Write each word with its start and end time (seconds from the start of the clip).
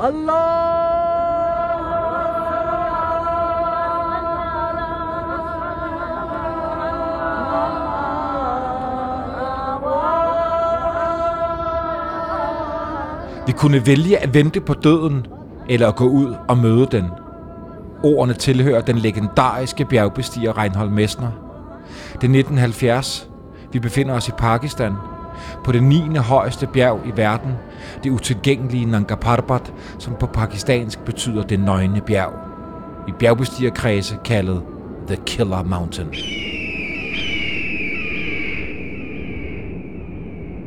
Vi 0.00 0.06
kunne 0.06 0.26
vælge 13.86 14.18
at 14.18 14.34
vente 14.34 14.60
på 14.60 14.74
døden, 14.74 15.26
eller 15.68 15.88
at 15.88 15.96
gå 15.96 16.04
ud 16.04 16.34
og 16.48 16.58
møde 16.58 16.86
den. 16.86 17.10
Ordene 18.02 18.34
tilhører 18.34 18.80
den 18.80 18.98
legendariske 18.98 19.84
bjergbestiger 19.84 20.58
Reinhold 20.58 20.90
Messner. 20.90 21.30
Det 22.04 22.12
er 22.12 22.38
1970. 22.38 23.28
Vi 23.72 23.78
befinder 23.78 24.14
os 24.14 24.28
i 24.28 24.32
Pakistan. 24.38 24.94
På 25.64 25.72
det 25.72 25.82
9. 25.82 26.16
højeste 26.16 26.66
bjerg 26.66 27.00
i 27.06 27.12
verden, 27.16 27.52
det 28.04 28.10
utilgængelige 28.10 28.84
Nanga 28.84 29.14
Parbat, 29.14 29.72
som 29.98 30.14
på 30.20 30.26
pakistansk 30.26 31.04
betyder 31.04 31.42
det 31.42 31.60
nøgne 31.60 32.00
bjerg. 32.00 32.32
I 33.08 33.12
bjergbestigerkredse 33.18 34.16
kaldet 34.24 34.62
The 35.06 35.16
Killer 35.26 35.62
Mountain. 35.62 36.08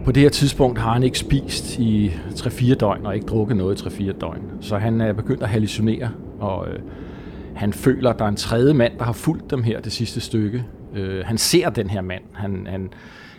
På 0.05 0.11
det 0.11 0.23
her 0.23 0.29
tidspunkt 0.29 0.79
har 0.79 0.93
han 0.93 1.03
ikke 1.03 1.19
spist 1.19 1.79
i 1.79 2.11
3-4 2.29 2.73
døgn 2.73 3.05
og 3.05 3.15
ikke 3.15 3.27
drukket 3.27 3.57
noget 3.57 3.81
i 3.81 4.09
3-4 4.09 4.19
døgn. 4.21 4.41
Så 4.61 4.77
han 4.77 5.01
er 5.01 5.13
begyndt 5.13 5.43
at 5.43 5.49
hallucinere, 5.49 6.09
og 6.39 6.67
øh, 6.67 6.79
han 7.55 7.73
føler, 7.73 8.09
at 8.09 8.19
der 8.19 8.25
er 8.25 8.29
en 8.29 8.35
tredje 8.35 8.73
mand, 8.73 8.97
der 8.97 9.03
har 9.03 9.13
fulgt 9.13 9.51
dem 9.51 9.63
her 9.63 9.81
det 9.81 9.91
sidste 9.91 10.21
stykke. 10.21 10.65
Øh, 10.95 11.25
han 11.25 11.37
ser 11.37 11.69
den 11.69 11.89
her 11.89 12.01
mand. 12.01 12.23
Han, 12.33 12.67
han, 12.69 12.89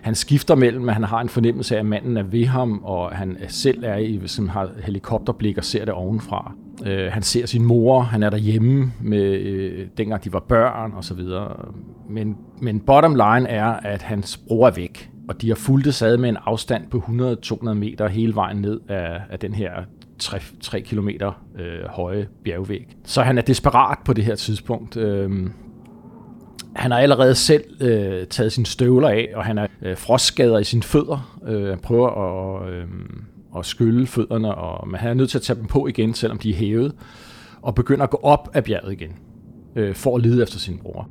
han 0.05 0.15
skifter 0.15 0.55
mellem, 0.55 0.89
at 0.89 0.95
han 0.95 1.05
har 1.05 1.21
en 1.21 1.29
fornemmelse 1.29 1.75
af, 1.75 1.81
at 1.81 1.87
manden 1.87 2.17
er 2.17 2.23
ved 2.23 2.47
ham, 2.47 2.81
og 2.85 3.11
han 3.11 3.37
selv 3.49 3.85
er 3.85 3.97
i, 3.97 4.21
som 4.27 4.49
har 4.49 4.71
helikopterblik 4.83 5.59
og 5.59 5.65
ser 5.65 5.85
det 5.85 5.95
ovenfra. 5.95 6.53
Øh, 6.87 7.13
han 7.13 7.23
ser 7.23 7.47
sin 7.47 7.65
mor, 7.65 8.01
han 8.01 8.23
er 8.23 8.31
derhjemme, 8.31 8.93
med, 9.01 9.23
øh, 9.23 9.87
dengang 9.99 10.25
de 10.25 10.33
var 10.33 10.41
børn 10.41 10.93
og 10.97 11.05
så 11.05 11.15
videre. 11.15 11.57
Men, 12.09 12.37
men 12.61 12.81
bottom 12.81 13.15
line 13.15 13.49
er, 13.49 13.67
at 13.67 14.03
hans 14.03 14.37
bror 14.37 14.67
er 14.67 14.71
væk 14.71 15.11
og 15.29 15.43
de 15.43 15.49
har 15.49 15.55
fulgt 15.55 15.95
sad 15.95 16.17
med 16.17 16.29
en 16.29 16.37
afstand 16.45 16.91
på 16.91 16.99
100-200 16.99 17.73
meter 17.73 18.09
hele 18.09 18.35
vejen 18.35 18.57
ned 18.57 18.81
af, 18.89 19.21
af 19.31 19.39
den 19.39 19.55
her 19.55 19.71
3, 20.19 20.39
3 20.61 20.81
km 20.81 21.09
øh, 21.59 21.89
høje 21.91 22.29
bjergvæg. 22.45 22.97
Så 23.05 23.23
han 23.23 23.39
er 23.39 23.43
desperat 23.43 23.99
på 24.05 24.13
det 24.13 24.25
her 24.25 24.35
tidspunkt. 24.35 24.97
Øh, 24.97 25.31
han 26.75 26.91
har 26.91 26.99
allerede 26.99 27.35
selv 27.35 27.65
øh, 27.81 28.27
taget 28.27 28.53
sine 28.53 28.67
støvler 28.67 29.09
af, 29.09 29.33
og 29.35 29.45
han 29.45 29.59
er 29.59 29.67
øh, 29.83 29.97
frostskader 29.97 30.59
i 30.59 30.65
sine 30.65 30.83
fødder. 30.83 31.41
Øh, 31.47 31.69
han 31.69 31.79
prøver 31.79 32.09
at, 32.09 32.73
øh, 32.73 32.85
at 33.59 33.67
skylle 33.67 34.07
fødderne, 34.07 34.55
og, 34.55 34.89
men 34.89 35.01
han 35.01 35.11
er 35.11 35.15
nødt 35.15 35.31
til 35.31 35.39
at 35.39 35.43
tage 35.43 35.59
dem 35.59 35.67
på 35.67 35.87
igen, 35.87 36.15
selvom 36.15 36.39
de 36.39 36.51
er 36.51 36.55
hævet, 36.55 36.95
og 37.63 37.75
begynder 37.75 38.05
at 38.05 38.11
gå 38.11 38.21
op 38.23 38.51
af 38.55 38.65
bjerget 38.65 38.93
igen, 38.93 39.11
øh, 39.77 39.95
for 39.95 40.17
at 40.17 40.23
lede 40.23 40.43
efter 40.43 40.59
sin 40.59 40.79
bror. 40.79 41.09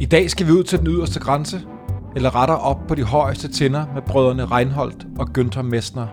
I 0.00 0.04
dag 0.04 0.30
skal 0.30 0.46
vi 0.46 0.52
ud 0.52 0.62
til 0.62 0.78
den 0.78 0.86
yderste 0.86 1.20
grænse, 1.20 1.60
eller 2.16 2.34
retter 2.34 2.54
op 2.54 2.86
på 2.88 2.94
de 2.94 3.02
højeste 3.02 3.48
tinder 3.48 3.86
med 3.94 4.02
brødrene 4.02 4.44
Reinholdt 4.44 5.06
og 5.18 5.28
Günther 5.38 5.62
Messner. 5.62 6.06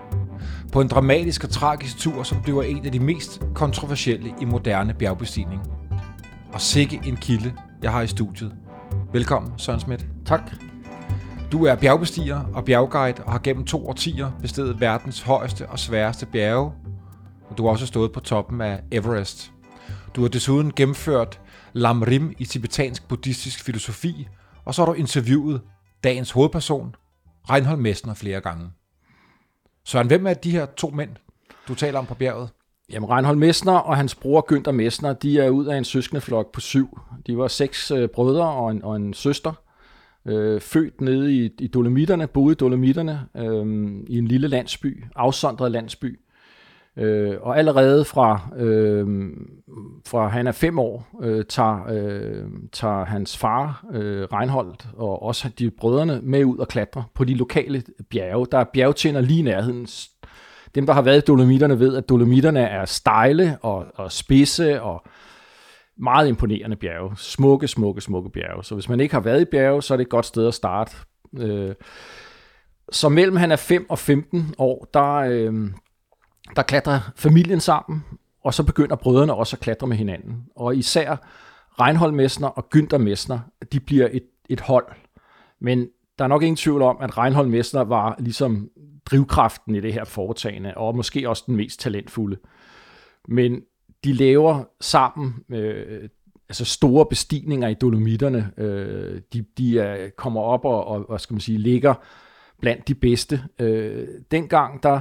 På 0.72 0.82
en 0.82 0.88
dramatisk 0.88 1.44
og 1.44 1.50
tragisk 1.50 1.98
tur, 1.98 2.24
som 2.24 2.42
bliver 2.42 2.64
en 2.64 2.86
af 2.86 2.92
de 2.92 3.00
mest 3.00 3.42
kontroversielle 3.56 4.34
i 4.42 4.46
moderne 4.46 4.94
bjergbestigning. 4.94 5.62
Og 6.54 6.62
sikke 6.62 7.02
en 7.06 7.16
kilde, 7.16 7.54
jeg 7.84 7.92
har 7.92 8.02
i 8.02 8.08
studiet. 8.08 8.56
Velkommen, 9.14 9.52
Søren 9.58 9.80
Schmidt. 9.80 10.06
Tak. 10.26 10.52
Du 11.52 11.66
er 11.66 11.76
bjergbestiger 11.76 12.40
og 12.54 12.66
bjergguide 12.66 13.24
og 13.24 13.32
har 13.32 13.40
gennem 13.40 13.66
to 13.66 13.88
årtier 13.88 14.32
bestedet 14.42 14.80
verdens 14.80 15.22
højeste 15.22 15.70
og 15.70 15.80
sværeste 15.80 16.26
bjerge. 16.26 16.72
Og 17.50 17.58
du 17.58 17.64
har 17.64 17.72
også 17.72 17.86
stået 17.86 18.12
på 18.12 18.20
toppen 18.20 18.62
af 18.62 18.80
Everest. 18.92 19.52
Du 20.16 20.22
har 20.22 20.28
desuden 20.28 20.72
gennemført 20.76 21.40
Lam 21.74 22.02
Rim 22.02 22.34
i 22.38 22.46
tibetansk 22.46 23.08
buddhistisk 23.08 23.64
filosofi, 23.64 24.28
og 24.66 24.76
så 24.76 24.82
har 24.82 24.86
du 24.86 24.94
interviewet 24.94 25.62
dagens 26.04 26.32
hovedperson, 26.32 26.96
Reinhold 27.50 27.80
Messner, 27.80 28.14
flere 28.14 28.42
gange. 28.42 28.70
Søren, 29.86 30.08
hvem 30.08 30.28
er 30.28 30.34
de 30.34 30.52
her 30.52 30.66
to 30.66 30.90
mænd, 30.90 31.10
du 31.68 31.76
taler 31.76 32.00
om 32.00 32.06
på 32.06 32.16
bjerget? 32.16 32.50
Jamen, 32.90 33.10
Reinhold 33.10 33.38
Messner 33.38 33.74
og 33.74 33.98
hans 33.98 34.16
bror 34.16 34.46
Günther 34.52 34.72
Messner, 34.72 35.14
de 35.14 35.40
er 35.40 35.50
ud 35.50 35.66
af 35.66 35.78
en 35.78 35.84
søskendeflok 35.84 36.52
på 36.52 36.60
syv. 36.60 37.00
De 37.28 37.38
var 37.38 37.48
seks 37.48 37.92
øh, 37.92 38.10
brødre 38.10 38.48
og 38.48 38.72
en, 38.72 38.84
og 38.84 38.96
en 38.96 39.14
søster, 39.14 39.54
øh, 40.26 40.62
født 40.62 41.02
nede 41.02 41.34
i, 41.34 41.52
i 41.60 41.68
Dolomitterne, 41.68 42.28
boede 42.28 42.52
i 42.52 42.56
Dolomitterne, 42.56 43.28
øh, 43.36 43.88
i 44.08 44.18
en 44.18 44.28
lille 44.28 44.48
landsby, 44.48 45.04
afsondret 45.16 45.72
landsby. 45.72 46.20
Øh, 46.98 47.36
og 47.42 47.58
allerede 47.58 48.06
fra, 48.06 48.50
øh, 48.58 49.30
fra 50.08 50.28
han 50.28 50.48
er 50.48 50.52
fem 50.52 50.80
år, 50.80 51.08
øh, 51.22 51.46
tager, 51.46 51.88
øh, 51.90 52.44
tager 52.72 53.06
hans 53.06 53.38
far, 53.38 53.86
øh, 53.94 54.24
Reinholdt, 54.24 54.88
og 54.98 55.24
også 55.24 55.50
de 55.60 55.72
brødrene 55.72 56.20
med 56.24 56.46
ud 56.46 56.58
og 56.58 56.68
klatre 56.68 57.04
på 57.14 57.24
de 57.24 57.34
lokale 57.34 57.84
bjerge. 58.10 58.48
Der 58.52 58.58
er 58.58 58.66
bjergtænder 58.74 59.22
lige 59.22 59.40
i 59.40 59.44
nærheden. 59.44 59.88
Dem, 60.76 60.86
der 60.86 60.94
har 60.94 61.02
været 61.02 61.18
i 61.18 61.26
Dolomitterne, 61.26 61.80
ved, 61.80 61.96
at 61.96 62.10
Dolomitterne 62.10 62.60
er 62.60 62.86
stejle 62.86 63.58
og, 63.62 63.86
og 63.96 64.12
spidse 64.12 64.82
og 64.82 65.06
meget 65.98 66.28
imponerende 66.28 66.76
bjerge. 66.76 67.12
Smukke, 67.18 67.68
smukke, 67.68 68.02
smukke 68.02 68.30
bjerge. 68.30 68.64
Så 68.64 68.76
hvis 68.76 68.90
man 68.90 69.00
ikke 69.00 69.14
har 69.14 69.22
været 69.22 69.42
i 69.42 69.46
bjerge, 69.46 69.82
så 69.82 69.94
er 69.94 69.98
det 69.98 70.06
et 70.06 70.10
godt 70.10 70.26
sted 70.26 70.48
at 70.48 70.54
starte. 70.54 70.92
Øh, 71.40 71.76
så 72.92 73.10
mellem 73.10 73.36
han 73.36 73.52
er 73.52 73.56
5 73.56 73.86
og 73.90 74.00
15 74.00 74.56
år, 74.58 74.88
der, 74.94 75.14
øh, 75.14 75.54
der 76.56 76.62
klatrer 76.62 77.00
familien 77.16 77.60
sammen, 77.60 78.04
og 78.44 78.54
så 78.54 78.64
begynder 78.64 78.96
brødrene 78.96 79.34
også 79.34 79.56
at 79.56 79.60
klatre 79.60 79.88
med 79.88 79.98
hinanden. 79.98 80.46
Og 80.56 80.76
især 80.76 81.16
Reinhold 81.82 82.12
Messner 82.12 82.48
og 82.48 82.68
Günther 82.76 82.98
Messner, 82.98 83.40
de 83.72 83.80
bliver 83.80 84.08
et, 84.12 84.24
et 84.50 84.60
hold. 84.60 84.86
Men 85.60 85.88
der 86.20 86.24
er 86.24 86.28
nok 86.28 86.42
ingen 86.42 86.56
tvivl 86.56 86.82
om, 86.82 86.98
at 87.02 87.18
Reinhold 87.18 87.48
Messner 87.48 87.82
var 87.82 88.16
ligesom 88.20 88.70
drivkraften 89.06 89.76
i 89.76 89.82
det 89.82 89.94
her 89.94 90.06
foretagende, 90.06 90.74
og 90.78 90.96
måske 90.96 91.30
også 91.30 91.44
den 91.48 91.56
mest 91.56 91.80
talentfulde. 91.80 92.38
Men 93.28 93.62
de 94.04 94.14
laver 94.14 94.64
sammen 94.82 95.36
øh, 95.50 96.10
altså 96.50 96.66
store 96.66 97.06
bestigninger 97.06 97.68
i 97.68 97.74
Dolomitterne. 97.74 98.52
Øh, 98.58 99.22
de 99.34 99.46
de 99.58 99.80
er, 99.80 100.10
kommer 100.18 100.42
op 100.42 100.66
og, 100.66 100.88
og 100.88 101.06
hvad 101.10 101.20
skal 101.20 101.34
man 101.34 101.42
sige, 101.42 101.58
ligger 101.58 101.94
blandt 102.62 102.88
de 102.88 102.96
bedste. 102.96 103.42
Øh, 103.60 104.08
dengang 104.32 104.84
der 104.84 105.00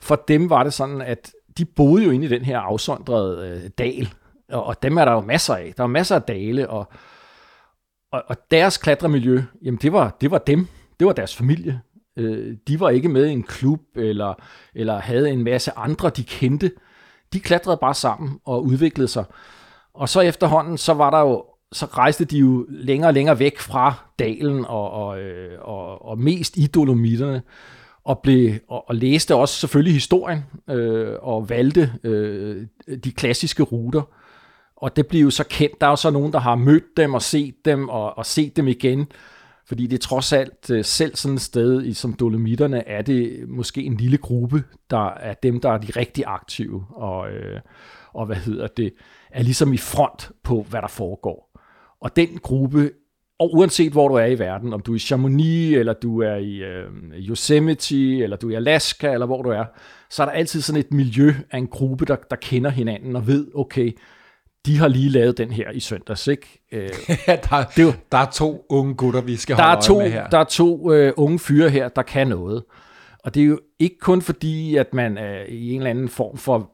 for 0.00 0.16
dem 0.28 0.50
var 0.50 0.62
det 0.62 0.72
sådan, 0.72 1.00
at 1.00 1.32
de 1.58 1.64
boede 1.64 2.04
jo 2.04 2.10
inde 2.10 2.26
i 2.26 2.28
den 2.28 2.42
her 2.42 2.58
afsondrede 2.58 3.48
øh, 3.48 3.70
dal, 3.78 4.08
og, 4.52 4.64
og 4.64 4.82
dem 4.82 4.96
er 4.96 5.04
der 5.04 5.12
jo 5.12 5.20
masser 5.20 5.54
af. 5.54 5.74
Der 5.76 5.82
er 5.82 5.86
masser 5.86 6.14
af 6.14 6.22
dale, 6.22 6.70
og, 6.70 6.92
og, 8.12 8.22
og 8.26 8.36
deres 8.50 8.78
klatremiljø, 8.78 9.42
jamen 9.62 9.78
det 9.82 9.92
var, 9.92 10.16
det 10.20 10.30
var 10.30 10.38
dem. 10.38 10.66
Det 10.98 11.06
var 11.06 11.12
deres 11.12 11.36
familie. 11.36 11.80
Øh, 12.16 12.56
de 12.68 12.80
var 12.80 12.90
ikke 12.90 13.08
med 13.08 13.26
i 13.26 13.32
en 13.32 13.42
klub, 13.42 13.80
eller, 13.96 14.34
eller 14.74 14.98
havde 14.98 15.30
en 15.30 15.44
masse 15.44 15.72
andre, 15.76 16.10
de 16.10 16.24
kendte. 16.24 16.72
De 17.32 17.40
klatrede 17.40 17.78
bare 17.80 17.94
sammen 17.94 18.40
og 18.44 18.64
udviklede 18.64 19.08
sig. 19.08 19.24
Og 19.94 20.08
så 20.08 20.20
efterhånden, 20.20 20.78
så 20.78 20.94
var 20.94 21.10
der 21.10 21.20
jo 21.20 21.44
så 21.72 21.86
rejste 21.86 22.24
de 22.24 22.38
jo 22.38 22.66
længere 22.68 23.08
og 23.08 23.14
længere 23.14 23.38
væk 23.38 23.58
fra 23.58 23.94
dalen 24.18 24.64
og, 24.64 24.90
og, 24.90 25.20
øh, 25.20 25.58
og, 25.60 26.04
og 26.04 26.18
mest 26.18 26.56
i 26.56 26.66
Dolomitterne 26.66 27.42
og, 28.04 28.20
blev, 28.22 28.52
og, 28.68 28.88
og 28.88 28.94
læste 28.94 29.34
også 29.34 29.54
selvfølgelig 29.54 29.94
historien 29.94 30.44
øh, 30.70 31.14
og 31.20 31.48
valgte 31.48 31.92
øh, 32.04 32.66
de 33.04 33.12
klassiske 33.12 33.62
ruter. 33.62 34.02
Og 34.76 34.96
det 34.96 35.06
blev 35.06 35.20
jo 35.22 35.30
så 35.30 35.44
kendt. 35.44 35.80
Der 35.80 35.86
er 35.86 35.90
jo 35.90 35.96
så 35.96 36.10
nogen, 36.10 36.32
der 36.32 36.38
har 36.38 36.54
mødt 36.54 36.96
dem 36.96 37.14
og 37.14 37.22
set 37.22 37.54
dem 37.64 37.88
og, 37.88 38.18
og 38.18 38.26
set 38.26 38.56
dem 38.56 38.68
igen. 38.68 39.06
Fordi 39.66 39.86
det 39.86 39.96
er 39.96 40.06
trods 40.06 40.32
alt, 40.32 40.70
øh, 40.70 40.84
selv 40.84 41.16
sådan 41.16 41.34
et 41.34 41.40
sted 41.40 41.84
i, 41.84 41.94
som 41.94 42.12
Dolomitterne, 42.12 42.88
er 42.88 43.02
det 43.02 43.48
måske 43.48 43.82
en 43.82 43.96
lille 43.96 44.18
gruppe, 44.18 44.64
der 44.90 45.10
er 45.10 45.34
dem, 45.34 45.60
der 45.60 45.70
er 45.70 45.78
de 45.78 45.92
rigtig 45.96 46.24
aktive. 46.26 46.84
Og, 46.90 47.30
øh, 47.30 47.60
og 48.12 48.26
hvad 48.26 48.36
hedder 48.36 48.66
det, 48.66 48.94
er 49.30 49.42
ligesom 49.42 49.72
i 49.72 49.76
front 49.76 50.30
på, 50.42 50.66
hvad 50.70 50.82
der 50.82 50.88
foregår. 50.88 51.58
Og 52.00 52.16
den 52.16 52.38
gruppe 52.42 52.90
og 53.38 53.54
uanset 53.54 53.92
hvor 53.92 54.08
du 54.08 54.14
er 54.14 54.24
i 54.24 54.38
verden, 54.38 54.72
om 54.72 54.80
du 54.80 54.92
er 54.92 54.96
i 54.96 54.98
Chamonix, 54.98 55.76
eller 55.76 55.92
du 55.92 56.22
er 56.22 56.34
i 56.34 56.56
øh, 56.56 56.86
Yosemite, 57.18 58.18
eller 58.18 58.36
du 58.36 58.48
er 58.48 58.52
i 58.52 58.54
Alaska, 58.54 59.12
eller 59.12 59.26
hvor 59.26 59.42
du 59.42 59.50
er, 59.50 59.64
så 60.10 60.22
er 60.22 60.26
der 60.26 60.32
altid 60.32 60.60
sådan 60.60 60.80
et 60.80 60.92
miljø 60.92 61.34
af 61.50 61.58
en 61.58 61.66
gruppe, 61.66 62.04
der, 62.04 62.16
der 62.30 62.36
kender 62.36 62.70
hinanden 62.70 63.16
og 63.16 63.26
ved, 63.26 63.46
okay, 63.54 63.92
de 64.66 64.78
har 64.78 64.88
lige 64.88 65.08
lavet 65.08 65.38
den 65.38 65.50
her 65.50 65.70
i 65.70 65.80
søndags, 65.80 66.26
ikke? 66.26 66.62
Øh, 66.72 66.88
ja, 67.28 67.36
der, 67.50 67.64
det 67.76 67.82
jo, 67.82 67.92
der 68.12 68.18
er 68.18 68.30
to 68.30 68.66
unge 68.68 68.94
gutter, 68.94 69.20
vi 69.20 69.36
skal 69.36 69.56
der 69.56 69.62
holde 69.62 69.76
er 69.76 69.80
to, 69.80 69.98
med 69.98 70.10
her. 70.10 70.28
Der 70.28 70.38
er 70.38 70.44
to 70.44 70.92
øh, 70.92 71.12
unge 71.16 71.38
fyre 71.38 71.70
her, 71.70 71.88
der 71.88 72.02
kan 72.02 72.28
noget. 72.28 72.64
Og 73.24 73.34
det 73.34 73.42
er 73.42 73.46
jo 73.46 73.60
ikke 73.78 73.98
kun 74.00 74.22
fordi, 74.22 74.76
at 74.76 74.94
man 74.94 75.18
er 75.18 75.42
i 75.48 75.70
en 75.70 75.80
eller 75.80 75.90
anden 75.90 76.08
form 76.08 76.36
for 76.36 76.70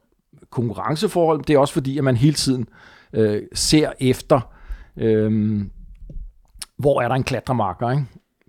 konkurrenceforhold, 0.49 1.43
det 1.43 1.53
er 1.53 1.59
også 1.59 1.73
fordi, 1.73 1.97
at 1.97 2.03
man 2.03 2.15
hele 2.15 2.33
tiden 2.33 2.67
øh, 3.13 3.41
ser 3.53 3.91
efter, 3.99 4.53
øh, 4.97 5.61
hvor 6.77 7.01
er 7.01 7.07
der 7.07 7.15
en 7.15 7.23
klatremarker, 7.23 7.91
ikke? 7.91 8.05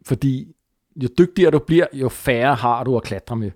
Fordi 0.06 0.56
jo 1.02 1.08
dygtigere 1.19 1.50
du 1.50 1.58
bliver, 1.58 1.87
jo 1.93 2.08
færre 2.08 2.55
har 2.55 2.84
du 2.84 2.96
at 2.96 3.02
klatre 3.02 3.37
med. 3.37 3.50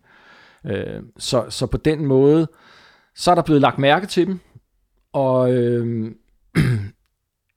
Øh, 0.66 1.02
så, 1.18 1.44
så 1.48 1.66
på 1.66 1.76
den 1.76 2.06
måde, 2.06 2.48
så 3.14 3.30
er 3.30 3.34
der 3.34 3.42
blevet 3.42 3.62
lagt 3.62 3.78
mærke 3.78 4.06
til 4.06 4.26
dem, 4.26 4.40
og 5.12 5.52
øh, 5.52 6.10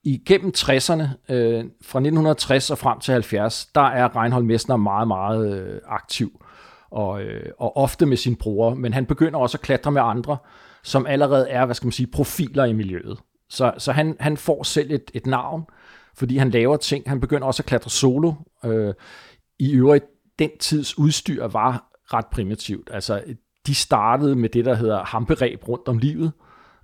igennem 0.03 0.53
60'erne, 0.57 1.33
øh, 1.33 1.65
fra 1.81 1.99
1960 1.99 2.71
og 2.71 2.77
frem 2.77 2.99
til 2.99 3.11
70, 3.11 3.65
der 3.65 3.81
er 3.81 4.15
Reinhold 4.21 4.43
Messner 4.43 4.75
meget, 4.75 5.07
meget 5.07 5.53
øh, 5.53 5.81
aktiv, 5.87 6.43
og, 6.91 7.21
øh, 7.23 7.51
og 7.59 7.77
ofte 7.77 8.05
med 8.05 8.17
sin 8.17 8.35
bror, 8.35 8.73
men 8.73 8.93
han 8.93 9.05
begynder 9.05 9.39
også 9.39 9.57
at 9.57 9.61
klatre 9.61 9.91
med 9.91 10.01
andre, 10.01 10.37
som 10.83 11.05
allerede 11.05 11.49
er, 11.49 11.65
hvad 11.65 11.75
skal 11.75 11.85
man 11.85 11.91
sige, 11.91 12.07
profiler 12.07 12.65
i 12.65 12.73
miljøet. 12.73 13.19
Så, 13.49 13.73
så 13.77 13.91
han, 13.91 14.15
han 14.19 14.37
får 14.37 14.63
selv 14.63 14.91
et, 14.91 15.11
et 15.13 15.25
navn, 15.25 15.65
fordi 16.15 16.37
han 16.37 16.49
laver 16.49 16.77
ting. 16.77 17.09
Han 17.09 17.19
begynder 17.19 17.47
også 17.47 17.61
at 17.61 17.67
klatre 17.67 17.89
solo. 17.89 18.33
Øh, 18.65 18.93
I 19.59 19.73
øvrigt, 19.73 20.05
den 20.39 20.49
tids 20.59 20.97
udstyr 20.97 21.47
var 21.47 21.89
ret 22.13 22.25
primitivt. 22.25 22.89
Altså, 22.93 23.23
de 23.67 23.75
startede 23.75 24.35
med 24.35 24.49
det, 24.49 24.65
der 24.65 24.75
hedder 24.75 25.03
hamperæb 25.03 25.67
rundt 25.67 25.87
om 25.87 25.97
livet, 25.97 26.31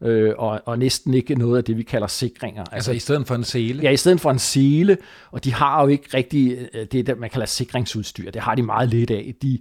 øh, 0.04 0.34
og, 0.38 0.62
og 0.66 0.80
næsten 0.80 1.14
ikke 1.14 1.36
noget 1.36 1.58
af 1.58 1.64
det, 1.64 1.78
vi 1.78 1.84
kalder 1.84 2.08
sikringer. 2.08 2.62
Altså, 2.62 2.76
altså 2.76 2.92
i 2.92 3.00
stedet 3.00 3.28
for 3.28 3.36
en 3.36 3.44
sele? 3.44 3.84
Ja, 3.84 3.92
i 3.92 3.98
stedet 3.98 4.22
for 4.22 4.32
en 4.32 4.40
sele, 4.40 4.98
og 5.32 5.44
de 5.44 5.54
har 5.54 5.82
jo 5.82 5.88
ikke 5.88 6.10
rigtig 6.14 6.68
øh, 6.74 6.86
det, 6.92 7.08
der 7.08 7.16
man 7.16 7.30
kalder 7.30 7.46
sikringsudstyr. 7.46 8.32
Det 8.32 8.42
har 8.42 8.56
de 8.56 8.64
meget 8.64 8.90
lidt 8.90 9.12
af. 9.12 9.36
De, 9.42 9.60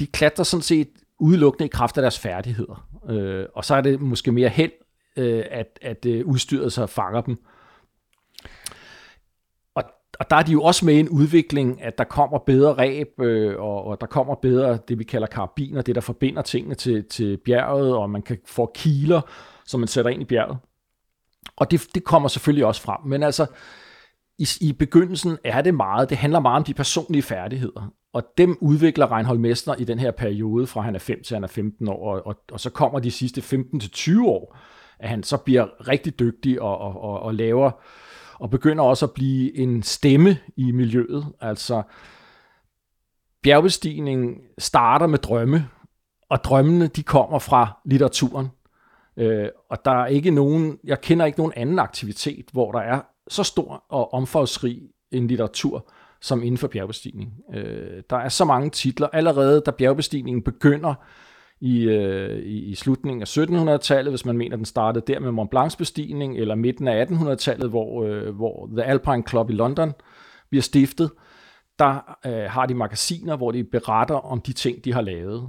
de 0.00 0.06
klatrer 0.06 0.44
sådan 0.44 0.62
set 0.62 0.88
udelukkende 1.20 1.66
i 1.66 1.68
kraft 1.68 1.96
af 1.96 2.02
deres 2.02 2.18
færdigheder. 2.18 2.88
Øh, 3.08 3.46
og 3.54 3.64
så 3.64 3.74
er 3.74 3.80
det 3.80 4.00
måske 4.00 4.32
mere 4.32 4.48
held, 4.48 4.72
øh, 5.16 5.44
at, 5.50 5.78
at 5.82 6.06
øh, 6.06 6.26
udstyret 6.26 6.72
så 6.72 6.86
fanger 6.86 7.20
dem. 7.20 7.38
Og, 10.22 10.30
der 10.30 10.36
er 10.36 10.42
de 10.42 10.52
jo 10.52 10.62
også 10.62 10.84
med 10.84 10.94
i 10.94 11.00
en 11.00 11.08
udvikling, 11.08 11.82
at 11.82 11.98
der 11.98 12.04
kommer 12.04 12.38
bedre 12.38 12.72
ræb, 12.72 13.20
øh, 13.20 13.60
og, 13.60 13.84
og 13.84 14.00
der 14.00 14.06
kommer 14.06 14.34
bedre 14.34 14.78
det, 14.88 14.98
vi 14.98 15.04
kalder 15.04 15.26
karabiner, 15.26 15.82
det 15.82 15.94
der 15.94 16.00
forbinder 16.00 16.42
tingene 16.42 16.74
til, 16.74 17.04
til 17.04 17.36
bjerget, 17.36 17.96
og 17.96 18.10
man 18.10 18.22
kan 18.22 18.38
få 18.46 18.72
kiler, 18.74 19.20
som 19.66 19.80
man 19.80 19.88
sætter 19.88 20.10
ind 20.10 20.22
i 20.22 20.24
bjerget. 20.24 20.58
Og 21.56 21.70
det, 21.70 21.86
det 21.94 22.04
kommer 22.04 22.28
selvfølgelig 22.28 22.66
også 22.66 22.82
frem. 22.82 23.00
Men 23.06 23.22
altså, 23.22 23.46
i, 24.38 24.48
i 24.60 24.72
begyndelsen 24.72 25.38
er 25.44 25.62
det 25.62 25.74
meget, 25.74 26.10
det 26.10 26.18
handler 26.18 26.40
meget 26.40 26.56
om 26.56 26.64
de 26.64 26.74
personlige 26.74 27.22
færdigheder. 27.22 27.92
Og 28.12 28.22
dem 28.38 28.58
udvikler 28.60 29.12
Reinhold 29.12 29.38
Messner 29.38 29.74
i 29.74 29.84
den 29.84 29.98
her 29.98 30.10
periode, 30.10 30.66
fra 30.66 30.80
han 30.80 30.94
er 30.94 30.98
5 30.98 31.22
til 31.22 31.34
han 31.34 31.44
er 31.44 31.48
15 31.48 31.88
år, 31.88 32.14
og, 32.14 32.26
og, 32.26 32.36
og 32.52 32.60
så 32.60 32.70
kommer 32.70 33.00
de 33.00 33.10
sidste 33.10 33.42
15 33.42 33.80
til 33.80 33.90
20 33.90 34.28
år, 34.28 34.56
at 34.98 35.08
han 35.08 35.22
så 35.22 35.36
bliver 35.36 35.88
rigtig 35.88 36.18
dygtig 36.18 36.60
og, 36.60 36.78
og, 36.78 37.02
og, 37.02 37.20
og 37.20 37.34
laver, 37.34 37.70
og 38.42 38.50
begynder 38.50 38.84
også 38.84 39.06
at 39.06 39.12
blive 39.12 39.56
en 39.56 39.82
stemme 39.82 40.38
i 40.56 40.72
miljøet. 40.72 41.26
Altså, 41.40 41.82
bjergbestigning 43.42 44.40
starter 44.58 45.06
med 45.06 45.18
drømme, 45.18 45.68
og 46.30 46.44
drømmene 46.44 46.86
de 46.86 47.02
kommer 47.02 47.38
fra 47.38 47.80
litteraturen. 47.84 48.48
Øh, 49.16 49.48
og 49.70 49.84
der 49.84 49.90
er 49.90 50.06
ikke 50.06 50.30
nogen, 50.30 50.78
jeg 50.84 51.00
kender 51.00 51.26
ikke 51.26 51.38
nogen 51.38 51.52
anden 51.56 51.78
aktivitet, 51.78 52.44
hvor 52.52 52.72
der 52.72 52.80
er 52.80 53.00
så 53.28 53.42
stor 53.42 53.84
og 53.88 54.14
omfangsrig 54.14 54.82
en 55.10 55.26
litteratur, 55.26 55.90
som 56.20 56.42
inden 56.42 56.58
for 56.58 56.68
bjergbestigning. 56.68 57.32
Øh, 57.54 58.02
der 58.10 58.16
er 58.16 58.28
så 58.28 58.44
mange 58.44 58.70
titler. 58.70 59.08
Allerede 59.12 59.62
da 59.66 59.70
bjergbestigningen 59.70 60.42
begynder 60.42 60.94
i, 61.62 61.82
øh, 61.82 62.38
i, 62.38 62.58
i 62.58 62.74
slutningen 62.74 63.22
af 63.22 63.38
1700-tallet, 63.38 64.12
hvis 64.12 64.24
man 64.24 64.36
mener, 64.36 64.56
den 64.56 64.64
startede 64.64 65.12
der 65.12 65.20
med 65.20 65.30
Mont 65.30 65.50
Blancs 65.50 65.76
bestigning, 65.76 66.38
eller 66.38 66.54
midten 66.54 66.88
af 66.88 67.04
1800-tallet, 67.06 67.70
hvor, 67.70 68.04
øh, 68.04 68.34
hvor 68.34 68.70
The 68.76 68.84
Alpine 68.84 69.22
Club 69.28 69.50
i 69.50 69.52
London 69.52 69.92
bliver 70.50 70.62
stiftet, 70.62 71.10
der 71.78 72.18
øh, 72.26 72.50
har 72.50 72.66
de 72.66 72.74
magasiner, 72.74 73.36
hvor 73.36 73.50
de 73.50 73.64
beretter 73.64 74.14
om 74.14 74.40
de 74.40 74.52
ting, 74.52 74.84
de 74.84 74.92
har 74.92 75.00
lavet. 75.00 75.48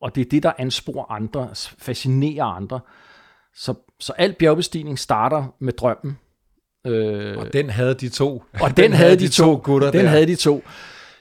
Og 0.00 0.14
det 0.14 0.20
er 0.20 0.28
det, 0.30 0.42
der 0.42 0.52
ansporer 0.58 1.12
andre, 1.12 1.48
fascinerer 1.78 2.44
andre. 2.44 2.80
Så, 3.54 3.74
så 4.00 4.12
al 4.12 4.32
bjergbestigning 4.32 4.98
starter 4.98 5.54
med 5.60 5.72
drømmen, 5.72 6.18
Øh, 6.86 7.38
og 7.38 7.52
den 7.52 7.70
havde 7.70 7.94
de 7.94 8.08
to. 8.08 8.42
Og 8.60 8.76
den, 8.76 8.76
den 8.84 8.92
havde 8.92 9.16
de 9.16 9.28
to, 9.28 9.60
gutter 9.64 9.90
Den 9.90 10.00
der. 10.00 10.06
havde 10.06 10.26
de 10.26 10.34
to. 10.34 10.62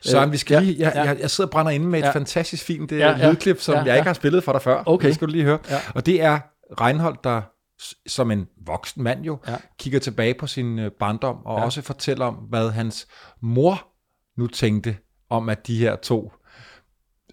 Så 0.05 0.25
vi 0.25 0.37
skal 0.37 0.63
lige, 0.63 0.75
jeg, 0.79 0.91
ja. 0.95 1.03
jeg, 1.03 1.19
jeg 1.19 1.29
sidder 1.29 1.47
og 1.47 1.51
brænder 1.51 1.71
inde 1.71 1.87
med 1.87 1.99
et 1.99 2.05
ja. 2.05 2.11
fantastisk 2.11 2.65
fint 2.65 2.91
ja, 2.91 2.97
ja. 2.97 3.29
lydklip, 3.29 3.61
som 3.61 3.73
ja, 3.73 3.79
ja. 3.79 3.85
jeg 3.85 3.97
ikke 3.97 4.07
har 4.07 4.13
spillet 4.13 4.43
for 4.43 4.51
dig 4.51 4.61
før. 4.61 4.83
Okay. 4.85 5.07
Det 5.07 5.15
skal 5.15 5.27
du 5.27 5.31
lige 5.31 5.43
høre. 5.43 5.59
Ja. 5.69 5.79
Og 5.95 6.05
det 6.05 6.21
er 6.21 6.39
Reinhold, 6.81 7.17
der 7.23 7.41
som 8.07 8.31
en 8.31 8.47
voksen 8.65 9.03
mand 9.03 9.23
jo, 9.23 9.37
ja. 9.47 9.55
kigger 9.79 9.99
tilbage 9.99 10.33
på 10.33 10.47
sin 10.47 10.79
øh, 10.79 10.91
barndom, 10.91 11.45
og 11.45 11.59
ja. 11.59 11.65
også 11.65 11.81
fortæller 11.81 12.25
om, 12.25 12.33
hvad 12.33 12.69
hans 12.69 13.07
mor 13.41 13.87
nu 14.37 14.47
tænkte 14.47 14.97
om, 15.29 15.49
at 15.49 15.67
de 15.67 15.77
her 15.77 15.95
to 15.95 16.31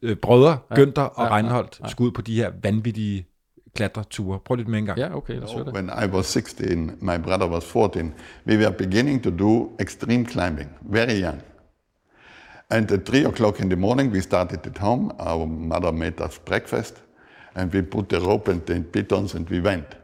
øh, 0.03 0.17
brødre, 0.17 0.59
ja. 0.71 0.75
Günther 0.75 1.01
og 1.01 1.27
ja, 1.27 1.37
Reinhold, 1.37 1.69
ja, 1.81 1.85
ja. 1.85 1.91
skulle 1.91 2.09
ud 2.09 2.13
på 2.13 2.23
de 2.23 2.35
her 2.35 2.51
vanvittige 2.63 3.27
klatreture. 3.75 4.39
Prøv 4.45 4.55
lidt 4.55 4.69
med 4.69 4.79
en 4.79 4.87
gang. 4.87 4.99
Ja, 4.99 5.17
okay, 5.17 5.35
lad 5.35 5.43
os 5.43 5.53
høre 5.53 5.65
det. 5.65 5.75
When 5.75 5.91
I 6.05 6.07
was 6.07 6.27
16, 6.27 6.99
my 7.01 7.19
brother 7.25 7.49
was 7.49 7.65
14, 7.65 8.15
we 8.47 8.59
were 8.59 8.73
beginning 8.73 9.23
to 9.23 9.31
do 9.31 9.71
extreme 9.81 10.27
climbing, 10.27 10.71
very 10.83 11.23
young. 11.23 11.43
And 12.71 12.91
at 12.93 13.05
3 13.05 13.25
o'clock 13.25 13.61
in 13.61 13.69
the 13.69 13.77
morning, 13.77 14.11
we 14.11 14.21
started 14.21 14.65
at 14.67 14.79
home. 14.79 15.13
Our 15.19 15.47
mother 15.47 15.93
made 15.93 16.21
us 16.21 16.39
breakfast, 16.39 17.01
and 17.57 17.73
we 17.73 17.83
put 17.83 18.09
the 18.09 18.21
rope 18.21 18.49
and 18.49 18.65
the 18.65 18.81
pitons, 18.81 19.35
and 19.35 19.49
we 19.51 19.61
went. 19.61 19.97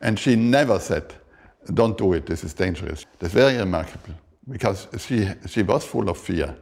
And 0.00 0.18
she 0.18 0.36
never 0.36 0.78
said, 0.78 1.14
don't 1.74 1.98
do 1.98 2.12
it, 2.12 2.26
this 2.26 2.44
is 2.44 2.54
dangerous. 2.54 3.06
That's 3.18 3.34
very 3.34 3.56
remarkable, 3.56 4.14
because 4.48 4.86
she, 4.98 5.28
she 5.46 5.62
was 5.62 5.84
full 5.84 6.08
of 6.08 6.18
fear. 6.18 6.56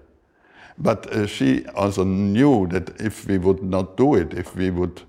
But 0.79 1.13
uh, 1.13 1.27
she 1.27 1.67
also 1.75 2.05
knew 2.05 2.67
that 2.69 2.99
if 3.01 3.27
we 3.27 3.37
would 3.37 3.63
not 3.63 3.99
do 3.99 4.15
it, 4.15 4.33
if 4.33 4.57
we 4.57 4.71
would 4.71 5.03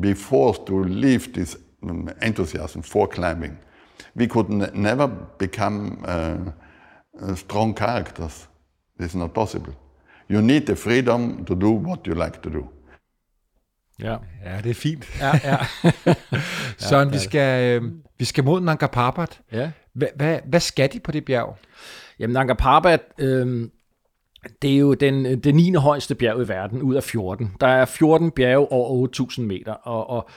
be 0.00 0.12
forced 0.12 0.66
to 0.66 0.84
leave 0.84 1.32
this 1.32 1.56
um, 1.82 2.10
enthusiasm 2.20 2.82
for 2.82 3.08
climbing. 3.08 3.58
We 4.14 4.26
could 4.26 4.50
never 4.50 5.08
become 5.08 6.04
uh, 6.04 6.36
uh, 7.20 7.34
strong 7.34 7.74
characters. 7.74 8.46
It's 8.98 9.14
not 9.14 9.34
possible. 9.34 9.74
You 10.30 10.40
need 10.40 10.60
the 10.60 10.76
freedom 10.76 11.44
to 11.44 11.54
do 11.54 11.70
what 11.70 11.98
you 12.06 12.14
like 12.14 12.38
to 12.42 12.50
do. 12.50 12.66
Ja, 14.00 14.16
ja 14.44 14.60
det 14.62 14.70
er 14.70 14.74
fint. 14.74 15.20
Ja, 15.20 15.40
ja. 15.44 15.56
Søren, 16.88 17.08
ja, 17.08 17.14
vi, 17.14 17.18
skal, 17.18 17.82
øh, 17.82 17.92
vi 18.18 18.24
skal 18.24 18.44
mod 18.44 18.60
Nanga 18.60 18.86
Parbat. 18.86 19.40
Ja. 19.52 19.70
Hvad, 19.92 20.08
hvad, 20.16 20.38
hvad 20.44 20.60
skal 20.60 20.92
de 20.92 21.00
på 21.00 21.12
det 21.12 21.24
bjerg? 21.24 21.56
Jamen, 22.18 22.34
Nanga 22.34 22.54
Parbat, 22.54 23.00
øh, 23.18 23.68
det 24.62 24.74
er 24.74 24.78
jo 24.78 24.94
den, 24.94 25.24
det 25.42 25.54
9. 25.54 25.74
højeste 25.74 26.14
bjerg 26.14 26.40
i 26.42 26.48
verden 26.48 26.82
ud 26.82 26.94
af 26.94 27.02
14. 27.02 27.52
Der 27.60 27.66
er 27.66 27.84
14 27.84 28.30
bjerge 28.30 28.72
over 28.72 29.08
8.000 29.30 29.42
meter, 29.42 29.72
og, 29.72 30.10
og, 30.10 30.28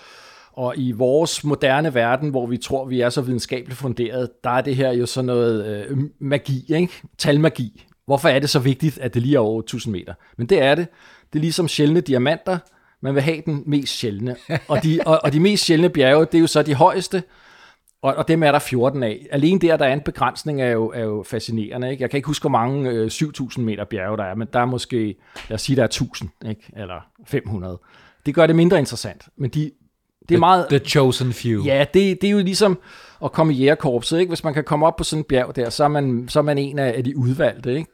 og 0.53 0.77
i 0.77 0.91
vores 0.91 1.44
moderne 1.44 1.94
verden, 1.94 2.29
hvor 2.29 2.46
vi 2.46 2.58
tror, 2.58 2.86
vi 2.86 3.01
er 3.01 3.10
så 3.10 3.22
videnskabeligt 3.22 3.79
funderet, 3.79 4.29
der 4.44 4.50
er 4.50 4.62
det 4.62 4.75
her 4.75 4.91
jo 4.91 5.06
sådan 5.06 5.25
noget 5.25 5.65
øh, 5.65 5.98
magi, 6.20 6.65
ikke? 6.70 6.94
talmagi. 7.17 7.87
Hvorfor 8.08 8.30
er 8.30 8.40
det 8.40 8.50
så 8.50 8.60
vigtigt, 8.60 8.98
at 8.98 9.14
det 9.14 9.22
lige 9.22 9.36
er 9.36 9.40
over 9.40 9.62
8.000 9.74 9.90
meter? 9.90 10.14
Men 10.38 10.48
det 10.48 10.62
er 10.62 10.76
det. 10.76 10.88
Det 11.34 11.40
er 11.40 11.42
ligesom 11.42 11.68
sjældne 11.68 12.02
diamanter. 12.02 12.58
Man 13.02 13.16
vil 13.16 13.24
have 13.24 13.42
den 13.46 13.64
mest 13.66 13.94
sjældne. 13.94 14.36
Og 14.68 14.84
de, 14.84 15.00
og, 15.06 15.20
og 15.24 15.34
de 15.34 15.40
mest 15.40 15.66
sjældne 15.66 15.90
bjerge, 15.90 16.26
det 16.26 16.36
er 16.36 16.40
jo 16.40 16.48
så 16.48 16.64
de 16.64 16.74
højeste, 16.74 17.24
og, 18.02 18.16
og 18.16 18.28
dem 18.28 18.44
er 18.44 18.52
der 18.52 18.60
14 18.60 19.04
af. 19.04 19.26
Alene 19.32 19.60
der, 19.60 19.78
der 19.78 19.86
er 19.86 19.94
en 19.94 20.02
begrænsning, 20.02 20.62
er 20.62 20.72
jo, 20.72 20.92
er 20.96 21.04
jo 21.04 21.24
fascinerende. 21.28 21.92
Ikke? 21.92 22.02
Jeg 22.02 22.10
kan 22.10 22.18
ikke 22.18 22.28
huske, 22.28 22.44
hvor 22.44 22.50
mange 22.50 22.90
øh, 22.90 23.08
7.000 23.08 23.62
meter 23.62 23.84
bjerge 23.84 24.18
der 24.18 24.24
er, 24.24 24.36
men 24.36 24.48
der 24.54 24.60
er 24.60 24.66
måske, 24.66 25.16
lad 25.50 25.56
os 25.56 25.62
sige, 25.62 25.76
der 25.76 25.84
er 25.84 26.28
1.000, 26.42 26.50
ikke? 26.50 26.62
eller 26.76 27.08
500. 27.26 27.80
Det 28.26 28.36
gør 28.36 28.48
det 28.48 28.56
mindre 28.56 28.80
interessant. 28.80 29.28
Men 29.38 29.50
de, 29.50 29.72
det 30.30 30.36
er 30.36 30.40
meget... 30.40 30.68
The 30.70 30.80
chosen 30.80 31.34
few. 31.34 31.64
Ja, 31.66 31.86
det, 31.94 32.22
det 32.22 32.28
er 32.28 32.32
jo 32.32 32.38
ligesom 32.38 32.80
at 33.24 33.32
komme 33.32 33.54
i 33.54 33.58
jægerkorpset. 33.58 34.20
Ikke? 34.20 34.30
Hvis 34.30 34.44
man 34.44 34.54
kan 34.54 34.64
komme 34.64 34.86
op 34.86 34.96
på 34.96 35.04
sådan 35.04 35.20
en 35.20 35.24
bjerg 35.24 35.56
der, 35.56 35.70
så 35.70 35.84
er 35.84 35.88
man, 35.88 36.26
så 36.30 36.40
er 36.40 36.44
man 36.44 36.58
en 36.58 36.80
af, 36.80 36.94
af 36.98 37.04
de 37.04 37.18
udvalgte. 37.18 37.76
Ikke? 37.76 37.92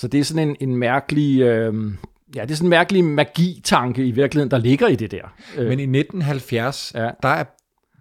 Så 0.00 0.08
det 0.08 0.20
er 0.20 0.24
sådan 0.24 0.48
en, 0.48 0.56
en 0.60 0.76
mærkelig... 0.76 1.40
Øh, 1.40 1.74
Ja, 2.34 2.42
det 2.42 2.50
er 2.50 2.54
sådan 2.54 2.66
en 2.66 2.70
mærkelig 2.70 3.04
magitanke 3.04 4.06
i 4.06 4.10
virkeligheden, 4.10 4.50
der 4.50 4.58
ligger 4.58 4.88
i 4.88 4.96
det 4.96 5.10
der. 5.10 5.34
Men 5.56 5.80
i 5.80 5.98
1970, 5.98 6.92
ja. 6.94 7.10
der 7.22 7.28
er 7.28 7.44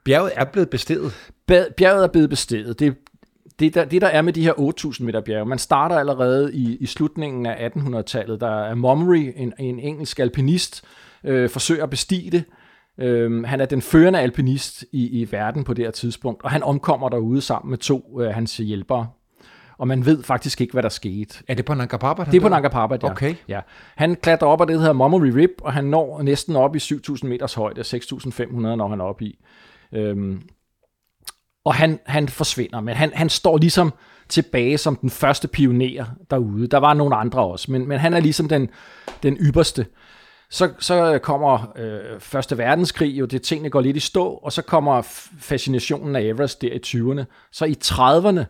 Bjerget 0.06 0.32
er 0.36 0.46
blevet 0.46 0.70
bestedet? 0.70 1.32
Bjerget 1.78 2.04
er 2.04 2.08
blevet 2.08 2.30
bestedet. 2.30 2.80
Det, 2.80 2.96
det, 3.60 3.74
der, 3.74 3.86
det 3.86 4.02
der 4.02 4.08
er 4.08 4.22
med 4.22 4.34
de 4.34 4.44
her 4.44 4.54
8.000 4.54 5.04
meter 5.04 5.22
bjerge, 5.22 5.46
man 5.46 5.58
starter 5.58 5.96
allerede 5.96 6.54
i, 6.54 6.78
i 6.78 6.86
slutningen 6.86 7.46
af 7.46 7.70
1800-tallet. 7.70 8.42
Der 8.42 8.64
er 8.64 8.76
Montgomery, 8.76 9.32
en, 9.36 9.54
en 9.60 9.80
engelsk 9.80 10.20
alpinist, 10.20 10.84
øh, 11.24 11.50
forsøger 11.50 11.84
at 11.84 11.90
bestige 11.90 12.32
det. 12.32 12.44
Øh, 13.00 13.44
han 13.44 13.62
er 13.62 13.66
den 13.66 13.82
førende 13.82 14.20
alpinist 14.20 14.86
i, 14.92 15.22
i 15.22 15.32
verden 15.32 15.64
på 15.64 15.74
det 15.74 15.86
her 15.86 15.92
tidspunkt, 15.92 16.44
og 16.44 16.52
han 16.52 16.64
omkommer 16.64 17.10
derude 17.10 17.42
sammen 17.42 17.70
med 17.70 17.78
to 17.78 18.20
af 18.20 18.34
hans 18.34 18.58
hjælpere. 18.58 19.08
Og 19.80 19.88
man 19.88 20.06
ved 20.06 20.24
faktisk 20.24 20.62
ikke, 20.62 20.74
hvad 20.74 20.84
der 20.84 20.90
skete. 20.90 21.44
Er 21.48 21.54
det 21.54 21.66
på 21.66 21.74
Nanga 21.74 21.98
Parbat? 21.98 22.28
Det 22.28 22.38
er 22.38 22.42
på 22.42 22.50
Nanga 22.50 22.68
Parbat, 22.68 23.04
ja. 23.04 23.12
Okay. 23.12 23.36
ja. 23.48 23.60
Han 23.96 24.16
klatrer 24.16 24.48
op 24.48 24.62
af 24.62 24.68
det, 24.68 24.74
der 24.74 24.80
hedder 24.80 24.94
Montgomery 24.94 25.30
Rip, 25.30 25.52
og 25.62 25.74
han 25.74 25.84
når 25.84 26.22
næsten 26.22 26.56
op 26.56 26.76
i 26.76 26.80
7.000 26.80 27.28
meters 27.28 27.54
højde, 27.54 27.82
6.500 27.82 28.56
når 28.56 28.88
han 28.88 29.00
er 29.00 29.04
op 29.06 29.22
i. 29.22 29.40
Øhm, 29.94 30.42
Og 31.66 31.76
han, 31.76 32.00
han 32.06 32.30
forsvinder, 32.30 32.82
men 32.82 32.96
han, 32.96 33.12
han 33.14 33.30
står 33.30 33.58
ligesom 33.58 33.94
tilbage 34.30 34.78
som 34.78 34.96
den 34.96 35.10
første 35.10 35.48
pioner 35.48 36.06
derude. 36.32 36.68
Der 36.68 36.78
var 36.78 36.94
nogle 36.94 37.16
andre 37.16 37.42
også, 37.42 37.72
men, 37.72 37.88
men 37.88 38.00
han 38.00 38.14
er 38.14 38.20
ligesom 38.20 38.48
den, 38.50 38.70
den 39.24 39.38
ypperste. 39.38 39.86
Så, 40.50 40.70
så 40.80 41.20
kommer 41.24 41.74
øh, 41.78 42.20
Første 42.20 42.58
Verdenskrig, 42.58 43.20
jo 43.20 43.26
det 43.26 43.42
tingene 43.42 43.70
går 43.70 43.82
lidt 43.82 43.98
i 43.98 44.00
stå, 44.00 44.26
og 44.26 44.52
så 44.52 44.62
kommer 44.62 45.02
fascinationen 45.40 46.16
af 46.16 46.22
Everest 46.22 46.62
der 46.62 46.70
i 46.74 46.80
20'erne. 46.86 47.24
Så 47.52 47.66
i 47.66 47.76
30'erne, 47.86 48.44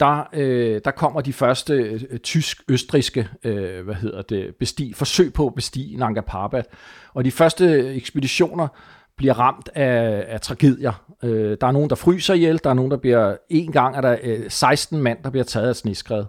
der, 0.00 0.28
øh, 0.32 0.80
der 0.84 0.90
kommer 0.90 1.20
de 1.20 1.32
første 1.32 1.74
øh, 1.74 2.18
tysk-østriske 2.18 3.28
øh, 3.44 3.84
hvad 3.84 3.94
hedder 3.94 4.22
det, 4.22 4.54
bestig, 4.56 4.96
forsøg 4.96 5.32
på 5.32 5.46
at 5.46 5.54
bestige 5.54 5.96
Nanga 5.96 6.20
Parbat. 6.20 6.66
Og 7.14 7.24
de 7.24 7.30
første 7.30 7.64
øh, 7.64 7.96
ekspeditioner 7.96 8.68
bliver 9.16 9.34
ramt 9.38 9.68
af, 9.74 10.24
af 10.28 10.40
tragedier. 10.40 11.04
Øh, 11.22 11.56
der 11.60 11.66
er 11.66 11.72
nogen, 11.72 11.90
der 11.90 11.96
fryser 11.96 12.34
ihjel, 12.34 12.60
der 12.64 12.70
er 12.70 12.74
nogen, 12.74 12.90
der 12.90 12.96
bliver... 12.96 13.36
En 13.50 13.72
gang 13.72 13.96
er 13.96 14.00
der 14.00 14.16
øh, 14.22 14.44
16 14.48 15.02
mand, 15.02 15.18
der 15.24 15.30
bliver 15.30 15.44
taget 15.44 15.68
af 15.68 15.76
sneskred. 15.76 16.24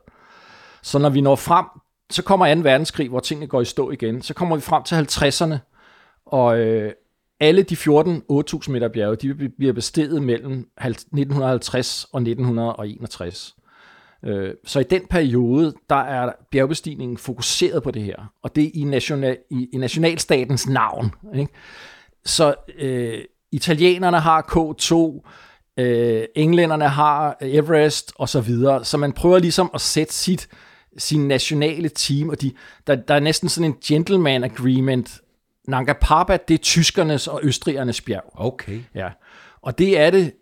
Så 0.84 1.00
når 1.00 1.10
vi 1.10 1.22
når 1.22 1.36
frem, 1.36 1.66
så 2.10 2.24
kommer 2.24 2.56
2. 2.56 2.62
verdenskrig, 2.62 3.10
hvor 3.10 3.20
tingene 3.20 3.48
går 3.48 3.62
i 3.62 3.66
stå 3.66 3.92
igen. 3.92 4.22
Så 4.22 4.34
kommer 4.34 4.56
vi 4.56 4.62
frem 4.62 4.84
til 4.84 4.96
50'erne, 4.96 5.58
og 6.26 6.60
øh, 6.60 6.92
alle 7.40 7.64
de 7.64 7.76
14 7.76 8.24
8.000 8.32 8.72
meter 8.72 8.88
bjerge, 8.88 9.16
de 9.16 9.50
bliver 9.58 9.74
besteget 9.74 10.24
mellem 10.24 10.70
1950 10.78 12.08
og 12.14 12.22
1961. 12.22 13.56
Øh, 14.26 14.54
så 14.66 14.80
i 14.80 14.84
den 14.84 15.02
periode, 15.10 15.74
der 15.90 15.96
er 15.96 16.32
bjergbestigningen 16.52 17.18
fokuseret 17.18 17.84
på 17.84 17.92
det 17.92 18.02
her, 18.02 18.34
og 18.44 18.56
det 18.56 18.64
er 18.64 18.70
i, 18.74 18.84
national, 18.84 19.38
i, 19.50 19.70
i 19.74 19.78
nationalstatens 19.78 20.68
navn. 20.68 21.12
Ikke? 21.36 21.54
Så 22.26 22.56
øh, 22.80 23.20
italienerne 23.52 24.20
har 24.20 24.42
K2, 24.42 25.22
øh, 25.84 26.24
englænderne 26.36 26.88
har 26.88 27.38
Everest 27.42 28.14
og 28.16 28.30
så 28.30 28.42
videre, 28.42 28.86
så 28.86 28.98
man 28.98 29.14
prøver 29.14 29.40
ligesom 29.40 29.72
at 29.74 29.82
sætte 29.82 30.14
sit 30.14 30.50
sin 30.98 31.28
nationale 31.28 31.90
team, 31.90 32.30
og 32.30 32.42
de, 32.42 32.52
der, 32.88 32.96
der 32.96 33.14
er 33.14 33.20
næsten 33.20 33.50
sådan 33.50 33.72
en 33.72 33.78
gentleman 33.86 34.44
agreement. 34.44 35.22
Nanga 35.68 35.94
Parbat, 36.02 36.48
det 36.48 36.54
er 36.54 36.58
tyskernes 36.58 37.28
og 37.28 37.40
østrigernes 37.44 38.02
bjerg. 38.02 38.34
Okay. 38.36 38.80
Ja. 38.96 39.10
Og 39.62 39.78
det 39.78 40.00
er 40.00 40.10
det 40.10 40.34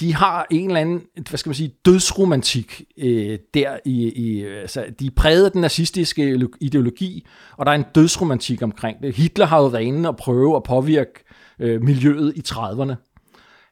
de 0.00 0.14
har 0.14 0.46
en 0.50 0.66
eller 0.66 0.80
anden, 0.80 1.02
hvad 1.28 1.38
skal 1.38 1.50
man 1.50 1.54
sige, 1.54 1.74
dødsromantik 1.84 2.82
øh, 2.98 3.38
der 3.54 3.78
i, 3.84 4.08
i 4.08 4.44
altså, 4.44 4.86
de 5.00 5.06
er 5.06 5.10
præget 5.16 5.44
af 5.44 5.52
den 5.52 5.60
nazistiske 5.60 6.48
ideologi, 6.60 7.26
og 7.56 7.66
der 7.66 7.72
er 7.72 7.76
en 7.76 7.84
dødsromantik 7.94 8.62
omkring 8.62 9.02
det. 9.02 9.16
Hitler 9.16 9.46
har 9.46 9.58
jo 9.58 9.66
været 9.66 9.82
inde 9.82 10.08
og 10.08 10.16
prøve 10.16 10.56
at 10.56 10.62
påvirke 10.62 11.24
øh, 11.58 11.82
miljøet 11.82 12.36
i 12.36 12.42
30'erne. 12.48 12.94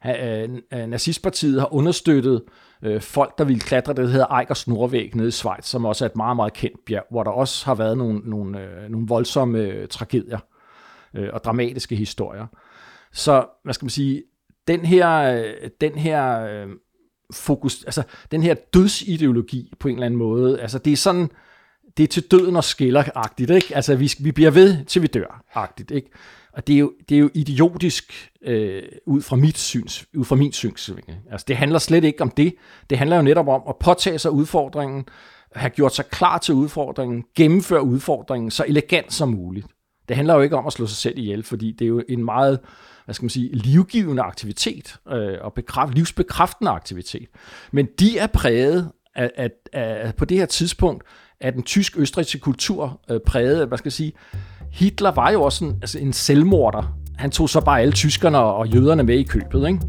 Øh, 0.07 0.49
øh, 0.73 0.87
nazistpartiet 0.87 1.59
har 1.59 1.73
understøttet 1.73 2.41
øh, 2.83 3.01
folk, 3.01 3.37
der 3.37 3.43
ville 3.43 3.61
klatre, 3.61 3.93
det 3.93 4.03
der 4.03 4.11
hedder 4.11 4.39
Eikers 4.39 4.67
Nordvæg 4.67 5.15
nede 5.15 5.27
i 5.27 5.31
Schweiz, 5.31 5.65
som 5.65 5.85
også 5.85 6.05
er 6.05 6.09
et 6.09 6.15
meget, 6.15 6.35
meget 6.35 6.53
kendt 6.53 6.85
bjerg, 6.85 7.05
hvor 7.11 7.23
der 7.23 7.31
også 7.31 7.65
har 7.65 7.75
været 7.75 7.97
nogle, 7.97 8.19
nogle, 8.19 8.59
øh, 8.59 8.89
nogle 8.89 9.07
voldsomme 9.07 9.59
øh, 9.59 9.87
tragedier 9.87 10.39
øh, 11.13 11.29
og 11.33 11.43
dramatiske 11.43 11.95
historier. 11.95 12.45
Så, 13.11 13.45
hvad 13.63 13.73
skal 13.73 13.85
man 13.85 13.89
sige, 13.89 14.23
den 14.69 14.85
her, 14.85 15.43
den 15.81 15.93
her 15.93 16.39
øh, 16.39 16.67
fokus, 17.33 17.83
altså 17.83 18.03
den 18.31 18.43
her 18.43 18.53
dødsideologi 18.73 19.73
på 19.79 19.87
en 19.87 19.93
eller 19.93 20.05
anden 20.05 20.17
måde, 20.17 20.61
altså 20.61 20.79
det 20.79 20.93
er 20.93 20.97
sådan, 20.97 21.29
det 21.97 22.03
er 22.03 22.07
til 22.07 22.23
døden 22.31 22.55
og 22.55 22.63
skiller-agtigt, 22.63 23.49
ikke? 23.49 23.75
Altså 23.75 23.95
vi, 23.95 24.13
vi 24.19 24.31
bliver 24.31 24.51
ved, 24.51 24.85
til 24.85 25.01
vi 25.01 25.07
dør-agtigt, 25.07 25.91
ikke? 25.91 26.11
Og 26.53 26.67
det 26.67 26.75
er 26.75 26.79
jo, 26.79 26.93
det 27.09 27.15
er 27.15 27.19
jo 27.19 27.29
idiotisk 27.33 28.29
øh, 28.41 28.83
ud 29.05 29.21
fra 29.21 29.35
mit 29.35 29.57
syns, 29.57 30.05
ud 30.17 30.25
fra 30.25 30.35
min 30.35 30.51
synsvinkel. 30.51 31.15
Altså 31.31 31.45
det 31.47 31.57
handler 31.57 31.79
slet 31.79 32.03
ikke 32.03 32.21
om 32.21 32.29
det. 32.29 32.55
Det 32.89 32.97
handler 32.97 33.15
jo 33.15 33.21
netop 33.21 33.47
om 33.47 33.61
at 33.69 33.75
påtage 33.79 34.19
sig 34.19 34.31
udfordringen, 34.31 35.05
have 35.55 35.69
gjort 35.69 35.95
sig 35.95 36.05
klar 36.05 36.37
til 36.37 36.53
udfordringen, 36.55 37.23
gennemføre 37.35 37.83
udfordringen 37.83 38.51
så 38.51 38.65
elegant 38.67 39.13
som 39.13 39.29
muligt. 39.29 39.67
Det 40.07 40.15
handler 40.15 40.35
jo 40.35 40.41
ikke 40.41 40.57
om 40.57 40.67
at 40.67 40.73
slå 40.73 40.87
sig 40.87 40.97
selv 40.97 41.17
ihjel, 41.17 41.43
fordi 41.43 41.71
det 41.71 41.85
er 41.85 41.89
jo 41.89 42.03
en 42.09 42.25
meget 42.25 42.59
hvad 43.09 43.13
skal 43.13 43.23
man 43.23 43.29
sige, 43.29 43.49
livgivende 43.53 44.21
aktivitet 44.21 44.95
øh, 45.11 45.37
og 45.41 45.53
bekræft, 45.53 45.93
livsbekræftende 45.93 46.71
aktivitet. 46.71 47.27
Men 47.71 47.87
de 47.99 48.17
er 48.17 48.27
præget 48.27 48.91
af, 49.15 49.31
af, 49.37 49.49
af, 49.73 50.15
på 50.15 50.25
det 50.25 50.37
her 50.37 50.45
tidspunkt 50.45 51.03
af 51.41 51.53
den 51.53 51.63
tysk-østrigske 51.63 52.39
kultur 52.39 53.01
øh, 53.11 53.19
præget 53.25 53.67
hvad 53.67 53.77
skal 53.77 53.87
jeg 53.87 53.93
sige, 53.93 54.13
Hitler 54.71 55.11
var 55.11 55.31
jo 55.31 55.41
også 55.41 55.65
en, 55.65 55.77
altså 55.81 55.99
en 55.99 56.13
selvmorder. 56.13 56.97
Han 57.17 57.31
tog 57.31 57.49
så 57.49 57.61
bare 57.61 57.81
alle 57.81 57.93
tyskerne 57.93 58.37
og 58.37 58.67
jøderne 58.67 59.03
med 59.03 59.15
i 59.15 59.23
købet, 59.23 59.67
ikke? 59.67 59.79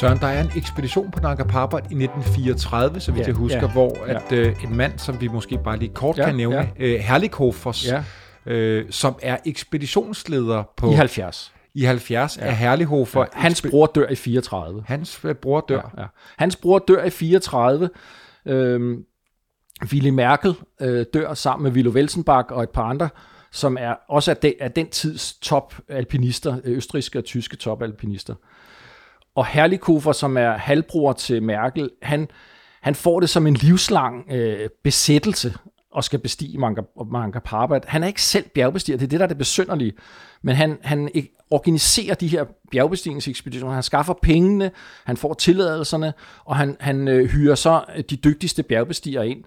Søren, 0.00 0.18
der 0.18 0.26
er 0.26 0.42
en 0.42 0.50
ekspedition 0.56 1.10
på 1.10 1.20
Nanga 1.20 1.44
Parbat 1.44 1.82
i 1.82 1.94
1934, 1.94 3.00
så 3.00 3.12
vidt 3.12 3.22
ja, 3.22 3.26
jeg 3.26 3.34
husker, 3.34 3.60
ja, 3.60 3.72
hvor 3.72 4.04
at 4.04 4.22
ja. 4.30 4.36
øh, 4.36 4.64
en 4.64 4.76
mand, 4.76 4.98
som 4.98 5.20
vi 5.20 5.28
måske 5.28 5.58
bare 5.64 5.78
lige 5.78 5.94
kort 5.94 6.18
ja, 6.18 6.24
kan 6.24 6.34
nævne, 6.34 6.70
ja. 6.78 6.84
øh, 6.86 7.00
Herlighofers, 7.00 7.86
ja. 7.86 8.02
øh, 8.46 8.86
som 8.90 9.18
er 9.22 9.36
ekspeditionsleder 9.44 10.62
på... 10.76 10.90
I 10.90 10.94
70. 10.94 11.52
I 11.74 11.84
70 11.84 12.38
ja. 12.38 12.46
er 12.46 12.50
Herlighofer... 12.50 13.20
Ja. 13.20 13.26
Hans 13.32 13.62
bror 13.70 13.86
dør 13.86 14.08
i 14.08 14.14
34. 14.14 14.82
Hans 14.86 15.20
øh, 15.24 15.34
bror 15.34 15.64
dør. 15.68 15.92
Ja, 15.96 16.02
ja. 16.02 16.06
Hans 16.36 16.56
bror 16.56 16.78
dør 16.78 17.04
i 17.04 17.10
34. 17.10 17.90
Øhm, 18.46 19.04
Willy 19.92 20.10
Merkel 20.10 20.54
øh, 20.80 21.06
dør 21.14 21.34
sammen 21.34 21.64
med 21.64 21.72
Willy 21.72 21.88
Welsenbach 21.88 22.48
og 22.50 22.62
et 22.62 22.70
par 22.70 22.84
andre, 22.84 23.08
som 23.52 23.76
er 23.80 23.94
også 24.08 24.30
af, 24.30 24.36
de, 24.36 24.54
af 24.60 24.72
den 24.72 24.88
tids 24.90 25.34
top 25.42 25.74
alpinister, 25.88 26.60
østriske 26.64 27.18
og 27.18 27.24
tyske 27.24 27.56
top 27.56 27.82
alpinister. 27.82 28.34
Og 29.38 29.46
Herlikofer, 29.46 30.12
som 30.12 30.36
er 30.36 30.56
halvbror 30.56 31.12
til 31.12 31.42
Merkel, 31.42 31.90
han, 32.02 32.28
han 32.80 32.94
får 32.94 33.20
det 33.20 33.30
som 33.30 33.46
en 33.46 33.54
livslang 33.54 34.32
øh, 34.32 34.68
besættelse 34.84 35.54
og 35.92 36.04
skal 36.04 36.18
bestige 36.18 36.58
Manga, 36.58 36.80
Manga 37.12 37.38
Parbat. 37.38 37.84
Han 37.84 38.02
er 38.02 38.06
ikke 38.06 38.22
selv 38.22 38.44
bjergbestiger, 38.54 38.98
det 38.98 39.04
er 39.04 39.08
det, 39.08 39.20
der 39.20 39.26
er 39.26 39.28
det 39.28 39.38
besynderlige. 39.38 39.92
Men 40.42 40.56
han, 40.56 40.78
han 40.82 41.08
e- 41.16 41.46
organiserer 41.50 42.14
de 42.14 42.28
her 42.28 42.44
bjergbestigningsekspeditioner. 42.70 43.74
Han 43.74 43.82
skaffer 43.82 44.14
pengene, 44.22 44.70
han 45.04 45.16
får 45.16 45.34
tilladelserne, 45.34 46.12
og 46.44 46.56
han, 46.56 46.76
han 46.80 47.08
øh, 47.08 47.28
hyrer 47.28 47.54
så 47.54 47.84
øh, 47.96 48.04
de 48.10 48.16
dygtigste 48.16 48.62
bjergbestigere 48.62 49.28
ind. 49.28 49.44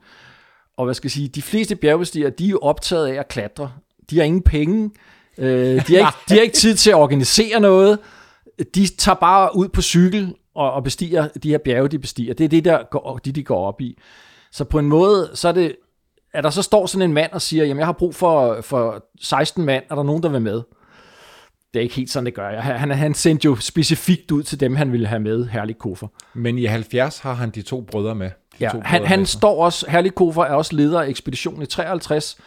Og 0.78 0.86
hvad 0.86 0.94
skal 0.94 1.06
jeg 1.06 1.12
sige, 1.12 1.28
de 1.28 1.42
fleste 1.42 1.76
bjergbestigere, 1.76 2.30
de 2.30 2.46
er 2.46 2.50
jo 2.50 2.60
optaget 2.62 3.08
af 3.08 3.20
at 3.20 3.28
klatre. 3.28 3.72
De 4.10 4.18
har 4.18 4.24
ingen 4.24 4.42
penge, 4.42 4.92
øh, 5.38 5.48
de, 5.48 5.96
har 5.96 5.98
ikke, 5.98 6.18
de 6.30 6.34
har 6.34 6.42
ikke 6.42 6.56
tid 6.56 6.76
til 6.76 6.90
at 6.90 6.96
organisere 6.96 7.60
noget, 7.60 8.00
de 8.64 8.88
tager 8.88 9.16
bare 9.16 9.56
ud 9.56 9.68
på 9.68 9.82
cykel 9.82 10.36
og, 10.56 10.74
og 10.74 10.84
bestiger 10.84 11.28
de 11.28 11.50
her 11.50 11.58
bjerge, 11.58 11.88
de 11.88 12.00
bestiger. 12.00 12.34
Det 12.34 12.44
er 12.44 12.50
det, 12.50 12.66
der 12.66 12.84
går, 12.92 13.20
de, 13.26 13.32
de 13.32 13.44
går 13.44 13.68
op 13.68 13.82
i. 13.82 13.98
Så 14.52 14.64
på 14.64 14.80
en 14.80 14.86
måde, 14.86 15.32
så 15.34 15.48
er 15.48 15.52
det, 15.52 15.76
at 16.34 16.44
der 16.44 16.50
så 16.50 16.62
står 16.62 16.86
sådan 16.86 17.10
en 17.10 17.14
mand 17.14 17.32
og 17.32 17.42
siger, 17.42 17.66
jamen 17.66 17.80
jeg 17.80 17.88
har 17.88 17.94
brug 17.94 18.16
for, 18.16 18.62
for 18.62 19.06
16 19.22 19.66
mand, 19.66 19.84
er 19.90 19.96
der 19.96 20.04
nogen, 20.04 20.24
der 20.24 20.30
vil 20.30 20.42
med? 20.42 20.62
Det 21.74 21.80
er 21.80 21.84
ikke 21.84 21.96
helt 21.96 22.10
sådan, 22.10 22.26
det 22.26 22.34
gør 22.34 22.50
jeg. 22.50 22.64
Han, 22.64 22.92
han 22.92 23.14
sendte 23.14 23.46
jo 23.46 23.56
specifikt 23.56 24.32
ud 24.32 24.44
til 24.44 24.60
dem, 24.60 24.76
han 24.76 24.92
ville 24.92 25.08
have 25.08 25.20
med, 25.20 25.48
Herlig 25.48 25.78
Koffer. 25.78 26.08
Men 26.34 26.58
i 26.58 26.66
70 26.66 27.20
har 27.20 27.34
han 27.34 27.50
de 27.50 27.62
to 27.62 27.82
brødre 27.82 28.16
med. 28.16 28.28
De 28.28 28.32
ja, 28.60 28.70
to 28.70 28.82
han, 28.86 29.06
han 29.06 29.26
står 29.26 29.64
også, 29.66 29.90
Herlig 29.90 30.16
Koffer 30.16 30.44
er 30.44 30.54
også 30.54 30.76
leder 30.76 31.02
af 31.02 31.08
ekspeditionen 31.08 31.62
i 31.62 31.66
53, 31.66 32.38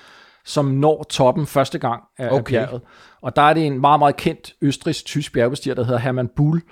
som 0.45 0.65
når 0.65 1.03
toppen 1.03 1.47
første 1.47 1.79
gang 1.79 2.03
af, 2.19 2.27
okay. 2.27 2.37
af 2.37 2.45
bjerget. 2.45 2.83
Og 3.21 3.37
der 3.37 3.43
er 3.43 3.55
det 3.55 3.67
en 3.67 3.81
meget, 3.81 3.99
meget 3.99 4.17
kendt 4.17 4.55
østrisk-tysk 4.61 5.33
bjergbestiger, 5.33 5.75
der 5.75 5.85
hedder 5.85 6.01
Hermann 6.01 6.29
Bull, 6.37 6.63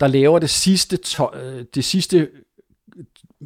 der 0.00 0.06
laver 0.06 0.38
det 0.38 0.50
sidste, 0.50 0.96
to, 0.96 1.28
øh, 1.34 1.64
det 1.74 1.84
sidste 1.84 2.28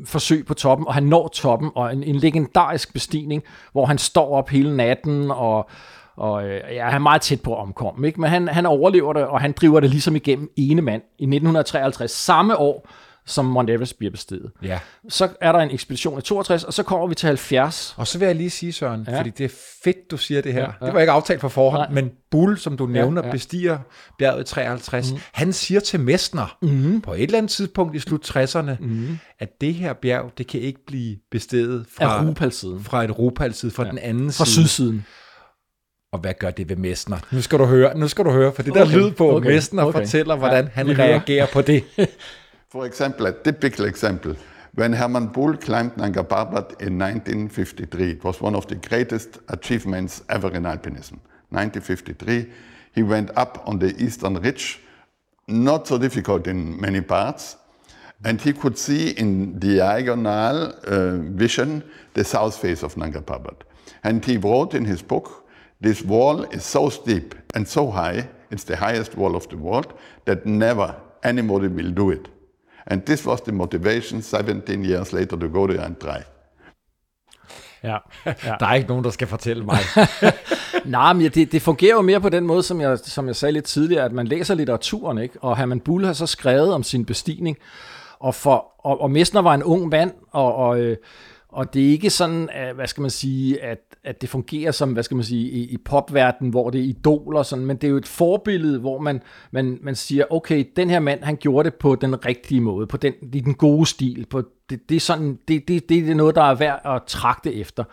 forsøg 0.05 0.47
på 0.47 0.55
toppen, 0.55 0.87
og 0.87 0.95
han 0.95 1.03
når 1.03 1.29
toppen, 1.29 1.71
og 1.75 1.93
en, 1.93 2.03
en 2.03 2.17
legendarisk 2.17 2.93
bestigning, 2.93 3.43
hvor 3.73 3.87
han 3.87 3.99
står 3.99 4.35
op 4.35 4.49
hele 4.49 4.77
natten, 4.77 5.31
og, 5.31 5.71
og 6.17 6.49
øh, 6.49 6.61
ja, 6.75 6.85
han 6.85 6.95
er 6.95 6.99
meget 6.99 7.23
tæt 7.23 7.41
på 7.41 7.55
at 7.55 7.61
omkomme, 7.61 8.07
ikke? 8.07 8.21
men 8.21 8.31
han, 8.31 8.49
han 8.49 8.67
overlever 8.67 9.13
det, 9.13 9.27
og 9.27 9.41
han 9.41 9.53
driver 9.53 9.81
det 9.81 9.91
ligesom 9.91 10.17
igennem 10.17 10.53
ene 10.57 10.83
mand 10.83 11.03
i 11.03 11.25
1953, 11.25 12.11
samme 12.11 12.57
år, 12.57 12.89
som 13.27 13.45
Mount 13.45 13.71
Everest 13.71 13.99
bliver 13.99 14.11
bestedet. 14.11 14.51
Ja. 14.63 14.79
Så 15.09 15.29
er 15.41 15.53
der 15.53 15.59
en 15.59 15.71
ekspedition 15.71 16.19
i 16.19 16.23
62, 16.23 16.65
og 16.65 16.73
så 16.73 16.83
kommer 16.83 17.07
vi 17.07 17.15
til 17.15 17.27
70. 17.27 17.95
Og 17.97 18.07
så 18.07 18.19
vil 18.19 18.27
jeg 18.27 18.35
lige 18.37 18.51
sige, 18.51 18.73
Søren, 18.73 19.05
ja. 19.09 19.19
fordi 19.19 19.31
det 19.31 19.45
er 19.45 19.55
fedt, 19.85 20.11
du 20.11 20.17
siger 20.17 20.43
det 20.43 20.53
her. 20.53 20.61
Ja, 20.61 20.73
ja. 20.81 20.87
Det 20.87 20.95
var 20.95 21.01
ikke 21.01 21.13
aftalt 21.13 21.41
på 21.41 21.49
forhånd, 21.49 21.93
Nej. 21.93 22.03
men 22.03 22.11
Bull, 22.31 22.59
som 22.59 22.77
du 22.77 22.87
nævner, 22.87 23.23
ja, 23.23 23.27
ja. 23.27 23.33
bestiger 23.33 23.79
bjerget 24.19 24.51
i 24.51 24.55
53. 24.55 25.13
Mm. 25.13 25.19
Han 25.33 25.53
siger 25.53 25.81
til 25.81 26.01
Messner 26.01 26.59
mm. 26.63 27.01
på 27.01 27.13
et 27.13 27.23
eller 27.23 27.39
andet 27.39 27.51
tidspunkt 27.51 27.97
i 27.97 27.99
slut 27.99 28.37
60'erne, 28.37 28.77
mm. 28.81 29.19
at 29.39 29.49
det 29.61 29.75
her 29.75 29.93
bjerg, 29.93 30.33
det 30.39 30.47
kan 30.47 30.61
ikke 30.61 30.81
blive 30.87 31.17
bestedet 31.31 31.87
fra, 31.97 32.33
fra 32.83 33.05
et 33.05 33.19
Rupalside, 33.19 33.71
fra 33.71 33.85
ja. 33.85 33.91
den 33.91 33.99
anden 33.99 34.33
fra 34.33 34.45
side. 34.45 34.63
Fra 34.63 34.69
sydsiden. 34.69 35.07
Og 36.13 36.19
hvad 36.19 36.35
gør 36.39 36.51
det 36.51 36.69
ved 36.69 36.77
Messner? 36.77 37.19
Nu 37.31 37.43
skal 37.43 37.59
du 37.59 37.65
høre, 37.65 37.99
nu 37.99 38.09
skal 38.09 38.25
du 38.25 38.31
høre, 38.31 38.53
for 38.55 38.63
det 38.63 38.75
der 38.75 38.83
okay. 38.83 38.97
lyd 38.97 39.11
på, 39.11 39.37
okay. 39.37 39.51
Messner 39.51 39.83
okay. 39.83 39.99
fortæller, 39.99 40.37
hvordan 40.37 40.65
ja, 40.65 40.71
han 40.75 40.99
reagerer 40.99 41.47
på 41.53 41.63
det. 41.63 41.85
For 42.73 42.87
example, 42.87 43.27
a 43.27 43.35
typical 43.35 43.85
example, 43.85 44.35
when 44.77 44.95
Hermann 44.95 45.27
Bull 45.27 45.59
climbed 45.59 45.99
Nanga 45.99 46.25
Parbat 46.25 46.81
in 46.81 46.99
1953, 46.99 48.13
it 48.13 48.25
was 48.25 48.41
one 48.41 48.55
of 48.55 48.67
the 48.67 48.77
greatest 48.77 49.41
achievements 49.49 50.23
ever 50.31 50.49
in 50.49 50.63
alpinism. 50.63 51.19
1953, 51.51 52.51
he 52.95 53.03
went 53.03 53.31
up 53.37 53.63
on 53.69 53.79
the 53.79 53.95
eastern 54.03 54.37
ridge, 54.37 54.81
not 55.49 55.87
so 55.87 55.99
difficult 55.99 56.47
in 56.47 56.81
many 56.81 57.03
parts, 57.03 57.57
and 58.25 58.41
he 58.41 58.55
could 58.55 58.79
see 58.79 59.11
in 59.11 59.59
diagonal 59.59 60.73
uh, 60.87 61.19
vision 61.37 61.85
the 62.15 62.25
south 62.25 62.57
face 62.57 62.83
of 62.83 62.97
Nanga 62.97 63.21
Parbat. 63.21 63.65
And 64.03 64.25
he 64.25 64.39
wrote 64.39 64.73
in 64.73 64.87
his 64.87 65.03
book, 65.03 65.47
this 65.83 66.01
wall 66.01 66.45
is 66.45 66.65
so 66.65 66.89
steep 66.89 67.35
and 67.55 67.69
so 67.69 67.91
high, 67.91 68.31
it's 68.51 68.65
the 68.65 68.77
highest 68.77 69.15
wall 69.15 69.37
of 69.37 69.47
the 69.51 69.59
world, 69.59 69.93
that 70.25 70.47
never 70.47 70.97
anybody 71.23 71.69
will 71.69 71.91
do 71.91 72.09
it. 72.09 72.31
And 72.87 73.03
this 73.03 73.27
was 73.27 73.41
the 73.41 73.53
motivation 73.53 74.23
17 74.23 74.85
years 74.85 75.13
later 75.13 75.37
to 75.37 75.49
go 75.49 75.67
there 75.67 75.85
and 75.85 75.97
try. 75.97 76.23
Ja, 77.83 77.97
ja. 78.27 78.55
Der 78.61 78.67
er 78.67 78.75
ikke 78.75 78.89
nogen, 78.89 79.05
der 79.05 79.11
skal 79.11 79.29
fortælle 79.29 79.65
mig. 79.65 79.79
Nej, 80.85 81.13
men 81.13 81.31
det, 81.31 81.53
det 81.53 81.63
fungerer 81.63 81.95
jo 81.95 82.03
mere 82.03 82.21
på 82.21 82.29
den 82.29 82.47
måde, 82.47 82.63
som 82.63 82.81
jeg, 82.81 82.99
som 82.99 83.27
jeg 83.27 83.37
sagde 83.37 83.53
lidt 83.53 83.65
tidligere, 83.65 84.05
at 84.05 84.13
man 84.13 84.27
læser 84.27 84.55
litteraturen, 84.55 85.19
ikke? 85.19 85.35
og 85.41 85.57
Herman 85.57 85.81
Bull 85.81 86.05
har 86.05 86.13
så 86.13 86.27
skrevet 86.27 86.75
om 86.75 86.83
sin 86.83 87.05
bestigning, 87.05 87.57
og, 88.19 88.35
for, 88.35 88.73
og, 88.79 89.01
og 89.01 89.11
Messner 89.11 89.43
var 89.43 89.55
en 89.55 89.63
ung 89.63 89.89
mand, 89.89 90.13
og, 90.33 90.55
og, 90.55 90.81
øh, 90.81 90.97
og 91.53 91.75
det 91.75 91.87
er 91.87 91.91
ikke 91.91 92.11
sådan, 92.11 92.49
at, 92.53 92.75
hvad 92.75 92.87
skal 92.87 93.01
man 93.01 93.11
sige, 93.11 93.63
at, 93.63 93.79
at 94.05 94.21
det 94.21 94.29
fungerer 94.29 94.71
som, 94.71 94.93
hvad 94.93 95.03
skal 95.03 95.15
man 95.15 95.25
sige, 95.25 95.51
i, 95.51 95.65
i 95.65 95.77
popverdenen, 95.77 96.51
hvor 96.51 96.71
det 96.71 96.81
er 96.81 96.85
idoler, 96.85 97.43
sådan, 97.43 97.67
men 97.67 97.77
det 97.77 97.85
er 97.85 97.91
jo 97.91 97.97
et 97.97 98.07
forbillede, 98.07 98.79
hvor 98.79 98.99
man, 98.99 99.23
man, 99.51 99.79
man 99.83 99.95
siger, 99.95 100.25
okay, 100.31 100.65
den 100.77 100.91
her 100.91 101.01
mand, 101.01 101.23
han 101.23 101.37
gjorde 101.37 101.71
det 101.71 101.79
på 101.79 101.95
den 101.95 102.27
rigtige 102.27 102.61
måde, 102.61 102.87
på 102.87 102.97
den, 102.97 103.15
i 103.33 103.41
den 103.41 103.55
gode 103.55 103.87
stil, 103.87 104.27
på, 104.31 104.43
det, 104.71 104.89
det, 104.89 104.97
er 104.97 105.01
sådan, 105.01 105.39
det, 105.49 105.69
det, 105.69 105.89
det 105.89 106.11
er 106.11 106.15
noget, 106.15 106.35
der 106.35 106.43
er 106.43 106.55
værd 106.55 106.81
at 106.85 107.03
trakte 107.07 107.55
efter. 107.55 107.85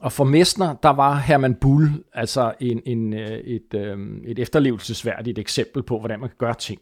Og 0.00 0.12
for 0.12 0.24
Messner, 0.24 0.74
der 0.82 0.90
var 0.90 1.14
Herman 1.14 1.54
Bull 1.54 1.88
altså 2.12 2.54
en, 2.60 2.82
en, 2.86 3.14
øh, 3.14 3.28
et, 3.28 3.74
øh, 3.74 3.98
et 4.24 4.38
efterlevelsesværdigt 4.38 5.38
eksempel 5.38 5.82
på, 5.82 5.98
hvordan 5.98 6.20
man 6.20 6.28
kan 6.28 6.38
gøre 6.38 6.54
ting. 6.54 6.80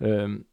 Øhm, 0.00 0.44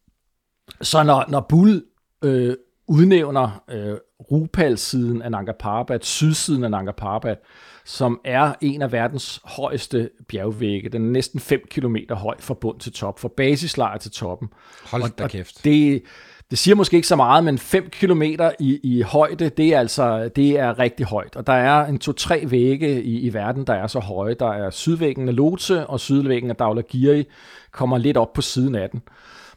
så 0.82 1.04
når, 1.04 1.26
når 1.30 1.46
Bull 1.50 1.84
øh, 2.24 2.56
udnævner 2.88 3.64
øh, 3.70 3.98
Rupal-siden 4.32 5.22
af 5.22 5.32
Nanga 5.32 5.52
Parbat, 5.60 6.06
sydsiden 6.06 6.64
af 6.64 6.72
Nanga 6.72 6.92
Parbat, 6.92 7.38
som 7.86 8.20
er 8.26 8.54
en 8.62 8.82
af 8.82 8.92
verdens 8.92 9.42
højeste 9.44 10.10
bjergvægge. 10.28 10.90
Den 10.90 11.06
er 11.06 11.12
næsten 11.12 11.40
5 11.40 11.62
km 11.70 11.96
høj 12.10 12.36
fra 12.40 12.54
bund 12.54 12.80
til 12.80 12.94
top, 12.94 13.20
fra 13.20 13.30
basislejr 13.38 13.98
til 13.98 14.12
toppen. 14.12 14.50
Hold 14.92 15.16
da 15.18 15.28
kæft. 15.28 15.64
Det, 15.64 16.04
det 16.52 16.60
siger 16.60 16.76
måske 16.76 16.96
ikke 16.96 17.08
så 17.08 17.16
meget, 17.16 17.44
men 17.44 17.58
5 17.58 17.90
km 17.90 18.22
i, 18.60 18.80
i 18.84 19.02
højde, 19.02 19.50
det 19.50 19.74
er 19.74 19.80
altså 19.80 20.30
det 20.36 20.60
er 20.60 20.80
rigtig 20.80 21.06
højt. 21.06 21.36
Og 21.36 21.48
der 21.48 21.54
er 21.54 21.86
en 21.86 22.00
to-tre 22.00 22.44
vægge 22.48 23.04
i, 23.04 23.20
i 23.20 23.34
verden, 23.34 23.68
der 23.68 23.74
er 23.74 23.88
så 23.88 24.00
høje. 24.00 24.34
Der 24.34 24.52
er 24.54 24.70
sydvæggen 24.70 25.28
af 25.28 25.36
Lhotse, 25.36 25.88
og 25.88 26.00
sydvæggen 26.00 26.50
af 26.50 26.56
Dhaulagiri 26.56 27.26
kommer 27.72 27.98
lidt 27.98 28.18
op 28.18 28.34
på 28.34 28.42
siden 28.42 28.76
af 28.76 28.90
den. 28.90 29.02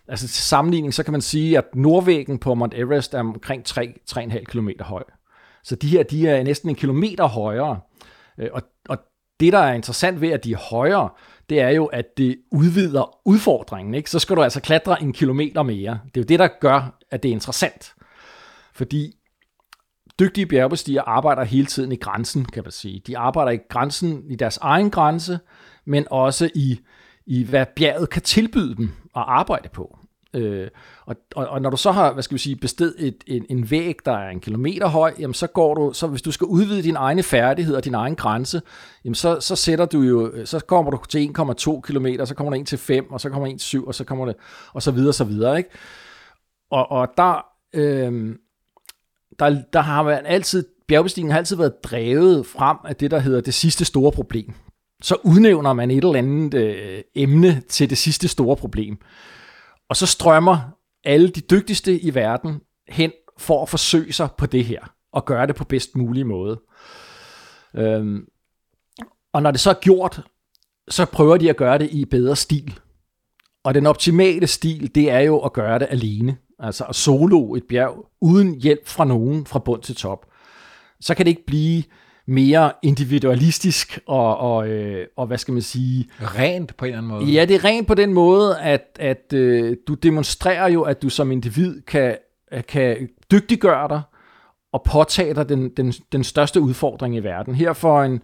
Altså 0.08 0.28
til 0.28 0.42
sammenligning, 0.42 0.94
så 0.94 1.02
kan 1.02 1.12
man 1.12 1.20
sige, 1.20 1.58
at 1.58 1.64
nordvæggen 1.74 2.38
på 2.38 2.54
Mount 2.54 2.74
Everest 2.74 3.14
er 3.14 3.20
omkring 3.20 3.62
3-3,5 3.68 4.44
km 4.44 4.68
høj. 4.80 5.02
Så 5.64 5.76
de 5.76 5.88
her, 5.88 6.02
de 6.02 6.28
er 6.28 6.42
næsten 6.42 6.68
en 6.68 6.74
kilometer 6.74 7.24
højere. 7.24 7.80
Øh, 8.38 8.48
og, 8.52 8.62
og 8.88 8.98
det, 9.40 9.52
der 9.52 9.58
er 9.58 9.72
interessant 9.72 10.20
ved, 10.20 10.28
at 10.28 10.44
de 10.44 10.52
er 10.52 10.70
højere, 10.70 11.08
det 11.48 11.60
er 11.60 11.68
jo, 11.68 11.86
at 11.86 12.04
det 12.16 12.36
udvider 12.52 13.18
udfordringen. 13.26 13.94
Ikke? 13.94 14.10
Så 14.10 14.18
skal 14.18 14.36
du 14.36 14.42
altså 14.42 14.60
klatre 14.60 15.02
en 15.02 15.12
kilometer 15.12 15.62
mere. 15.62 16.00
Det 16.04 16.16
er 16.16 16.20
jo 16.20 16.26
det, 16.28 16.38
der 16.38 16.48
gør, 16.60 16.98
at 17.10 17.22
det 17.22 17.28
er 17.28 17.32
interessant. 17.32 17.94
Fordi 18.74 19.12
dygtige 20.18 20.46
bjergbestiger 20.46 21.02
arbejder 21.02 21.44
hele 21.44 21.66
tiden 21.66 21.92
i 21.92 21.96
grænsen, 21.96 22.44
kan 22.44 22.62
man 22.62 22.72
sige. 22.72 23.02
De 23.06 23.18
arbejder 23.18 23.52
i 23.52 23.58
grænsen, 23.68 24.30
i 24.30 24.36
deres 24.36 24.56
egen 24.56 24.90
grænse, 24.90 25.38
men 25.84 26.06
også 26.10 26.50
i, 26.54 26.80
i 27.26 27.44
hvad 27.44 27.66
bjerget 27.76 28.10
kan 28.10 28.22
tilbyde 28.22 28.76
dem 28.76 28.90
at 29.16 29.24
arbejde 29.26 29.68
på. 29.68 29.98
Øh, 30.34 30.68
og, 31.06 31.16
og, 31.36 31.46
og 31.46 31.62
når 31.62 31.70
du 31.70 31.76
så 31.76 31.92
har, 31.92 32.12
hvad 32.12 32.22
skal 32.22 32.34
vi 32.34 32.38
sige, 32.38 32.56
bested 32.56 32.94
et, 32.98 33.24
en, 33.26 33.46
en 33.48 33.70
væg, 33.70 33.96
der 34.04 34.12
er 34.12 34.30
en 34.30 34.40
kilometer 34.40 34.88
høj, 34.88 35.14
jamen 35.18 35.34
så 35.34 35.46
går 35.46 35.74
du, 35.74 35.92
så 35.92 36.06
hvis 36.06 36.22
du 36.22 36.32
skal 36.32 36.44
udvide 36.44 36.82
dine 36.82 36.98
egne 36.98 37.22
færdigheder, 37.22 37.80
din 37.80 37.94
egen 37.94 38.16
grænse, 38.16 38.62
jamen 39.04 39.14
så, 39.14 39.40
så 39.40 39.56
sætter 39.56 39.86
du 39.86 40.00
jo, 40.00 40.46
så 40.46 40.60
kommer 40.60 40.90
du 40.90 40.98
til 41.08 41.30
1,2 41.38 41.80
km, 41.80 42.06
så 42.24 42.34
kommer 42.34 42.50
der 42.50 42.58
en 42.58 42.66
til 42.66 42.78
5, 42.78 43.12
og 43.12 43.20
så 43.20 43.30
kommer 43.30 43.46
der 43.46 43.52
en 43.52 43.58
til 43.58 43.66
7, 43.66 43.86
og 43.86 43.94
så 43.94 44.04
kommer 44.04 44.26
det, 44.26 44.36
og 44.72 44.82
så 44.82 44.90
videre, 44.90 45.12
så 45.12 45.24
videre, 45.24 45.58
ikke? 45.58 45.70
Og, 46.70 46.90
og 46.90 47.08
der, 47.16 47.46
øh, 47.74 48.36
der, 49.38 49.62
der 49.72 49.80
har 49.80 50.02
man 50.02 50.26
altid, 50.26 50.64
bjergbestigningen 50.88 51.32
har 51.32 51.38
altid 51.38 51.56
været 51.56 51.84
drevet 51.84 52.46
frem 52.46 52.76
af 52.84 52.96
det, 52.96 53.10
der 53.10 53.18
hedder 53.18 53.40
det 53.40 53.54
sidste 53.54 53.84
store 53.84 54.12
problem. 54.12 54.54
Så 55.04 55.16
udnævner 55.24 55.72
man 55.72 55.90
et 55.90 56.04
eller 56.04 56.18
andet 56.18 56.54
øh, 56.54 57.02
emne 57.14 57.62
til 57.68 57.90
det 57.90 57.98
sidste 57.98 58.28
store 58.28 58.56
problem. 58.56 58.98
Og 59.88 59.96
så 59.96 60.06
strømmer 60.06 60.58
alle 61.04 61.28
de 61.28 61.40
dygtigste 61.40 62.00
i 62.00 62.14
verden 62.14 62.60
hen 62.88 63.12
for 63.38 63.62
at 63.62 63.68
forsøge 63.68 64.12
sig 64.12 64.28
på 64.38 64.46
det 64.46 64.64
her, 64.64 64.80
og 65.12 65.24
gøre 65.24 65.46
det 65.46 65.56
på 65.56 65.64
bedst 65.64 65.96
mulig 65.96 66.26
måde. 66.26 66.60
Øhm, 67.76 68.24
og 69.32 69.42
når 69.42 69.50
det 69.50 69.60
så 69.60 69.70
er 69.70 69.80
gjort, 69.80 70.22
så 70.88 71.04
prøver 71.04 71.36
de 71.36 71.50
at 71.50 71.56
gøre 71.56 71.78
det 71.78 71.90
i 71.90 72.04
bedre 72.04 72.36
stil. 72.36 72.80
Og 73.64 73.74
den 73.74 73.86
optimale 73.86 74.46
stil, 74.46 74.94
det 74.94 75.10
er 75.10 75.20
jo 75.20 75.38
at 75.38 75.52
gøre 75.52 75.78
det 75.78 75.88
alene. 75.90 76.36
Altså 76.58 76.84
at 76.84 76.94
solo 76.94 77.54
et 77.54 77.64
bjerg 77.68 78.10
uden 78.20 78.60
hjælp 78.60 78.86
fra 78.86 79.04
nogen 79.04 79.46
fra 79.46 79.58
bund 79.58 79.82
til 79.82 79.96
top. 79.96 80.26
Så 81.00 81.14
kan 81.14 81.26
det 81.26 81.30
ikke 81.30 81.46
blive 81.46 81.82
mere 82.26 82.72
individualistisk 82.82 83.98
og, 84.06 84.36
og, 84.36 84.68
øh, 84.68 85.06
og 85.16 85.26
hvad 85.26 85.38
skal 85.38 85.52
man 85.52 85.62
sige... 85.62 86.08
Rent 86.20 86.76
på 86.76 86.84
en 86.84 86.88
eller 86.88 86.98
anden 86.98 87.12
måde. 87.12 87.24
Ja, 87.24 87.44
det 87.44 87.54
er 87.54 87.64
rent 87.64 87.86
på 87.86 87.94
den 87.94 88.12
måde, 88.12 88.58
at, 88.60 88.98
at 89.00 89.32
øh, 89.32 89.76
du 89.88 89.94
demonstrerer 89.94 90.68
jo, 90.68 90.82
at 90.82 91.02
du 91.02 91.08
som 91.08 91.32
individ 91.32 91.82
kan, 91.82 92.16
kan 92.68 93.08
dygtiggøre 93.30 93.88
dig 93.88 94.02
og 94.72 94.82
påtage 94.82 95.34
dig 95.34 95.48
den, 95.48 95.68
den, 95.68 95.92
den 96.12 96.24
største 96.24 96.60
udfordring 96.60 97.16
i 97.16 97.20
verden. 97.20 97.54
Her 97.54 97.72
for 97.72 98.02
en, 98.02 98.20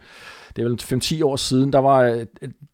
det 0.57 0.65
er 0.65 0.69
vel 0.69 0.81
5-10 1.21 1.25
år 1.25 1.37
siden, 1.37 1.73
der 1.73 1.79
var 1.79 2.01
øh, 2.03 2.27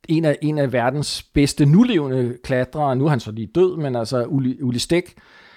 en 0.08 0.24
af, 0.24 0.38
en 0.42 0.58
af 0.58 0.72
verdens 0.72 1.22
bedste 1.22 1.66
nulevende 1.66 2.36
klatrere, 2.44 2.96
nu 2.96 3.04
er 3.04 3.10
han 3.10 3.20
så 3.20 3.30
lige 3.30 3.50
død, 3.54 3.76
men 3.76 3.96
altså 3.96 4.24
Uli, 4.24 4.62
Uli 4.62 4.78
Stek, 4.78 5.14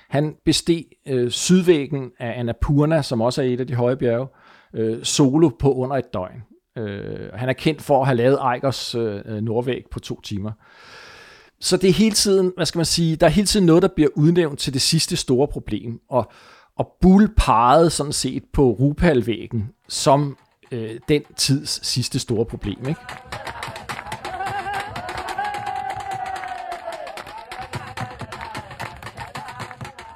han 0.10 0.36
besteg 0.46 0.86
øh, 1.08 1.32
sydvæggen 1.32 2.12
af 2.20 2.40
Annapurna, 2.40 3.02
som 3.02 3.22
også 3.22 3.42
er 3.42 3.46
et 3.46 3.60
af 3.60 3.68
de 3.68 3.76
høje 3.76 3.96
bjerge, 3.96 4.28
øh, 4.74 5.04
solo 5.04 5.50
på 5.50 5.74
under 5.74 5.96
et 5.96 6.14
døgn. 6.14 6.44
Øh, 6.78 7.30
han 7.34 7.50
er 7.50 7.54
kendt 7.54 7.82
for 7.82 8.02
at 8.02 8.06
have 8.08 8.18
lavet 8.18 8.40
Eikers 8.54 8.96
øh, 8.96 9.26
nordvæg 9.26 9.84
på 9.92 10.00
to 10.00 10.22
timer. 10.22 10.52
Så 11.60 11.78
det 11.78 11.90
er 11.90 11.94
hele 11.94 12.16
tiden, 12.16 12.52
hvad 12.56 12.66
skal 12.66 12.80
man 12.80 12.86
sige, 12.86 13.16
der 13.16 13.26
er 13.26 13.32
hele 13.32 13.48
tiden 13.48 13.66
noget, 13.66 13.82
der 13.82 13.90
bliver 13.96 14.10
udnævnt 14.16 14.60
til 14.60 14.74
det 14.74 14.82
sidste 14.82 15.16
store 15.16 15.48
problem. 15.48 16.00
Og, 16.10 16.32
og 16.78 16.92
Bull 17.02 17.30
pegede 17.38 17.90
sådan 17.90 18.14
set 18.14 18.44
på 18.54 18.72
Rupalvæggen 18.72 19.70
som 19.88 20.38
øh, 20.72 21.00
den 21.10 21.24
tids 21.38 21.88
sidste 21.88 22.20
store 22.20 22.46
problem. 22.46 22.88
Ikke? 22.88 23.02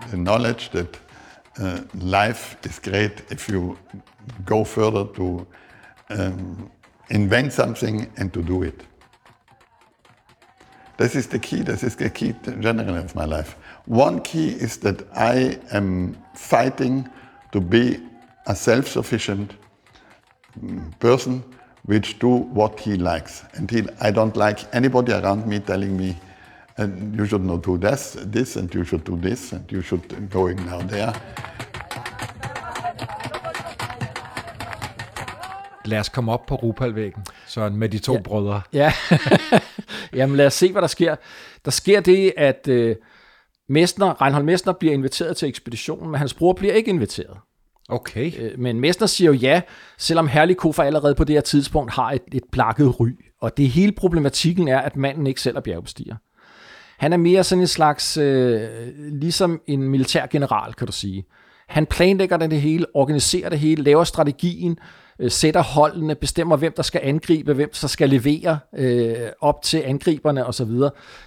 The 0.07 0.17
knowledge 0.17 0.69
that 0.71 1.01
uh, 1.59 1.79
life 1.93 2.57
is 2.65 2.79
great 2.79 3.23
if 3.31 3.49
you 3.49 3.75
go 4.45 4.63
further 4.63 5.05
to 5.05 5.47
um, 6.09 6.71
invent 7.09 7.53
something 7.53 8.11
and 8.17 8.33
to 8.33 8.41
do 8.41 8.63
it. 8.63 8.81
This 10.97 11.15
is 11.15 11.27
the 11.27 11.39
key, 11.39 11.61
this 11.61 11.83
is 11.83 11.95
the 11.95 12.09
key 12.09 12.35
generally 12.59 12.99
of 12.99 13.15
my 13.15 13.25
life. 13.25 13.55
One 13.85 14.21
key 14.21 14.49
is 14.49 14.77
that 14.77 15.05
I 15.15 15.59
am 15.71 16.15
fighting 16.35 17.09
to 17.51 17.59
be 17.59 17.99
a 18.45 18.55
self-sufficient 18.55 19.53
mm, 20.59 20.99
person 20.99 21.43
which 21.85 22.19
do 22.19 22.29
what 22.29 22.79
he 22.79 22.95
likes. 22.95 23.43
And 23.53 23.69
he, 23.69 23.83
I 23.99 24.11
don't 24.11 24.37
like 24.37 24.73
anybody 24.73 25.13
around 25.13 25.47
me 25.47 25.59
telling 25.59 25.97
me, 25.97 26.17
and 26.77 27.15
you 27.15 27.25
should 27.25 27.43
not 27.43 27.63
do 27.63 27.77
this, 27.77 28.15
this, 28.19 28.55
and 28.55 28.73
you 28.73 28.83
should 28.83 29.03
do 29.03 29.17
this, 29.17 29.51
and 29.51 29.69
you 29.71 29.81
should 29.81 30.29
going 30.29 30.63
now 30.65 30.81
there. 30.81 31.13
Lad 35.85 35.99
os 35.99 36.09
komme 36.09 36.31
op 36.31 36.45
på 36.45 36.55
Rupalvæggen, 36.55 37.25
Søren, 37.47 37.77
med 37.77 37.89
de 37.89 37.99
to 37.99 38.13
ja. 38.13 38.21
brødre. 38.21 38.61
Ja, 38.73 38.93
jamen 40.17 40.37
lad 40.37 40.45
os 40.45 40.53
se, 40.53 40.71
hvad 40.71 40.81
der 40.81 40.87
sker. 40.87 41.15
Der 41.65 41.71
sker 41.71 41.99
det, 41.99 42.33
at 42.37 42.67
øh, 42.67 42.95
Mestner, 43.69 44.21
Reinhold 44.21 44.43
Mestner 44.43 44.73
bliver 44.73 44.93
inviteret 44.93 45.37
til 45.37 45.47
ekspeditionen, 45.47 46.11
men 46.11 46.17
hans 46.17 46.33
bror 46.33 46.53
bliver 46.53 46.73
ikke 46.73 46.89
inviteret. 46.89 47.37
Okay. 47.89 48.31
Øh, 48.39 48.59
men 48.59 48.79
Mestner 48.79 49.07
siger 49.07 49.31
jo 49.31 49.37
ja, 49.37 49.61
selvom 49.97 50.27
Herlig 50.27 50.57
allerede 50.79 51.15
på 51.15 51.23
det 51.23 51.35
her 51.35 51.41
tidspunkt 51.41 51.91
har 51.91 52.11
et, 52.11 52.21
et 52.31 52.43
plakket 52.51 52.99
ry. 52.99 53.09
Og 53.41 53.57
det 53.57 53.69
hele 53.69 53.91
problematikken 53.91 54.67
er, 54.67 54.79
at 54.79 54.95
manden 54.95 55.27
ikke 55.27 55.41
selv 55.41 55.57
er 55.57 55.61
bjergbestiger. 55.61 56.15
Han 56.97 57.13
er 57.13 57.17
mere 57.17 57.43
sådan 57.43 57.61
en 57.61 57.67
slags, 57.67 58.17
øh, 58.17 58.69
ligesom 59.11 59.61
en 59.67 59.83
militær 59.83 60.25
general, 60.25 60.73
kan 60.73 60.87
du 60.87 60.93
sige. 60.93 61.25
Han 61.73 61.85
planlægger 61.85 62.37
det 62.37 62.61
hele, 62.61 62.85
organiserer 62.93 63.49
det 63.49 63.59
hele, 63.59 63.83
laver 63.83 64.03
strategien, 64.03 64.77
øh, 65.19 65.31
sætter 65.31 65.63
holdene, 65.63 66.15
bestemmer, 66.15 66.57
hvem 66.57 66.73
der 66.75 66.83
skal 66.83 67.01
angribe, 67.03 67.53
hvem 67.53 67.69
der 67.81 67.87
skal 67.87 68.09
levere 68.09 68.59
øh, 68.77 69.15
op 69.41 69.61
til 69.61 69.83
angriberne 69.85 70.45
osv. 70.45 70.71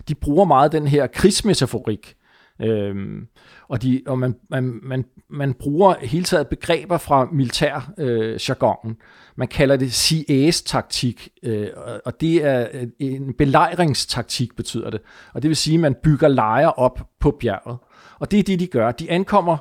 De 0.08 0.14
bruger 0.14 0.44
meget 0.44 0.72
den 0.72 0.86
her 0.86 1.06
krigsmetaforik. 1.06 2.14
Øhm, 2.62 3.26
og 3.68 3.82
de, 3.82 4.02
og 4.06 4.18
man, 4.18 4.34
man, 4.50 4.80
man, 4.82 5.04
man 5.30 5.54
bruger 5.54 5.94
hele 6.00 6.24
taget 6.24 6.48
begreber 6.48 6.98
fra 6.98 7.28
militær 7.32 7.92
øh, 7.98 8.40
jargonen. 8.48 8.96
Man 9.36 9.48
kalder 9.48 9.76
det 9.76 9.92
CAS-taktik, 9.92 11.28
øh, 11.42 11.68
og 12.04 12.20
det 12.20 12.44
er 12.44 12.68
øh, 12.72 12.86
en 12.98 13.34
belejringstaktik, 13.38 14.56
betyder 14.56 14.90
det. 14.90 15.00
Og 15.34 15.42
det 15.42 15.48
vil 15.48 15.56
sige, 15.56 15.74
at 15.74 15.80
man 15.80 15.94
bygger 16.02 16.28
lejre 16.28 16.72
op 16.72 17.00
på 17.20 17.36
bjerget. 17.40 17.78
Og 18.18 18.30
det 18.30 18.38
er 18.38 18.42
det, 18.42 18.60
de 18.60 18.66
gør. 18.66 18.92
De 18.92 19.10
ankommer 19.10 19.56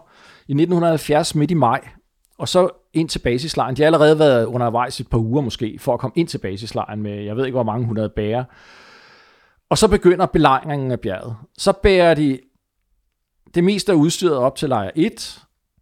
i 0.48 0.52
1970 0.52 1.36
midt 1.36 1.52
i 1.52 1.54
maj, 1.54 1.82
og 2.38 2.48
så 2.48 2.70
ind 2.94 3.10
til 3.10 3.20
basislejren. 3.20 3.76
De 3.76 3.82
har 3.82 3.86
allerede 3.86 4.20
været 4.20 4.46
undervejs 4.46 5.00
et 5.00 5.10
par 5.10 5.18
uger 5.18 5.42
måske, 5.42 5.78
for 5.80 5.94
at 5.94 6.00
komme 6.00 6.14
ind 6.16 6.28
til 6.28 6.38
basislejren 6.38 7.02
med, 7.02 7.24
jeg 7.24 7.36
ved 7.36 7.46
ikke, 7.46 7.56
hvor 7.56 7.64
mange 7.64 7.88
hundrede 7.88 8.10
bærer. 8.10 8.44
Og 9.70 9.78
så 9.78 9.88
begynder 9.88 10.26
belejringen 10.26 10.92
af 10.92 11.00
bjerget. 11.00 11.36
Så 11.58 11.72
bærer 11.72 12.14
de 12.14 12.40
det 13.56 13.64
meste 13.64 13.92
af 13.92 13.96
udstyret 13.96 14.38
op 14.38 14.56
til 14.56 14.70
lejr 14.70 14.92
1. 14.96 15.42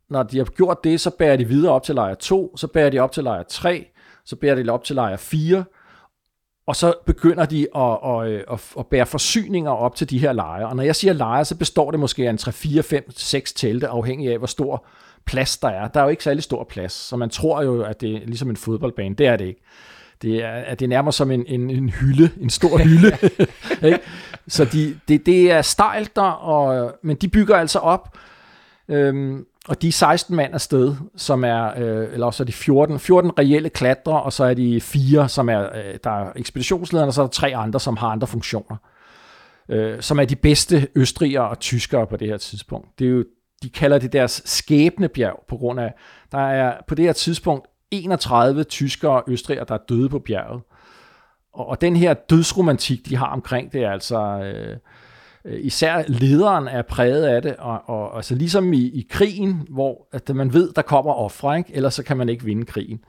Når 0.09 0.23
de 0.23 0.37
har 0.37 0.45
gjort 0.45 0.83
det, 0.83 1.01
så 1.01 1.09
bærer 1.09 1.37
de 1.37 1.47
videre 1.47 1.73
op 1.73 1.83
til 1.83 1.95
lejr 1.95 2.15
2, 2.15 2.57
så 2.57 2.67
bærer 2.67 2.89
de 2.89 2.99
op 2.99 3.11
til 3.11 3.23
lejr 3.23 3.43
3, 3.43 3.87
så 4.25 4.35
bærer 4.35 4.55
de 4.55 4.69
op 4.69 4.83
til 4.83 4.95
lejr 4.95 5.17
4, 5.17 5.63
og 6.67 6.75
så 6.75 6.93
begynder 7.05 7.45
de 7.45 7.67
at, 7.75 7.97
at, 8.05 8.45
at, 8.51 8.73
at 8.79 8.87
bære 8.87 9.05
forsyninger 9.05 9.71
op 9.71 9.95
til 9.95 10.09
de 10.09 10.19
her 10.19 10.33
lejre. 10.33 10.67
Og 10.67 10.75
når 10.75 10.83
jeg 10.83 10.95
siger 10.95 11.13
lejre, 11.13 11.45
så 11.45 11.55
består 11.55 11.91
det 11.91 11.99
måske 11.99 12.25
af 12.25 12.29
en 12.29 12.37
3, 12.37 12.51
4, 12.51 12.83
5, 12.83 13.11
6 13.11 13.53
telte, 13.53 13.87
afhængig 13.87 14.31
af, 14.31 14.37
hvor 14.37 14.47
stor 14.47 14.85
plads 15.25 15.57
der 15.57 15.67
er. 15.67 15.87
Der 15.87 15.99
er 15.99 16.03
jo 16.03 16.09
ikke 16.09 16.23
særlig 16.23 16.43
stor 16.43 16.63
plads, 16.63 16.93
så 16.93 17.15
man 17.15 17.29
tror 17.29 17.61
jo, 17.61 17.81
at 17.81 18.01
det 18.01 18.15
er 18.15 18.25
ligesom 18.25 18.49
en 18.49 18.57
fodboldbane. 18.57 19.15
Det 19.15 19.27
er 19.27 19.35
det 19.35 19.45
ikke. 19.45 19.61
Det 20.21 20.43
er, 20.43 20.51
at 20.51 20.79
det 20.79 20.85
er 20.85 20.89
nærmere 20.89 21.13
som 21.13 21.31
en, 21.31 21.45
en, 21.47 21.69
en 21.69 21.89
hylde, 21.89 22.29
en 22.41 22.49
stor 22.49 22.77
hylde. 22.77 23.17
ikke? 23.87 23.99
Så 24.47 24.65
de, 24.65 24.99
det, 25.07 25.25
det 25.25 25.51
er 25.51 25.61
stejlt 25.61 26.15
der, 26.15 26.21
og, 26.21 26.95
men 27.01 27.15
de 27.15 27.27
bygger 27.27 27.55
altså 27.55 27.79
op, 27.79 28.17
øhm, 28.89 29.45
og 29.67 29.81
de 29.81 29.87
er 29.87 29.91
16 29.91 30.35
mand 30.35 30.53
afsted, 30.53 30.95
som 31.15 31.43
er, 31.43 31.65
øh, 31.77 32.13
eller 32.13 32.25
også 32.25 32.43
er 32.43 32.45
de 32.45 32.51
14, 32.51 32.99
14 32.99 33.31
reelle 33.39 33.69
klatre, 33.69 34.23
og 34.23 34.33
så 34.33 34.43
er 34.43 34.53
de 34.53 34.81
fire, 34.81 35.29
som 35.29 35.49
er, 35.49 35.63
øh, 35.63 35.97
der 36.03 36.09
er 36.09 36.31
ekspeditionslederne, 36.35 37.09
og 37.09 37.13
så 37.13 37.21
er 37.21 37.25
der 37.25 37.31
tre 37.31 37.55
andre, 37.55 37.79
som 37.79 37.97
har 37.97 38.07
andre 38.07 38.27
funktioner. 38.27 38.77
Øh, 39.69 40.01
som 40.01 40.19
er 40.19 40.25
de 40.25 40.35
bedste 40.35 40.87
østrigere 40.95 41.49
og 41.49 41.59
tyskere 41.59 42.07
på 42.07 42.17
det 42.17 42.27
her 42.27 42.37
tidspunkt. 42.37 42.99
Det 42.99 43.07
er 43.07 43.11
jo, 43.11 43.25
de 43.63 43.69
kalder 43.69 43.97
det 43.97 44.13
deres 44.13 44.41
skæbnebjerg, 44.45 45.43
på 45.49 45.57
grund 45.57 45.79
af, 45.79 45.93
der 46.31 46.37
er 46.37 46.77
på 46.87 46.95
det 46.95 47.05
her 47.05 47.13
tidspunkt 47.13 47.67
31 47.91 48.63
tyskere 48.63 49.11
og 49.11 49.23
østrigere, 49.27 49.65
der 49.67 49.73
er 49.73 49.83
døde 49.89 50.09
på 50.09 50.19
bjerget. 50.19 50.61
Og, 51.53 51.67
og 51.67 51.81
den 51.81 51.95
her 51.95 52.13
dødsromantik, 52.13 53.05
de 53.09 53.15
har 53.15 53.27
omkring 53.27 53.73
det, 53.73 53.83
er 53.83 53.91
altså... 53.91 54.19
Øh, 54.19 54.77
Øh, 55.45 55.65
især 55.65 56.03
lederen 56.07 56.67
er 56.67 56.81
præget 56.81 57.25
af 57.25 57.41
det, 57.41 57.55
og, 57.55 57.89
og 57.89 58.15
altså 58.15 58.35
ligesom 58.35 58.73
i, 58.73 58.81
i 58.81 59.07
krigen, 59.09 59.67
hvor 59.69 60.07
at 60.11 60.35
man 60.35 60.53
ved, 60.53 60.73
der 60.73 60.81
kommer 60.81 61.13
ofre, 61.13 61.57
ikke? 61.57 61.75
ellers 61.75 61.93
så 61.93 62.03
kan 62.03 62.17
man 62.17 62.29
ikke 62.29 62.45
vinde 62.45 62.65
krigen. 62.65 63.03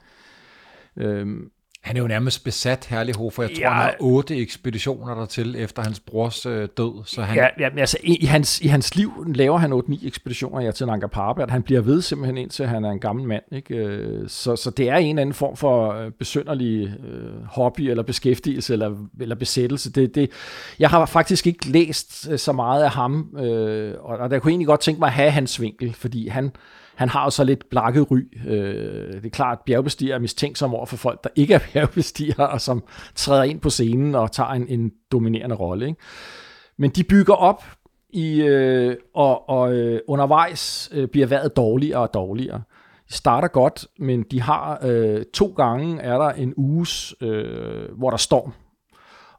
Øhm, 0.97 1.51
han 1.85 1.97
er 1.97 2.01
jo 2.01 2.07
nærmest 2.07 2.45
besat, 2.45 2.87
Herlighofer. 2.91 3.43
Jeg 3.43 3.51
tror, 3.51 3.61
ja, 3.61 3.69
han 3.69 3.83
har 3.83 3.95
otte 4.01 4.37
ekspeditioner 4.37 5.15
der 5.15 5.27
til 5.27 5.57
efter 5.59 5.83
hans 5.83 6.01
brors 6.01 6.47
øh, 6.47 6.69
død. 6.77 7.05
Så 7.07 7.23
han... 7.23 7.37
Ja, 7.37 7.47
ja 7.59 7.69
altså, 7.79 7.97
i, 8.03 8.17
i, 8.17 8.25
hans, 8.25 8.61
i 8.61 8.67
hans 8.67 8.97
liv 8.97 9.25
laver 9.35 9.59
han 9.59 9.73
8-9 9.73 10.07
ekspeditioner 10.07 10.61
ja, 10.61 10.71
til 10.71 10.87
Nanga 10.87 11.07
Parbat. 11.07 11.51
Han 11.51 11.63
bliver 11.63 11.81
ved 11.81 12.03
simpelthen 12.03 12.37
indtil 12.37 12.67
han 12.67 12.85
er 12.85 12.91
en 12.91 13.01
gammel 13.01 13.29
mand. 13.29 13.43
Ikke? 13.53 13.77
Øh, 13.77 14.29
så, 14.29 14.57
så 14.57 14.71
det 14.71 14.89
er 14.89 14.97
en 14.97 15.09
eller 15.09 15.21
anden 15.21 15.35
form 15.35 15.57
for 15.57 15.93
øh, 15.93 16.11
besynderlig 16.11 16.95
øh, 17.05 17.45
hobby 17.45 17.81
eller 17.81 18.03
beskæftigelse 18.03 18.73
eller, 18.73 18.97
eller 19.21 19.35
besættelse. 19.35 19.93
Det, 19.93 20.15
det, 20.15 20.31
jeg 20.79 20.91
har 20.91 21.07
faktisk 21.07 21.47
ikke 21.47 21.69
læst 21.69 22.29
øh, 22.31 22.39
så 22.39 22.53
meget 22.53 22.85
af 22.85 22.91
ham, 22.91 23.37
øh, 23.39 23.95
og, 23.99 24.17
og 24.19 24.31
der 24.31 24.39
kunne 24.39 24.51
egentlig 24.51 24.67
godt 24.67 24.81
tænke 24.81 24.99
mig 24.99 25.07
at 25.07 25.13
have 25.13 25.31
hans 25.31 25.61
vinkel, 25.61 25.95
fordi 25.95 26.29
han 26.29 26.53
han 26.95 27.09
har 27.09 27.25
jo 27.25 27.31
så 27.31 27.45
lidt 27.45 27.71
blakket 27.71 28.11
ry. 28.11 28.21
Øh, 28.47 29.13
det 29.13 29.27
er 29.27 29.31
klart, 29.31 29.59
at 29.59 29.65
bjergbestiger 29.67 30.15
er 30.15 30.19
mistænksom 30.19 30.75
over 30.75 30.87
for 30.87 30.97
folk, 30.97 31.25
der 31.25 31.31
ikke 31.37 31.55
er 31.55 31.59
bjergbestiger, 31.73 32.45
og 32.45 32.61
som 32.61 32.85
træder 33.15 33.43
ind 33.43 33.61
på 33.61 33.71
scenen 33.71 34.15
og 34.15 34.33
tager 34.33 34.51
en, 34.51 34.69
en 34.69 34.93
dominerende 35.13 35.57
rolle. 35.57 35.87
Ikke? 35.87 36.01
Men 36.77 36.91
de 36.91 37.05
bygger 37.05 37.35
op, 37.35 37.65
i, 38.15 38.43
øh, 38.43 38.97
og, 39.15 39.49
og 39.49 39.73
øh, 39.73 40.01
undervejs 40.09 40.91
øh, 40.93 41.09
bliver 41.09 41.27
vejret 41.27 41.57
dårligere 41.57 42.01
og 42.01 42.15
dårligere. 42.15 42.63
De 43.09 43.15
starter 43.15 43.49
godt, 43.49 43.87
men 43.99 44.23
de 44.31 44.41
har 44.41 44.79
øh, 44.83 45.25
to 45.35 45.47
gange 45.57 46.01
er 46.01 46.19
der 46.19 46.31
en 46.31 46.55
uges, 46.57 47.15
øh, 47.21 47.99
hvor 47.99 48.11
der 48.11 48.17
storm. 48.17 48.53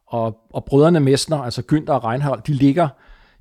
Og, 0.07 0.37
og 0.53 0.65
brødrene 0.65 0.99
Messner, 0.99 1.37
altså 1.37 1.63
Günther 1.71 1.91
og 1.91 2.03
Reinhold, 2.03 2.41
de 2.41 2.53
ligger 2.53 2.87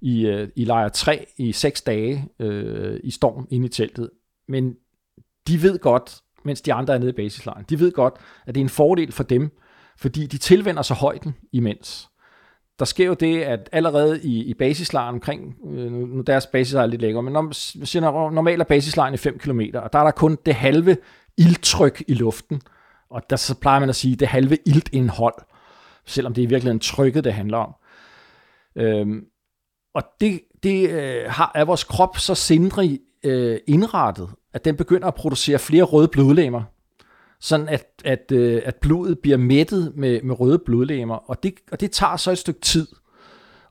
i, 0.05 0.27
øh, 0.27 0.49
i 0.57 0.65
lejr 0.65 0.89
3 0.89 1.27
i 1.37 1.53
6 1.53 1.83
dage 1.83 2.29
øh, 2.39 3.01
i 3.05 3.11
storm 3.11 3.47
inde 3.51 3.67
i 3.67 3.69
teltet. 3.69 4.11
Men 4.49 4.75
de 5.49 5.63
ved 5.63 5.79
godt, 5.79 6.21
mens 6.45 6.63
de 6.63 6.73
andre 6.73 6.95
er 6.95 6.99
nede 6.99 7.11
i 7.11 7.15
basislejren, 7.15 7.65
de 7.69 7.81
ved 7.81 7.93
godt, 7.93 8.15
at 8.47 8.55
det 8.55 8.61
er 8.61 8.65
en 8.65 8.69
fordel 8.69 9.13
for 9.13 9.23
dem, 9.23 9.51
fordi 9.97 10.27
de 10.27 10.39
tilvender 10.39 10.83
sig 10.83 10.97
højden 10.97 11.35
imens. 11.53 12.09
Der 12.79 12.85
sker 12.85 13.07
jo 13.07 13.15
det, 13.15 13.43
at 13.43 13.69
allerede 13.73 14.21
i, 14.23 14.45
i 14.45 14.55
basislejren 14.55 15.15
omkring, 15.15 15.57
øh, 15.71 15.93
nu 15.93 16.21
deres 16.21 16.47
basislejr 16.47 16.83
er 16.83 16.87
lidt 16.87 17.03
længere, 17.03 17.23
men 17.23 17.33
når, 17.33 18.31
normalt 18.31 18.61
er 18.61 18.65
basislejren 18.65 19.15
i 19.15 19.17
5 19.17 19.39
km, 19.39 19.61
og 19.61 19.93
der 19.93 19.99
er 19.99 20.05
der 20.05 20.11
kun 20.11 20.39
det 20.47 20.55
halve 20.55 20.97
ildtryk 21.39 22.03
i 22.09 22.15
luften, 22.15 22.61
og 23.11 23.23
der 23.31 23.37
så 23.37 23.61
plejer 23.61 23.81
man 23.81 23.89
at 23.89 23.97
sige 23.97 24.17
det 24.17 24.29
halve 24.29 24.59
iltindhold, 24.67 25.35
selvom 26.07 26.35
det 26.35 26.43
er 26.43 26.47
i 26.47 26.49
virkeligheden 26.49 26.81
trykket, 26.81 27.25
det 27.25 27.33
handler 27.33 27.59
om. 27.59 27.75
Øhm, 28.77 29.25
og 29.95 30.03
det, 30.21 30.41
det 30.63 30.91
øh, 30.91 31.25
har, 31.29 31.53
er 31.55 31.65
vores 31.65 31.85
krop 31.85 32.19
så 32.19 32.35
sindrig 32.35 33.01
øh, 33.25 33.59
indrettet, 33.67 34.29
at 34.53 34.65
den 34.65 34.77
begynder 34.77 35.09
at 35.09 35.15
producere 35.15 35.59
flere 35.59 35.83
røde 35.83 36.09
blodlegemer, 36.09 36.63
sådan 37.41 37.69
at, 37.69 37.87
at, 38.05 38.33
øh, 38.33 38.63
at 38.65 38.75
blodet 38.75 39.19
bliver 39.19 39.37
mættet 39.37 39.93
med, 39.97 40.23
med 40.23 40.41
røde 40.41 40.59
blodlegemer, 40.59 41.15
og 41.15 41.43
det, 41.43 41.55
og 41.73 41.81
det 41.81 41.91
tager 41.91 42.17
så 42.17 42.31
et 42.31 42.39
stykke 42.39 42.61
tid. 42.61 42.87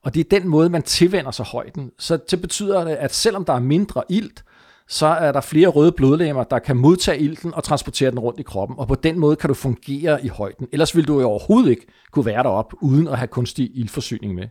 Og 0.02 0.14
det 0.14 0.20
er 0.20 0.40
den 0.40 0.48
måde, 0.48 0.70
man 0.70 0.84
tilvender 0.84 1.32
sig 1.32 1.46
højden. 1.46 1.92
Så 2.00 2.18
det 2.32 2.42
betyder 2.42 2.84
det, 2.84 2.96
at 2.96 3.14
selvom 3.14 3.46
der 3.46 3.54
er 3.54 3.60
mindre 3.60 4.04
ilt, 4.10 4.44
så 4.88 5.06
er 5.06 5.32
der 5.32 5.42
flere 5.42 5.68
røde 5.68 5.92
blodlegemer, 5.92 6.44
der 6.44 6.60
kan 6.60 6.78
modtage 6.78 7.20
ilten 7.20 7.54
og 7.54 7.64
transportere 7.64 8.12
den 8.12 8.20
rundt 8.20 8.40
i 8.40 8.44
kroppen, 8.44 8.80
og 8.80 8.88
på 8.88 8.96
den 8.96 9.20
måde 9.20 9.36
kan 9.36 9.48
du 9.48 9.54
fungere 9.54 10.26
i 10.26 10.28
højden. 10.28 10.68
Ellers 10.72 10.96
vil 10.96 11.08
du 11.08 11.20
jo 11.20 11.28
overhovedet 11.28 11.70
ikke 11.70 11.88
kunne 12.12 12.26
være 12.26 12.44
derop 12.44 12.74
uden 12.82 13.08
at 13.08 13.18
have 13.18 13.28
kunstig 13.28 13.72
ildforsyning 13.74 14.36
med. 14.36 14.48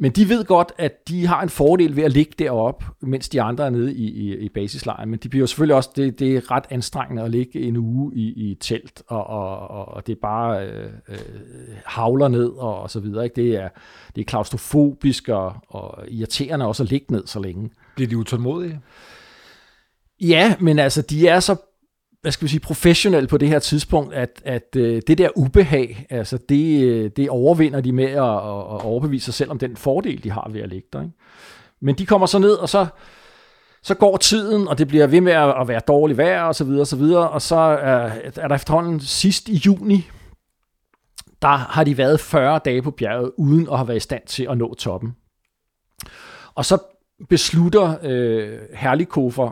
Men 0.00 0.12
de 0.12 0.28
ved 0.28 0.44
godt, 0.44 0.72
at 0.78 1.08
de 1.08 1.26
har 1.26 1.42
en 1.42 1.48
fordel 1.48 1.96
ved 1.96 2.02
at 2.02 2.12
ligge 2.12 2.32
deroppe, 2.38 2.84
mens 3.00 3.28
de 3.28 3.42
andre 3.42 3.66
er 3.66 3.70
nede 3.70 3.94
i, 3.94 4.04
i, 4.04 4.36
i 4.36 4.48
basislejren. 4.48 5.10
Men 5.10 5.18
de 5.18 5.28
bliver 5.28 5.40
jo 5.40 5.46
selvfølgelig 5.46 5.76
også, 5.76 5.90
det, 5.96 6.18
det 6.18 6.36
er 6.36 6.50
ret 6.50 6.64
anstrengende 6.70 7.22
at 7.22 7.30
ligge 7.30 7.60
en 7.60 7.76
uge 7.76 8.14
i, 8.14 8.50
i 8.50 8.54
telt, 8.54 9.02
og, 9.06 9.26
og, 9.26 9.88
og 9.88 10.06
det 10.06 10.12
er 10.12 10.20
bare 10.22 10.66
øh, 10.66 10.90
øh, 11.08 11.18
havler 11.84 12.28
ned 12.28 12.48
og, 12.48 12.80
og 12.80 12.90
så 12.90 13.00
videre. 13.00 13.24
Ikke? 13.24 13.36
Det, 13.36 13.56
er, 13.56 13.68
det 14.16 14.20
er 14.20 14.24
klaustrofobisk 14.24 15.28
og, 15.28 15.54
og 15.68 16.04
irriterende 16.08 16.66
også 16.66 16.82
at 16.82 16.90
ligge 16.90 17.06
ned 17.12 17.26
så 17.26 17.40
længe. 17.40 17.70
Bliver 17.96 18.08
de 18.08 18.18
utålmodige? 18.18 18.80
Ja, 20.20 20.54
men 20.60 20.78
altså, 20.78 21.02
de 21.02 21.28
er 21.28 21.40
så 21.40 21.56
hvad 22.22 22.32
skal 22.32 22.44
vi 22.44 22.48
sige, 22.48 22.60
professionel 22.60 23.26
på 23.26 23.38
det 23.38 23.48
her 23.48 23.58
tidspunkt, 23.58 24.14
at, 24.14 24.42
at 24.44 24.76
øh, 24.76 25.02
det 25.06 25.18
der 25.18 25.28
ubehag, 25.36 26.06
altså 26.10 26.38
det, 26.48 26.84
øh, 26.84 27.10
det 27.16 27.30
overvinder 27.30 27.80
de 27.80 27.92
med 27.92 28.04
at, 28.04 28.12
at 28.18 28.84
overbevise 28.84 29.24
sig 29.24 29.34
selv 29.34 29.50
om 29.50 29.58
den 29.58 29.76
fordel, 29.76 30.24
de 30.24 30.30
har 30.30 30.50
ved 30.52 30.60
at 30.60 30.68
ligge 30.68 30.88
der. 30.92 31.02
Ikke? 31.02 31.14
Men 31.80 31.94
de 31.94 32.06
kommer 32.06 32.26
så 32.26 32.38
ned, 32.38 32.52
og 32.52 32.68
så, 32.68 32.86
så 33.82 33.94
går 33.94 34.16
tiden, 34.16 34.68
og 34.68 34.78
det 34.78 34.88
bliver 34.88 35.06
ved 35.06 35.20
med 35.20 35.32
at 35.32 35.68
være 35.68 35.80
dårligt 35.88 36.18
vejr, 36.18 36.42
og 36.42 36.54
så 36.54 36.64
videre, 36.64 36.80
og 36.80 36.86
så 36.86 36.96
videre, 36.96 37.30
og 37.30 37.42
så 37.42 37.56
er, 37.56 38.10
er 38.36 38.48
der 38.48 38.54
efterhånden 38.54 39.00
sidst 39.00 39.48
i 39.48 39.56
juni, 39.66 40.08
der 41.42 41.48
har 41.48 41.84
de 41.84 41.98
været 41.98 42.20
40 42.20 42.60
dage 42.64 42.82
på 42.82 42.90
bjerget, 42.90 43.32
uden 43.36 43.68
at 43.70 43.76
have 43.76 43.88
været 43.88 43.96
i 43.96 44.00
stand 44.00 44.22
til 44.26 44.46
at 44.50 44.58
nå 44.58 44.74
toppen. 44.74 45.16
Og 46.54 46.64
så 46.64 46.78
beslutter 47.28 47.94
øh, 48.02 48.58
Herlikofer 48.74 49.50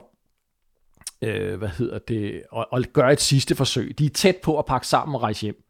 øh, 1.23 1.59
hvad 1.59 1.69
hedder 1.69 1.99
det, 1.99 2.43
og, 2.53 2.67
og 2.71 2.83
gøre 2.93 3.13
et 3.13 3.21
sidste 3.21 3.55
forsøg. 3.55 3.99
De 3.99 4.07
er 4.07 4.11
tæt 4.11 4.37
på 4.37 4.59
at 4.59 4.65
pakke 4.65 4.87
sammen 4.87 5.15
og 5.15 5.23
rejse 5.23 5.43
hjem. 5.43 5.63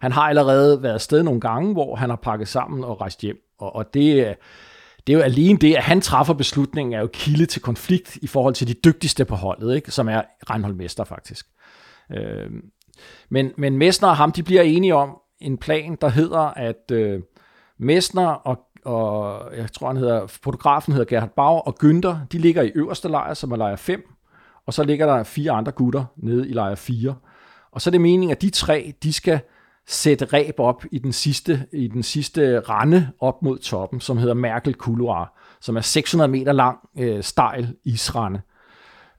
Han 0.00 0.12
har 0.12 0.22
allerede 0.22 0.82
været 0.82 0.94
afsted 0.94 1.22
nogle 1.22 1.40
gange, 1.40 1.72
hvor 1.72 1.96
han 1.96 2.10
har 2.10 2.16
pakket 2.16 2.48
sammen 2.48 2.84
og 2.84 3.00
rejst 3.00 3.20
hjem. 3.20 3.36
Og, 3.58 3.76
og 3.76 3.94
det, 3.94 4.26
øh, 4.26 4.34
det 5.06 5.12
er 5.12 5.16
jo 5.16 5.20
alene 5.20 5.58
det, 5.58 5.74
at 5.74 5.82
han 5.82 6.00
træffer 6.00 6.34
beslutningen, 6.34 6.92
er 6.92 7.00
jo 7.00 7.08
kilde 7.12 7.46
til 7.46 7.62
konflikt 7.62 8.16
i 8.16 8.26
forhold 8.26 8.54
til 8.54 8.68
de 8.68 8.74
dygtigste 8.74 9.24
på 9.24 9.34
holdet, 9.34 9.76
ikke? 9.76 9.90
som 9.90 10.08
er 10.08 10.22
Reinhold 10.50 10.74
Mester 10.74 11.04
faktisk. 11.04 11.46
Øh, 12.12 12.50
men, 13.30 13.52
men 13.58 13.78
Messner 13.78 14.08
og 14.08 14.16
ham, 14.16 14.32
de 14.32 14.42
bliver 14.42 14.62
enige 14.62 14.94
om 14.94 15.18
en 15.40 15.58
plan, 15.58 15.98
der 16.00 16.08
hedder, 16.08 16.40
at 16.40 16.90
øh, 16.92 17.20
Messner 17.78 18.26
og, 18.26 18.58
og 18.84 19.42
jeg 19.56 19.72
tror, 19.72 19.86
han 19.86 19.96
hedder, 19.96 20.26
fotografen 20.26 20.92
hedder 20.92 21.06
Gerhard 21.06 21.34
Bauer, 21.36 21.60
og 21.60 21.76
Günther, 21.84 22.26
de 22.32 22.38
ligger 22.38 22.62
i 22.62 22.72
øverste 22.74 23.08
lejr, 23.08 23.34
som 23.34 23.52
er 23.52 23.56
lejr 23.56 23.76
5, 23.76 24.15
og 24.66 24.74
så 24.74 24.84
ligger 24.84 25.06
der 25.06 25.22
fire 25.22 25.52
andre 25.52 25.72
gutter 25.72 26.04
nede 26.16 26.48
i 26.48 26.52
lejr 26.52 26.74
4. 26.74 27.14
Og 27.72 27.82
så 27.82 27.90
er 27.90 27.92
det 27.92 28.00
meningen, 28.00 28.30
at 28.30 28.42
de 28.42 28.50
tre, 28.50 28.94
de 29.02 29.12
skal 29.12 29.40
sætte 29.86 30.24
ræb 30.24 30.54
op 30.58 30.84
i 30.92 30.98
den 30.98 31.12
sidste, 31.12 31.66
i 31.72 31.88
den 31.88 32.02
sidste 32.02 32.60
rande 32.60 33.08
op 33.20 33.42
mod 33.42 33.58
toppen, 33.58 34.00
som 34.00 34.18
hedder 34.18 34.34
Merkel 34.34 34.74
Couloir, 34.74 35.32
som 35.60 35.76
er 35.76 35.80
600 35.80 36.28
meter 36.28 36.52
lang 36.52 36.78
øh, 36.98 37.22
stejl 37.22 37.74
isrande. 37.84 38.40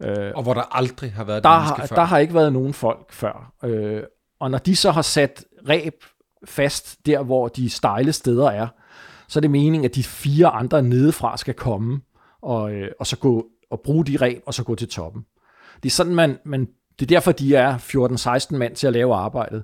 Øh, 0.04 0.32
og 0.36 0.44
hvor 0.44 0.54
der 0.54 0.76
aldrig 0.78 1.12
har 1.12 1.24
været 1.24 1.44
der 1.44 1.50
har, 1.50 1.86
før. 1.90 1.96
Der 1.96 2.04
har 2.04 2.18
ikke 2.18 2.34
været 2.34 2.54
nogen 2.54 2.74
folk 2.74 3.12
før. 3.12 3.54
Øh, 3.64 4.04
og 4.40 4.52
når 4.52 4.58
de 4.58 4.76
så 4.76 4.92
har 4.92 5.02
sat 5.02 5.46
ræb 5.70 6.04
fast 6.46 7.06
der, 7.06 7.24
hvor 7.24 7.48
de 7.48 7.70
stejle 7.70 8.14
steder 8.14 8.50
er, 8.50 8.68
så 9.28 9.40
er 9.40 9.42
det 9.42 9.52
meningen, 9.52 9.86
at 9.86 9.96
de 9.96 10.04
fire 10.04 10.48
andre 10.48 10.82
nedefra 10.82 11.38
skal 11.38 11.54
komme 11.54 12.02
og, 12.42 12.72
øh, 12.72 12.92
og 13.00 13.08
så 13.08 13.18
gå 13.18 13.48
og 13.72 13.82
bruge 13.82 14.06
de 14.06 14.18
ræb 14.18 14.42
og 14.46 14.54
så 14.54 14.64
gå 14.64 14.76
til 14.76 14.90
toppen. 14.90 15.26
Det 15.84 15.90
er 15.90 15.94
sådan, 15.94 16.16
man, 16.16 16.38
man 16.46 16.68
det 17.00 17.06
er 17.06 17.16
derfor, 17.16 17.32
de 17.32 17.56
er 17.56 17.78
14-16 18.54 18.58
mand 18.58 18.76
til 18.76 18.88
at 18.88 18.94
lave 18.94 19.16
arbejdet. 19.16 19.64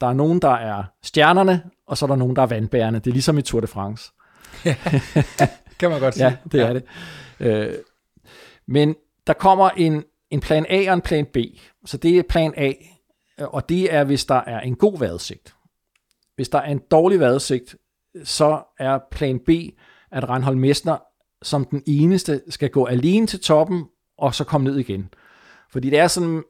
Der 0.00 0.06
er 0.06 0.12
nogen, 0.12 0.42
der 0.42 0.50
er 0.50 0.84
stjernerne, 1.02 1.62
og 1.86 1.98
så 1.98 2.04
er 2.04 2.06
der 2.06 2.16
nogen, 2.16 2.36
der 2.36 2.42
er 2.42 2.46
vandbærende. 2.46 2.98
Det 2.98 3.06
er 3.06 3.12
ligesom 3.12 3.38
i 3.38 3.42
Tour 3.42 3.60
de 3.60 3.66
France. 3.66 4.12
Ja, 4.64 4.76
kan 5.78 5.90
man 5.90 6.00
godt 6.00 6.14
sige. 6.14 6.26
ja, 6.26 6.36
det 6.52 6.60
er 6.60 6.72
det. 6.72 6.84
Øh, 7.40 7.74
men 8.66 8.96
der 9.26 9.32
kommer 9.32 9.70
en, 9.70 10.04
en 10.30 10.40
plan 10.40 10.66
A 10.68 10.90
og 10.90 10.94
en 10.94 11.00
plan 11.00 11.26
B. 11.26 11.36
Så 11.84 11.96
det 11.96 12.18
er 12.18 12.22
plan 12.28 12.54
A, 12.56 12.72
og 13.38 13.68
det 13.68 13.94
er, 13.94 14.04
hvis 14.04 14.24
der 14.24 14.34
er 14.46 14.60
en 14.60 14.76
god 14.76 14.98
vejrudsigt. 14.98 15.54
Hvis 16.36 16.48
der 16.48 16.58
er 16.58 16.70
en 16.70 16.80
dårlig 16.90 17.20
vejrudsigt, 17.20 17.76
så 18.24 18.62
er 18.78 18.98
plan 19.10 19.38
B, 19.38 19.50
at 20.10 20.28
Reinhold 20.28 20.56
Messner 20.56 20.96
som 21.42 21.64
den 21.64 21.82
eneste 21.86 22.42
skal 22.48 22.70
gå 22.70 22.84
alene 22.84 23.26
til 23.26 23.40
toppen, 23.40 23.84
og 24.18 24.34
så 24.34 24.44
komme 24.44 24.64
ned 24.64 24.78
igen. 24.78 25.08
Fordi 25.72 25.90
det 25.90 25.98
er 25.98 26.06
sådan, 26.06 26.42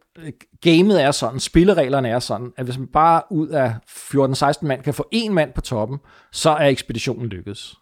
gamet 0.60 1.02
er 1.02 1.10
sådan, 1.10 1.40
spillereglerne 1.40 2.08
er 2.08 2.18
sådan, 2.18 2.52
at 2.56 2.64
hvis 2.64 2.78
man 2.78 2.86
bare 2.86 3.22
ud 3.30 3.48
af 3.48 3.74
14-16 3.86 4.66
mand 4.66 4.82
kan 4.82 4.94
få 4.94 5.08
en 5.10 5.34
mand 5.34 5.52
på 5.52 5.60
toppen, 5.60 5.98
så 6.32 6.50
er 6.50 6.66
ekspeditionen 6.66 7.26
lykkedes. 7.26 7.76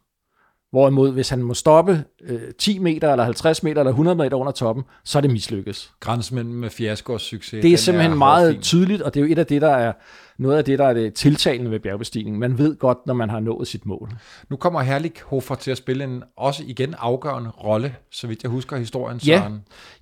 Hvorimod, 0.70 1.12
hvis 1.12 1.28
han 1.28 1.42
må 1.42 1.54
stoppe 1.54 2.04
øh, 2.22 2.40
10 2.58 2.78
meter, 2.78 3.10
eller 3.12 3.24
50 3.24 3.62
meter, 3.62 3.80
eller 3.80 3.90
100 3.90 4.16
meter 4.16 4.36
under 4.36 4.52
toppen, 4.52 4.84
så 5.04 5.18
er 5.18 5.20
det 5.20 5.30
mislykkes. 5.30 5.92
Grænsen 6.00 6.34
mellem 6.34 6.70
fiasko 6.70 7.12
og 7.12 7.20
succes. 7.20 7.62
Det 7.62 7.72
er 7.72 7.76
simpelthen 7.76 8.12
er 8.12 8.16
meget 8.16 8.52
fin. 8.52 8.62
tydeligt, 8.62 9.02
og 9.02 9.14
det 9.14 9.20
er 9.20 9.24
jo 9.24 9.32
et 9.32 9.38
af 9.38 9.46
det, 9.46 9.62
der 9.62 9.70
er 9.70 9.92
noget 10.38 10.58
af 10.58 10.64
det, 10.64 10.78
der 10.78 10.86
er 10.86 10.94
det 10.94 11.14
tiltalende 11.14 11.70
ved 11.70 11.80
bjergbestigning. 11.80 12.38
Man 12.38 12.58
ved 12.58 12.76
godt, 12.76 12.98
når 13.06 13.14
man 13.14 13.30
har 13.30 13.40
nået 13.40 13.68
sit 13.68 13.86
mål. 13.86 14.10
Nu 14.48 14.56
kommer 14.56 14.80
Herlik 14.80 15.20
Hofer 15.20 15.54
til 15.54 15.70
at 15.70 15.76
spille 15.76 16.04
en 16.04 16.22
også 16.36 16.62
igen 16.66 16.94
afgørende 16.98 17.50
rolle, 17.50 17.94
så 18.10 18.26
vidt 18.26 18.42
jeg 18.42 18.50
husker 18.50 18.76
historien. 18.76 19.18
Ja, 19.26 19.50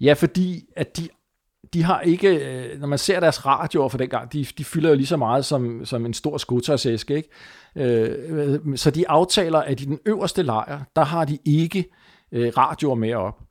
ja 0.01 0.13
fordi 0.13 0.65
at 0.77 0.97
de 0.97 1.09
de 1.73 1.83
har 1.83 2.01
ikke, 2.01 2.29
øh, 2.29 2.81
når 2.81 2.87
man 2.87 2.99
ser 2.99 3.21
deres 3.21 3.47
radioer 3.47 3.89
for 3.89 3.99
den 3.99 4.09
gang, 4.09 4.33
de, 4.33 4.47
de 4.59 4.65
fylder 4.65 4.89
jo 4.89 4.95
lige 4.95 5.07
så 5.07 5.17
meget 5.17 5.45
som, 5.45 5.85
som 5.85 6.07
en 6.07 6.15
stor 6.15 6.39
skotøjsæske, 6.39 7.17
ikke? 7.17 7.29
Øh, 7.77 8.77
så 8.77 8.91
de 8.91 9.09
aftaler, 9.09 9.59
at 9.59 9.81
i 9.81 9.85
den 9.85 9.99
øverste 10.07 10.43
lejr, 10.43 10.81
der 10.97 11.05
har 11.05 11.25
de 11.25 11.39
ikke 11.45 11.85
øh, 12.33 12.53
radioer 12.57 12.95
med 12.95 13.15
op. 13.15 13.43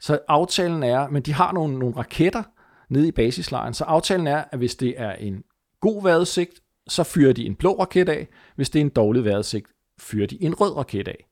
Så 0.00 0.18
aftalen 0.28 0.82
er, 0.82 1.08
men 1.08 1.22
de 1.22 1.32
har 1.32 1.52
nogle, 1.52 1.78
nogle 1.78 1.96
raketter 1.96 2.42
nede 2.88 3.08
i 3.08 3.12
basislejren, 3.12 3.74
så 3.74 3.84
aftalen 3.84 4.26
er, 4.26 4.44
at 4.52 4.58
hvis 4.58 4.74
det 4.74 4.94
er 4.96 5.12
en 5.12 5.42
god 5.80 6.02
vejrudsigt, 6.02 6.60
så 6.88 7.04
fyrer 7.04 7.32
de 7.32 7.46
en 7.46 7.54
blå 7.54 7.78
raket 7.80 8.08
af. 8.08 8.28
Hvis 8.56 8.70
det 8.70 8.78
er 8.78 8.84
en 8.84 8.88
dårlig 8.88 9.24
vejrudsigt, 9.24 9.66
fyrer 10.00 10.26
de 10.26 10.42
en 10.42 10.54
rød 10.54 10.76
raket 10.76 11.08
af. 11.08 11.24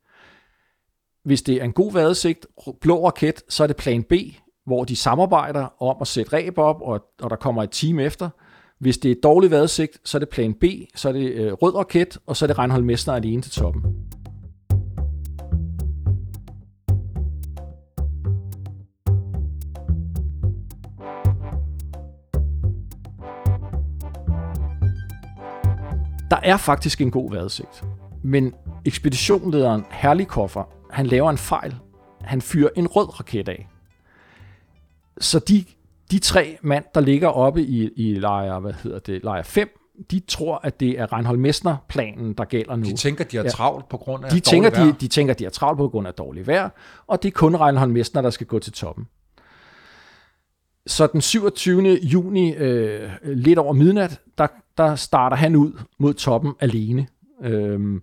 Hvis 1.25 1.43
det 1.43 1.55
er 1.55 1.65
en 1.65 1.73
god 1.73 1.93
vejrudsigt, 1.93 2.47
blå 2.81 3.07
raket, 3.07 3.43
så 3.49 3.63
er 3.63 3.67
det 3.67 3.77
plan 3.77 4.03
B, 4.03 4.13
hvor 4.67 4.85
de 4.85 4.97
samarbejder 4.97 5.83
om 5.83 5.97
at 6.01 6.07
sætte 6.07 6.33
ræb 6.33 6.59
op, 6.59 6.77
og, 6.83 7.01
og 7.23 7.31
der 7.31 7.37
kommer 7.37 7.63
et 7.63 7.71
team 7.71 7.99
efter. 7.99 8.29
Hvis 8.79 8.99
det 8.99 9.11
er 9.11 9.15
dårlig 9.23 9.51
vejrudsigt, 9.51 9.99
så 10.05 10.19
er 10.19 10.19
det 10.19 10.29
plan 10.29 10.55
B, 10.55 10.65
så 10.95 11.09
er 11.09 11.13
det 11.13 11.33
øh, 11.33 11.53
rød 11.53 11.75
raket, 11.75 12.19
og 12.27 12.37
så 12.37 12.45
er 12.45 12.47
det 12.47 12.59
Reinhold 12.59 12.83
Messner 12.85 13.15
alene 13.15 13.43
til 13.43 13.53
toppen. 13.53 13.83
Der 26.31 26.37
er 26.43 26.57
faktisk 26.57 27.01
en 27.01 27.11
god 27.11 27.31
vejrudsigt, 27.31 27.85
men 28.23 28.55
ekspeditionlederen 28.85 29.85
Herlikoffer, 29.91 30.65
han 30.91 31.07
laver 31.07 31.31
en 31.31 31.39
fejl. 31.39 31.75
Han 32.21 32.41
fyrer 32.41 32.69
en 32.77 32.87
rød 32.87 33.21
raket 33.21 33.49
af. 33.49 33.69
Så 35.21 35.39
de, 35.39 35.65
de 36.11 36.19
tre 36.19 36.59
mand, 36.63 36.85
der 36.95 37.01
ligger 37.01 37.29
oppe 37.29 37.63
i, 37.63 37.91
i 37.97 38.15
lejr, 38.15 38.59
hvad 38.59 38.73
hedder 38.73 38.99
det, 38.99 39.25
lejr 39.25 39.43
5, 39.43 39.69
de 40.11 40.21
tror, 40.29 40.61
at 40.63 40.81
det 40.81 41.01
er 41.01 41.13
Reinhold 41.13 41.39
Messner-planen, 41.39 42.33
der 42.33 42.45
gælder 42.45 42.77
nu. 42.77 42.85
De 42.85 42.97
tænker, 42.97 43.25
de 43.25 43.37
har 43.37 43.45
travlt 43.45 43.89
på 43.89 43.97
grund 43.97 44.25
af 44.25 44.31
de 44.31 44.41
tænker, 44.41 44.71
vejr. 44.71 44.85
De, 44.85 44.93
de 45.01 45.09
tænker, 45.09 45.35
de 45.35 45.45
har 45.45 45.51
travlt 45.51 45.79
på 45.79 45.89
grund 45.89 46.07
af 46.07 46.15
dårlig 46.15 46.47
vejr, 46.47 46.69
og 47.07 47.23
det 47.23 47.29
er 47.29 47.33
kun 47.33 47.57
Reinhold 47.57 47.91
Messner, 47.91 48.23
der 48.23 48.31
skal 48.31 48.47
gå 48.47 48.59
til 48.59 48.73
toppen. 48.73 49.07
Så 50.87 51.07
den 51.07 51.21
27. 51.21 51.99
juni, 52.03 52.55
øh, 52.55 53.11
lidt 53.23 53.59
over 53.59 53.73
midnat, 53.73 54.21
der, 54.39 54.47
der 54.79 54.95
starter 54.95 55.37
han 55.37 55.57
ud 55.57 55.73
mod 55.99 56.15
toppen 56.15 56.53
alene. 56.61 57.07
Øhm, 57.45 58.03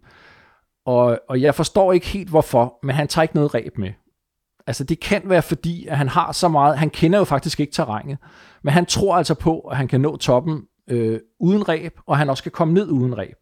og, 0.85 1.19
og 1.29 1.41
jeg 1.41 1.55
forstår 1.55 1.93
ikke 1.93 2.07
helt 2.07 2.29
hvorfor, 2.29 2.79
men 2.83 2.95
han 2.95 3.07
tager 3.07 3.23
ikke 3.23 3.35
noget 3.35 3.53
ræb 3.53 3.77
med. 3.77 3.91
Altså 4.67 4.83
det 4.83 4.99
kan 4.99 5.21
være 5.25 5.41
fordi, 5.41 5.87
at 5.87 5.97
han 5.97 6.09
har 6.09 6.31
så 6.31 6.47
meget, 6.47 6.77
han 6.77 6.89
kender 6.89 7.19
jo 7.19 7.25
faktisk 7.25 7.59
ikke 7.59 7.73
terrænet, 7.73 8.17
men 8.63 8.73
han 8.73 8.85
tror 8.85 9.17
altså 9.17 9.33
på, 9.33 9.59
at 9.59 9.77
han 9.77 9.87
kan 9.87 10.01
nå 10.01 10.17
toppen 10.17 10.63
øh, 10.89 11.19
uden 11.39 11.69
ræb, 11.69 11.99
og 12.05 12.17
han 12.17 12.29
også 12.29 12.43
kan 12.43 12.51
komme 12.51 12.73
ned 12.73 12.89
uden 12.89 13.17
ræb. 13.17 13.35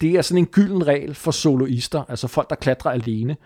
Det 0.00 0.10
er 0.10 0.22
sådan 0.22 0.38
en 0.38 0.46
gylden 0.46 0.86
regel 0.86 1.14
for 1.14 1.30
soloister, 1.30 2.04
altså 2.08 2.28
folk, 2.28 2.50
der 2.50 2.56
klatrer 2.56 2.90
alene, 2.90 3.36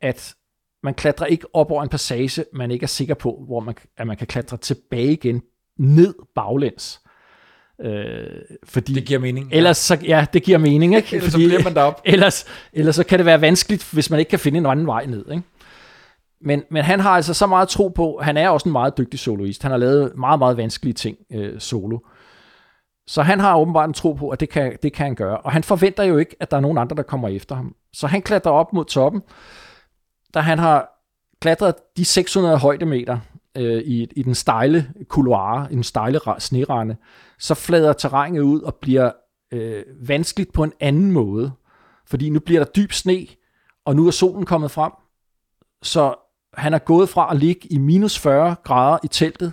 at 0.00 0.34
man 0.82 0.94
klatrer 0.94 1.26
ikke 1.26 1.46
op 1.54 1.70
over 1.70 1.82
en 1.82 1.88
passage, 1.88 2.44
man 2.52 2.70
ikke 2.70 2.84
er 2.84 2.88
sikker 2.88 3.14
på, 3.14 3.42
hvor 3.46 3.60
man, 3.60 3.74
at 3.96 4.06
man 4.06 4.16
kan 4.16 4.26
klatre 4.26 4.56
tilbage 4.56 5.12
igen, 5.12 5.42
ned 5.78 6.14
baglæns. 6.34 7.00
Øh, 7.80 8.24
fordi, 8.64 8.94
det 8.94 9.04
giver 9.04 9.20
mening. 9.20 9.50
Ja. 9.50 9.56
Ellers 9.56 9.76
så, 9.76 9.98
ja, 10.02 10.26
det 10.32 10.42
giver 10.42 10.58
mening, 10.58 10.96
ikke? 10.96 11.08
ellers 11.16 11.32
fordi, 11.32 11.44
så 11.44 11.48
bliver 11.48 11.62
man 11.64 11.74
derop. 11.74 12.00
Ellers, 12.14 12.44
ellers 12.72 12.96
så 12.96 13.04
kan 13.04 13.18
det 13.18 13.26
være 13.26 13.40
vanskeligt, 13.40 13.92
hvis 13.92 14.10
man 14.10 14.18
ikke 14.18 14.30
kan 14.30 14.38
finde 14.38 14.58
en 14.58 14.66
anden 14.66 14.86
vej 14.86 15.06
ned, 15.06 15.24
ikke? 15.30 15.42
Men, 16.44 16.62
men 16.70 16.84
han 16.84 17.00
har 17.00 17.10
altså 17.10 17.34
så 17.34 17.46
meget 17.46 17.68
tro 17.68 17.88
på, 17.88 18.20
han 18.22 18.36
er 18.36 18.48
også 18.48 18.68
en 18.68 18.72
meget 18.72 18.98
dygtig 18.98 19.20
soloist. 19.20 19.62
Han 19.62 19.70
har 19.70 19.78
lavet 19.78 20.12
meget, 20.16 20.38
meget 20.38 20.56
vanskelige 20.56 20.94
ting 20.94 21.16
øh, 21.32 21.60
solo. 21.60 21.98
Så 23.06 23.22
han 23.22 23.40
har 23.40 23.58
åbenbart 23.58 23.88
en 23.88 23.94
tro 23.94 24.12
på, 24.12 24.28
at 24.28 24.40
det 24.40 24.48
kan, 24.48 24.76
det 24.82 24.92
kan 24.92 25.06
han 25.06 25.14
gøre. 25.14 25.38
Og 25.38 25.52
han 25.52 25.64
forventer 25.64 26.04
jo 26.04 26.16
ikke, 26.18 26.36
at 26.40 26.50
der 26.50 26.56
er 26.56 26.60
nogen 26.60 26.78
andre, 26.78 26.96
der 26.96 27.02
kommer 27.02 27.28
efter 27.28 27.54
ham. 27.54 27.74
Så 27.92 28.06
han 28.06 28.22
klatrer 28.22 28.52
op 28.52 28.72
mod 28.72 28.84
toppen, 28.84 29.22
da 30.34 30.40
han 30.40 30.58
har 30.58 30.88
klatret 31.40 31.74
de 31.96 32.04
600 32.04 32.58
højdemeter 32.58 33.18
øh, 33.56 33.82
i, 33.82 34.08
i 34.16 34.22
den 34.22 34.34
stejle 34.34 34.92
couloir, 35.08 35.68
i 35.70 35.74
den 35.74 35.82
stejle 35.82 36.20
snerende, 36.38 36.96
så 37.38 37.54
flader 37.54 37.92
terrænet 37.92 38.40
ud 38.40 38.60
og 38.60 38.74
bliver 38.74 39.10
øh, 39.52 39.82
vanskeligt 40.00 40.52
på 40.52 40.64
en 40.64 40.72
anden 40.80 41.12
måde. 41.12 41.52
Fordi 42.06 42.30
nu 42.30 42.40
bliver 42.40 42.64
der 42.64 42.70
dyb 42.70 42.92
sne, 42.92 43.26
og 43.84 43.96
nu 43.96 44.06
er 44.06 44.10
solen 44.10 44.46
kommet 44.46 44.70
frem. 44.70 44.92
Så 45.82 46.14
han 46.54 46.74
er 46.74 46.78
gået 46.78 47.08
fra 47.08 47.30
at 47.30 47.36
ligge 47.36 47.68
i 47.72 47.78
minus 47.78 48.18
40 48.18 48.56
grader 48.64 48.98
i 49.04 49.08
teltet, 49.08 49.52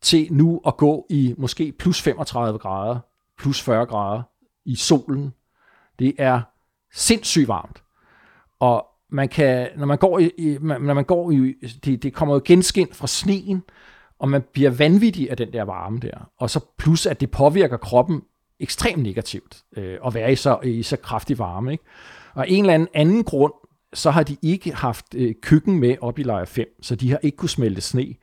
til 0.00 0.28
nu 0.30 0.60
at 0.66 0.76
gå 0.76 1.06
i 1.10 1.34
måske 1.38 1.72
plus 1.78 2.02
35 2.02 2.58
grader, 2.58 2.98
plus 3.38 3.62
40 3.62 3.86
grader 3.86 4.22
i 4.64 4.74
solen. 4.74 5.34
Det 5.98 6.14
er 6.18 6.40
sindssygt 6.92 7.48
varmt. 7.48 7.82
Og 8.60 8.86
man 9.10 9.28
kan, 9.28 9.68
når 9.76 9.86
man 9.86 9.98
går 9.98 10.18
i, 10.18 10.58
når 10.60 10.94
man 10.94 11.04
går 11.04 11.30
i, 11.30 11.54
det, 11.84 12.02
det 12.02 12.14
kommer 12.14 12.34
jo 12.34 12.40
genskin 12.44 12.88
fra 12.92 13.06
sneen, 13.06 13.62
og 14.18 14.28
man 14.28 14.42
bliver 14.52 14.70
vanvittig 14.70 15.30
af 15.30 15.36
den 15.36 15.52
der 15.52 15.62
varme 15.62 15.98
der. 15.98 16.30
Og 16.38 16.50
så 16.50 16.60
plus, 16.78 17.06
at 17.06 17.20
det 17.20 17.30
påvirker 17.30 17.76
kroppen 17.76 18.22
ekstremt 18.60 19.02
negativt 19.02 19.62
øh, 19.76 19.98
at 20.06 20.14
være 20.14 20.32
i 20.32 20.36
så, 20.36 20.58
i 20.64 20.82
så 20.82 20.96
kraftig 20.96 21.38
varme. 21.38 21.72
Ikke? 21.72 21.84
Og 22.34 22.50
en 22.50 22.64
eller 22.64 22.74
anden 22.74 22.88
anden 22.94 23.24
grund 23.24 23.52
så 23.94 24.10
har 24.10 24.22
de 24.22 24.36
ikke 24.42 24.74
haft 24.74 25.14
øh, 25.14 25.34
køkken 25.42 25.80
med 25.80 25.96
op 26.00 26.18
i 26.18 26.22
lejr 26.22 26.44
5, 26.44 26.66
så 26.82 26.94
de 26.94 27.10
har 27.10 27.18
ikke 27.22 27.36
kunne 27.36 27.48
smelte 27.48 27.80
sne. 27.80 28.14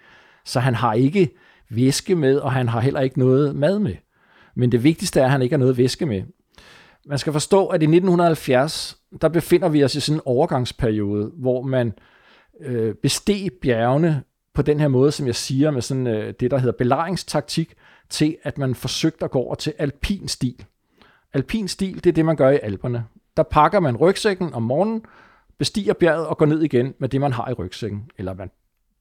Så 0.45 0.60
han 0.60 0.75
har 0.75 0.93
ikke 0.93 1.29
væske 1.69 2.15
med, 2.15 2.38
og 2.38 2.51
han 2.51 2.67
har 2.67 2.79
heller 2.79 2.99
ikke 2.99 3.19
noget 3.19 3.55
mad 3.55 3.79
med. 3.79 3.95
Men 4.55 4.71
det 4.71 4.84
vigtigste 4.84 5.19
er, 5.19 5.25
at 5.25 5.32
han 5.32 5.41
ikke 5.41 5.53
har 5.53 5.60
noget 5.60 5.77
væske 5.77 6.05
med. 6.05 6.23
Man 7.05 7.17
skal 7.17 7.34
forstå, 7.34 7.67
at 7.67 7.82
i 7.82 7.86
1970, 7.86 8.97
der 9.21 9.29
befinder 9.29 9.69
vi 9.69 9.84
os 9.84 9.95
i 9.95 9.99
sådan 9.99 10.17
en 10.17 10.21
overgangsperiode, 10.25 11.32
hvor 11.38 11.62
man 11.62 11.93
øh, 12.62 12.95
besteg 12.95 13.49
bjergene 13.62 14.23
på 14.53 14.62
den 14.62 14.79
her 14.79 14.88
måde, 14.88 15.12
som 15.12 15.27
jeg 15.27 15.36
siger, 15.36 15.71
med 15.71 15.82
sådan 15.82 16.08
øh, 16.08 16.34
det, 16.39 16.51
der 16.51 16.58
hedder 16.58 16.77
belejringstaktik, 16.77 17.73
til 18.10 18.38
at 18.43 18.58
man 18.58 18.75
forsøgte 18.75 19.25
at 19.25 19.32
gå 19.32 19.39
over 19.39 19.55
til 19.55 19.73
alpin 19.77 20.27
stil. 20.27 20.65
Alpin 21.34 21.67
stil, 21.67 21.95
det 22.03 22.05
er 22.10 22.13
det, 22.13 22.25
man 22.25 22.36
gør 22.36 22.49
i 22.49 22.60
Alperne. 22.63 23.05
der 23.38 23.43
pakker 23.43 23.79
man 23.79 23.97
rygsækken 23.97 24.53
om 24.53 24.63
morgenen, 24.63 25.01
bestiger 25.60 25.93
bjerget 25.93 26.28
og 26.28 26.38
går 26.38 26.45
ned 26.45 26.62
igen 26.62 26.93
med 27.00 27.10
det, 27.10 27.22
man 27.22 27.34
har 27.34 27.50
i 27.50 27.54
rygsækken. 27.54 28.12
Eller 28.17 28.34
man 28.34 28.52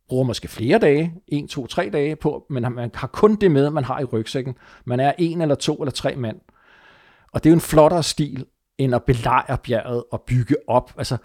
bruger 0.09 0.25
måske 0.25 0.49
flere 0.49 0.79
dage, 0.79 1.15
en, 1.29 1.49
to, 1.49 1.67
tre 1.67 1.91
dage 1.93 2.17
på, 2.17 2.47
men 2.51 2.75
man 2.75 2.91
har 2.95 3.07
kun 3.07 3.37
det 3.37 3.51
med, 3.51 3.71
man 3.71 3.85
har 3.85 4.01
i 4.01 4.05
rygsækken. 4.05 4.55
Man 4.85 5.01
er 5.01 5.13
en 5.19 5.41
eller 5.41 5.55
to 5.55 5.77
eller 5.77 5.93
tre 5.93 6.17
mand. 6.17 6.41
Og 7.33 7.45
det 7.45 7.51
er 7.51 7.53
jo 7.53 7.57
en 7.57 7.61
flottere 7.61 8.03
stil, 8.03 8.45
end 8.79 8.95
at 8.95 9.05
belejre 9.05 9.59
bjerget 9.59 10.05
og 10.13 10.23
bygge 10.23 10.57
op. 10.67 10.95
Altså, 10.99 11.17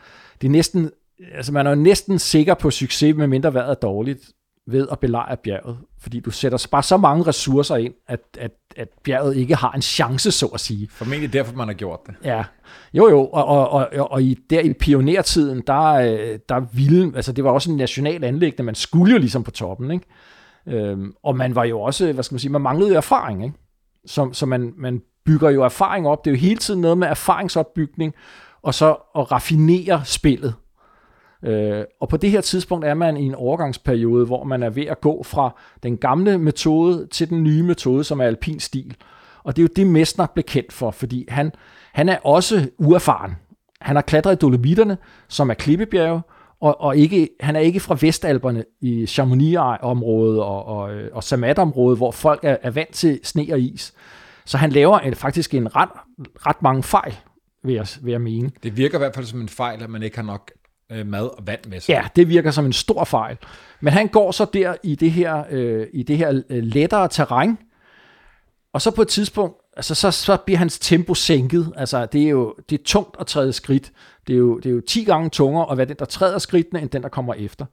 det 0.42 0.48
er 0.48 0.52
næsten, 0.52 0.92
altså 1.34 1.52
man 1.52 1.68
er 1.68 1.72
jo 1.72 1.76
næsten 1.76 2.20
sikker 2.20 2.54
på 2.54 2.72
succes, 2.72 3.16
med 3.16 3.28
mindre 3.28 3.54
vejret 3.54 3.70
er 3.70 3.74
dårligt, 3.74 4.32
ved 4.68 4.88
at 4.92 5.00
belejre 5.00 5.38
bjerget. 5.38 5.78
Fordi 6.00 6.20
du 6.20 6.32
sætter 6.32 6.68
bare 6.72 6.84
så 6.84 6.98
mange 6.98 7.24
ressourcer 7.28 7.76
ind, 7.76 7.94
at, 8.08 8.20
at, 8.40 8.52
at 8.78 8.88
bjerget 9.04 9.38
ikke 9.38 9.56
har 9.56 9.72
en 9.72 9.82
chance, 9.82 10.32
så 10.32 10.46
at 10.46 10.60
sige. 10.60 10.90
Formentlig 10.92 11.34
derfor, 11.34 11.56
man 11.56 11.68
har 11.68 11.74
gjort 11.74 12.00
det. 12.08 12.16
Ja, 12.24 12.44
jo 12.94 13.10
jo, 13.10 13.26
og, 13.26 13.46
og, 13.46 13.70
og, 13.70 14.12
og 14.12 14.24
i, 14.24 14.34
der 14.50 14.60
i 14.60 14.74
pionertiden, 14.74 15.64
der, 15.68 15.94
der 16.50 16.60
ville, 16.74 17.12
altså 17.16 17.32
det 17.32 17.44
var 17.44 17.52
også 17.52 17.72
en 17.72 17.78
national 17.78 18.24
anlæggende, 18.24 18.64
man 18.64 18.76
skulle 18.76 19.14
jo 19.14 19.20
ligesom 19.20 19.44
på 19.44 19.52
toppen, 19.52 19.92
ikke? 19.92 20.06
Øhm, 20.68 21.14
og 21.24 21.38
man 21.38 21.56
var 21.56 21.64
jo 21.64 21.82
også, 21.82 22.14
hvad 22.14 22.24
skal 22.24 22.34
man 22.34 22.40
sige, 22.40 22.52
man 22.52 22.62
manglede 22.62 22.90
jo 22.90 22.98
erfaring, 22.98 23.44
ikke? 23.44 23.56
Så, 24.06 24.30
så 24.34 24.46
man, 24.46 24.74
man 24.78 25.02
bygger 25.26 25.50
jo 25.50 25.64
erfaring 25.64 26.08
op. 26.08 26.26
Det 26.26 26.32
er 26.32 26.36
jo 26.36 26.40
hele 26.40 26.58
tiden 26.58 26.82
noget 26.82 26.98
med 26.98 27.08
erfaringsopbygning, 27.08 28.14
og 28.62 28.74
så 28.74 28.90
at 29.16 29.32
raffinere 29.32 30.02
spillet. 30.06 30.54
Øh, 31.44 31.84
og 32.00 32.10
på 32.10 32.18
det 32.18 32.32
her 32.32 32.42
tidspunkt 32.42 32.86
er 32.86 32.94
man 32.94 33.18
i 33.18 33.26
en 33.26 33.36
overgangsperiode, 33.36 34.26
hvor 34.26 34.44
man 34.44 34.64
er 34.64 34.70
ved 34.70 34.86
at 34.86 35.02
gå 35.02 35.24
fra 35.24 35.56
den 35.84 35.98
gamle 35.98 36.38
metode 36.38 37.08
til 37.08 37.30
den 37.30 37.44
nye 37.44 37.64
metode, 37.64 38.04
som 38.04 38.20
er 38.20 38.26
alpin 38.26 38.60
stil. 38.60 38.96
Og 39.44 39.56
det 39.56 39.62
er 39.62 39.64
jo 39.64 39.70
det, 39.76 39.88
Messner 39.88 40.26
blev 40.34 40.44
kendt 40.44 40.74
for, 40.74 40.92
fordi 40.92 41.26
han, 41.30 41.52
han 41.94 42.10
er 42.10 42.18
også 42.18 42.70
uerfaren. 42.78 43.32
Han 43.82 43.96
har 43.96 44.02
klatret 44.02 44.34
i 44.34 44.36
Dolomitterne, 44.36 44.98
som 45.28 45.50
er 45.50 45.54
klippebjerge, 45.54 46.22
og, 46.62 46.82
og 46.82 46.98
ikke, 46.98 47.30
han 47.40 47.56
er 47.56 47.60
ikke 47.60 47.80
fra 47.80 47.98
Vestalperne 48.02 48.64
i 48.82 49.06
Chamonix-området 49.06 50.42
og, 50.42 50.66
og, 50.66 50.94
øh, 50.94 51.10
og 51.14 51.24
Samat-området, 51.24 51.98
hvor 51.98 52.12
folk 52.12 52.40
er, 52.44 52.58
er 52.62 52.72
vant 52.72 52.94
til 52.94 53.20
sne 53.24 53.48
og 53.52 53.60
is. 53.60 53.94
Så 54.46 54.58
han 54.58 54.72
laver 54.72 55.00
en, 55.00 55.16
faktisk 55.16 55.54
en 55.54 55.76
ret, 55.76 55.90
ret 56.20 56.62
mange 56.62 56.84
fejl, 56.84 57.16
vil 57.64 57.76
jeg, 57.76 57.88
vil 58.02 58.12
jeg 58.12 58.22
mene. 58.22 58.52
Det 58.64 58.78
virker 58.78 58.98
i 58.98 59.00
hvert 59.00 59.16
fald 59.16 59.26
som 59.26 59.42
en 59.42 59.50
fejl, 59.50 59.84
at 59.84 59.90
man 59.90 60.04
ikke 60.04 60.18
har 60.18 60.24
nok 60.24 60.52
øh, 60.92 61.08
mad 61.08 61.26
og 61.26 61.48
vand 61.48 61.60
med 61.68 61.80
sig. 61.80 61.94
Ja, 61.94 62.04
det 62.16 62.30
virker 62.30 62.52
som 62.52 62.66
en 62.66 62.74
stor 62.74 63.04
fejl. 63.04 63.38
Men 63.82 63.94
han 63.94 64.08
går 64.08 64.32
så 64.32 64.46
der 64.54 64.76
i 64.84 64.96
det 64.96 65.12
her, 65.12 65.44
øh, 65.50 65.88
i 65.94 66.04
det 66.04 66.18
her 66.18 66.42
øh, 66.50 66.64
lettere 66.64 67.08
terræn, 67.08 67.58
og 68.74 68.82
så 68.82 68.92
på 68.92 69.02
et 69.02 69.08
tidspunkt, 69.08 69.58
altså 69.78 69.96
så, 69.96 70.12
så 70.12 70.38
bliver 70.38 70.58
hans 70.58 70.80
tempo 70.80 71.14
sænket. 71.14 71.74
Altså 71.76 72.06
det 72.06 72.24
er 72.24 72.30
jo 72.30 72.56
det 72.70 72.80
er 72.80 72.84
tungt 72.84 73.18
at 73.20 73.28
træde 73.28 73.54
skridt. 73.54 73.92
Det 74.28 74.34
er, 74.34 74.38
jo, 74.38 74.58
det 74.58 74.66
er 74.66 74.74
jo 74.74 74.82
10 74.82 75.04
gange 75.04 75.30
tungere 75.30 75.72
at 75.72 75.78
være 75.78 75.88
den, 75.88 75.96
der 76.00 76.06
træder 76.06 76.38
skridtene, 76.40 76.82
end 76.82 76.90
den, 76.90 77.04
der 77.04 77.10
kommer 77.10 77.34
efter. 77.34 77.66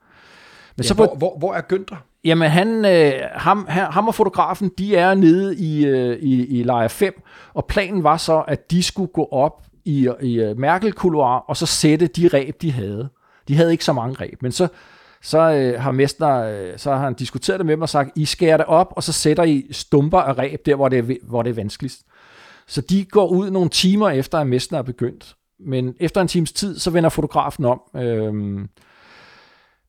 Men 0.76 0.82
ja, 0.82 0.88
så 0.88 0.94
på, 0.94 1.04
hvor, 1.04 1.16
hvor, 1.16 1.38
hvor 1.38 1.54
er 1.54 1.62
Günther? 1.72 1.96
Jamen, 2.24 2.50
han, 2.50 2.84
øh, 2.84 3.12
ham, 3.32 3.66
ham 3.68 4.08
og 4.08 4.14
fotografen, 4.14 4.70
de 4.78 4.96
er 4.96 5.14
nede 5.14 5.56
i, 5.56 5.86
øh, 5.86 6.18
i, 6.18 6.58
i 6.60 6.62
lejr 6.62 6.88
5, 6.88 7.22
og 7.54 7.66
planen 7.66 8.04
var 8.04 8.16
så, 8.16 8.40
at 8.40 8.70
de 8.70 8.82
skulle 8.82 9.12
gå 9.12 9.28
op 9.32 9.62
i, 9.84 10.08
i 10.22 10.40
øh, 10.40 10.50
uh, 10.50 10.58
merkel 10.58 10.94
og 11.48 11.56
så 11.56 11.66
sætte 11.66 12.06
de 12.06 12.28
ræb, 12.28 12.62
de 12.62 12.72
havde. 12.72 13.08
De 13.48 13.56
havde 13.56 13.72
ikke 13.72 13.84
så 13.84 13.92
mange 13.92 14.14
ræb, 14.14 14.42
men 14.42 14.52
så, 14.52 14.68
så 15.22 15.38
øh, 15.38 15.80
har 15.80 15.92
Mester, 15.92 16.34
øh, 16.34 16.78
så 16.78 16.92
har 16.92 16.98
han 16.98 17.14
diskuteret 17.14 17.58
det 17.58 17.66
med 17.66 17.72
dem 17.72 17.82
og 17.82 17.88
sagt, 17.88 18.10
I 18.16 18.24
skærer 18.24 18.56
det 18.56 18.66
op, 18.66 18.92
og 18.96 19.02
så 19.02 19.12
sætter 19.12 19.42
I 19.42 19.66
stumper 19.70 20.18
af 20.18 20.38
ræb 20.38 20.66
der, 20.66 20.74
hvor 20.74 20.88
det, 20.88 20.98
er, 20.98 21.16
hvor 21.22 21.42
det 21.42 21.50
er 21.50 21.54
vanskeligst. 21.54 22.02
Så 22.66 22.80
de 22.80 23.04
går 23.04 23.28
ud 23.28 23.50
nogle 23.50 23.70
timer 23.70 24.10
efter, 24.10 24.38
at 24.38 24.46
Mester 24.46 24.78
er 24.78 24.82
begyndt. 24.82 25.36
Men 25.60 25.94
efter 26.00 26.20
en 26.20 26.28
times 26.28 26.52
tid, 26.52 26.78
så 26.78 26.90
vender 26.90 27.10
fotografen 27.10 27.64
om. 27.64 27.80
Øhm, 27.96 28.68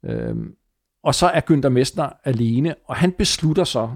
øhm, 0.06 0.56
og 1.04 1.16
så 1.16 1.28
er 1.28 1.42
Günther 1.52 1.70
Messner 1.70 2.10
alene, 2.24 2.76
og 2.88 2.96
han 2.96 3.12
beslutter 3.12 3.64
så 3.64 3.90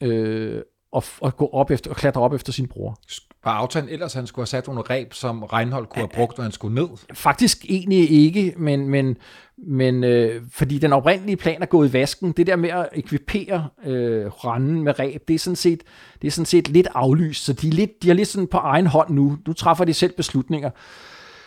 øh, 0.00 0.62
at, 0.96 1.18
at 1.24 1.36
gå 1.36 1.48
op 1.52 1.70
efter, 1.70 1.90
at 1.90 1.96
klatre 1.96 2.20
op 2.20 2.32
efter 2.32 2.52
sin 2.52 2.68
bror. 2.68 2.98
Var 3.46 3.52
aftalen 3.52 3.88
ellers, 3.88 4.12
han 4.14 4.26
skulle 4.26 4.42
have 4.42 4.46
sat 4.46 4.66
nogle 4.66 4.82
reb, 4.90 5.12
som 5.12 5.42
Reinhold 5.42 5.86
kunne 5.86 6.00
have 6.00 6.08
brugt, 6.14 6.38
når 6.38 6.42
han 6.42 6.52
skulle 6.52 6.74
ned? 6.74 6.88
Faktisk 7.12 7.64
egentlig 7.68 8.10
ikke, 8.10 8.54
men, 8.56 8.88
men, 8.88 9.16
men 9.58 10.04
øh, 10.04 10.42
fordi 10.52 10.78
den 10.78 10.92
oprindelige 10.92 11.36
plan 11.36 11.62
er 11.62 11.66
gået 11.66 11.88
i 11.88 11.92
vasken. 11.92 12.32
Det 12.32 12.46
der 12.46 12.56
med 12.56 12.70
at 12.70 12.88
ekvipere 12.92 13.68
øh, 13.84 14.26
randen 14.26 14.82
med 14.82 14.98
reb, 14.98 15.28
det 15.28 15.34
er, 15.34 15.38
sådan 15.38 15.56
set, 15.56 15.82
det 16.22 16.28
er 16.28 16.32
sådan 16.32 16.46
set 16.46 16.68
lidt 16.68 16.88
aflyst, 16.94 17.44
så 17.44 17.52
de 17.52 17.68
er, 17.68 17.72
lidt, 17.72 18.02
de 18.02 18.10
er 18.10 18.14
lidt 18.14 18.28
sådan 18.28 18.46
på 18.46 18.58
egen 18.58 18.86
hånd 18.86 19.10
nu. 19.10 19.38
Nu 19.46 19.52
træffer 19.52 19.84
de 19.84 19.94
selv 19.94 20.12
beslutninger. 20.16 20.70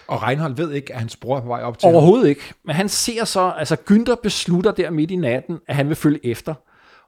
Og 0.07 0.23
Reinhold 0.23 0.55
ved 0.55 0.71
ikke, 0.71 0.93
at 0.93 0.99
hans 0.99 1.15
bror 1.15 1.37
er 1.37 1.41
på 1.41 1.47
vej 1.47 1.61
op 1.61 1.79
til 1.79 1.89
Overhovedet 1.89 2.25
ham. 2.25 2.29
ikke. 2.29 2.53
Men 2.63 2.75
han 2.75 2.89
ser 2.89 3.25
så, 3.25 3.53
altså 3.57 3.77
Günther 3.91 4.15
beslutter 4.23 4.71
der 4.71 4.89
midt 4.89 5.11
i 5.11 5.15
natten, 5.15 5.59
at 5.67 5.75
han 5.75 5.87
vil 5.87 5.95
følge 5.95 6.25
efter. 6.25 6.53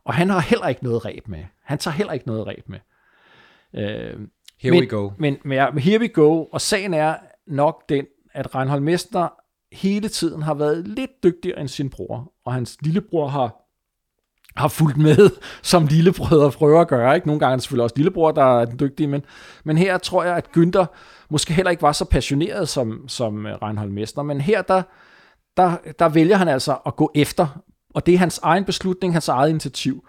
Og 0.05 0.13
han 0.13 0.29
har 0.29 0.39
heller 0.39 0.67
ikke 0.67 0.83
noget 0.83 1.05
ræb 1.05 1.27
med. 1.27 1.43
Han 1.63 1.77
tager 1.77 1.95
heller 1.95 2.13
ikke 2.13 2.27
noget 2.27 2.47
ræb 2.47 2.69
med. 2.69 2.79
Øh, 3.75 4.13
here 4.61 4.71
men, 4.71 4.81
we 4.81 4.87
go. 4.87 5.11
Men, 5.17 5.37
men 5.45 5.57
ja, 5.57 5.71
here 5.77 5.99
we 5.99 6.07
go. 6.07 6.43
Og 6.43 6.61
sagen 6.61 6.93
er 6.93 7.15
nok 7.47 7.89
den, 7.89 8.05
at 8.33 8.55
Reinhold 8.55 8.81
Mester 8.81 9.27
hele 9.71 10.07
tiden 10.07 10.41
har 10.41 10.53
været 10.53 10.87
lidt 10.87 11.23
dygtigere 11.23 11.59
end 11.59 11.67
sin 11.67 11.89
bror. 11.89 12.33
Og 12.45 12.53
hans 12.53 12.77
lillebror 12.81 13.27
har 13.27 13.61
har 14.55 14.67
fulgt 14.67 14.97
med, 14.97 15.29
som 15.71 15.87
lillebrødre 15.87 16.51
prøver 16.51 16.81
at 16.81 16.87
gøre. 16.87 17.15
Ikke? 17.15 17.27
Nogle 17.27 17.39
gange 17.39 17.51
er 17.51 17.55
det 17.55 17.63
selvfølgelig 17.63 17.83
også 17.83 17.95
lillebror, 17.95 18.31
der 18.31 18.59
er 18.59 18.65
den 18.65 18.79
dygtige, 18.79 19.07
men, 19.07 19.21
men 19.63 19.77
her 19.77 19.97
tror 19.97 20.23
jeg, 20.23 20.35
at 20.35 20.49
Günther 20.57 20.85
måske 21.29 21.53
heller 21.53 21.69
ikke 21.69 21.81
var 21.81 21.91
så 21.91 22.05
passioneret 22.05 22.69
som, 22.69 23.07
som 23.07 23.45
Reinhold 23.61 23.89
Mester, 23.89 24.21
men 24.21 24.41
her 24.41 24.61
der, 24.61 24.81
der, 25.57 25.77
der 25.99 26.09
vælger 26.09 26.35
han 26.35 26.47
altså 26.47 26.77
at 26.85 26.95
gå 26.95 27.11
efter, 27.15 27.47
og 27.93 28.05
det 28.05 28.13
er 28.13 28.17
hans 28.17 28.39
egen 28.43 28.65
beslutning, 28.65 29.13
hans 29.13 29.27
eget 29.27 29.49
initiativ. 29.49 30.05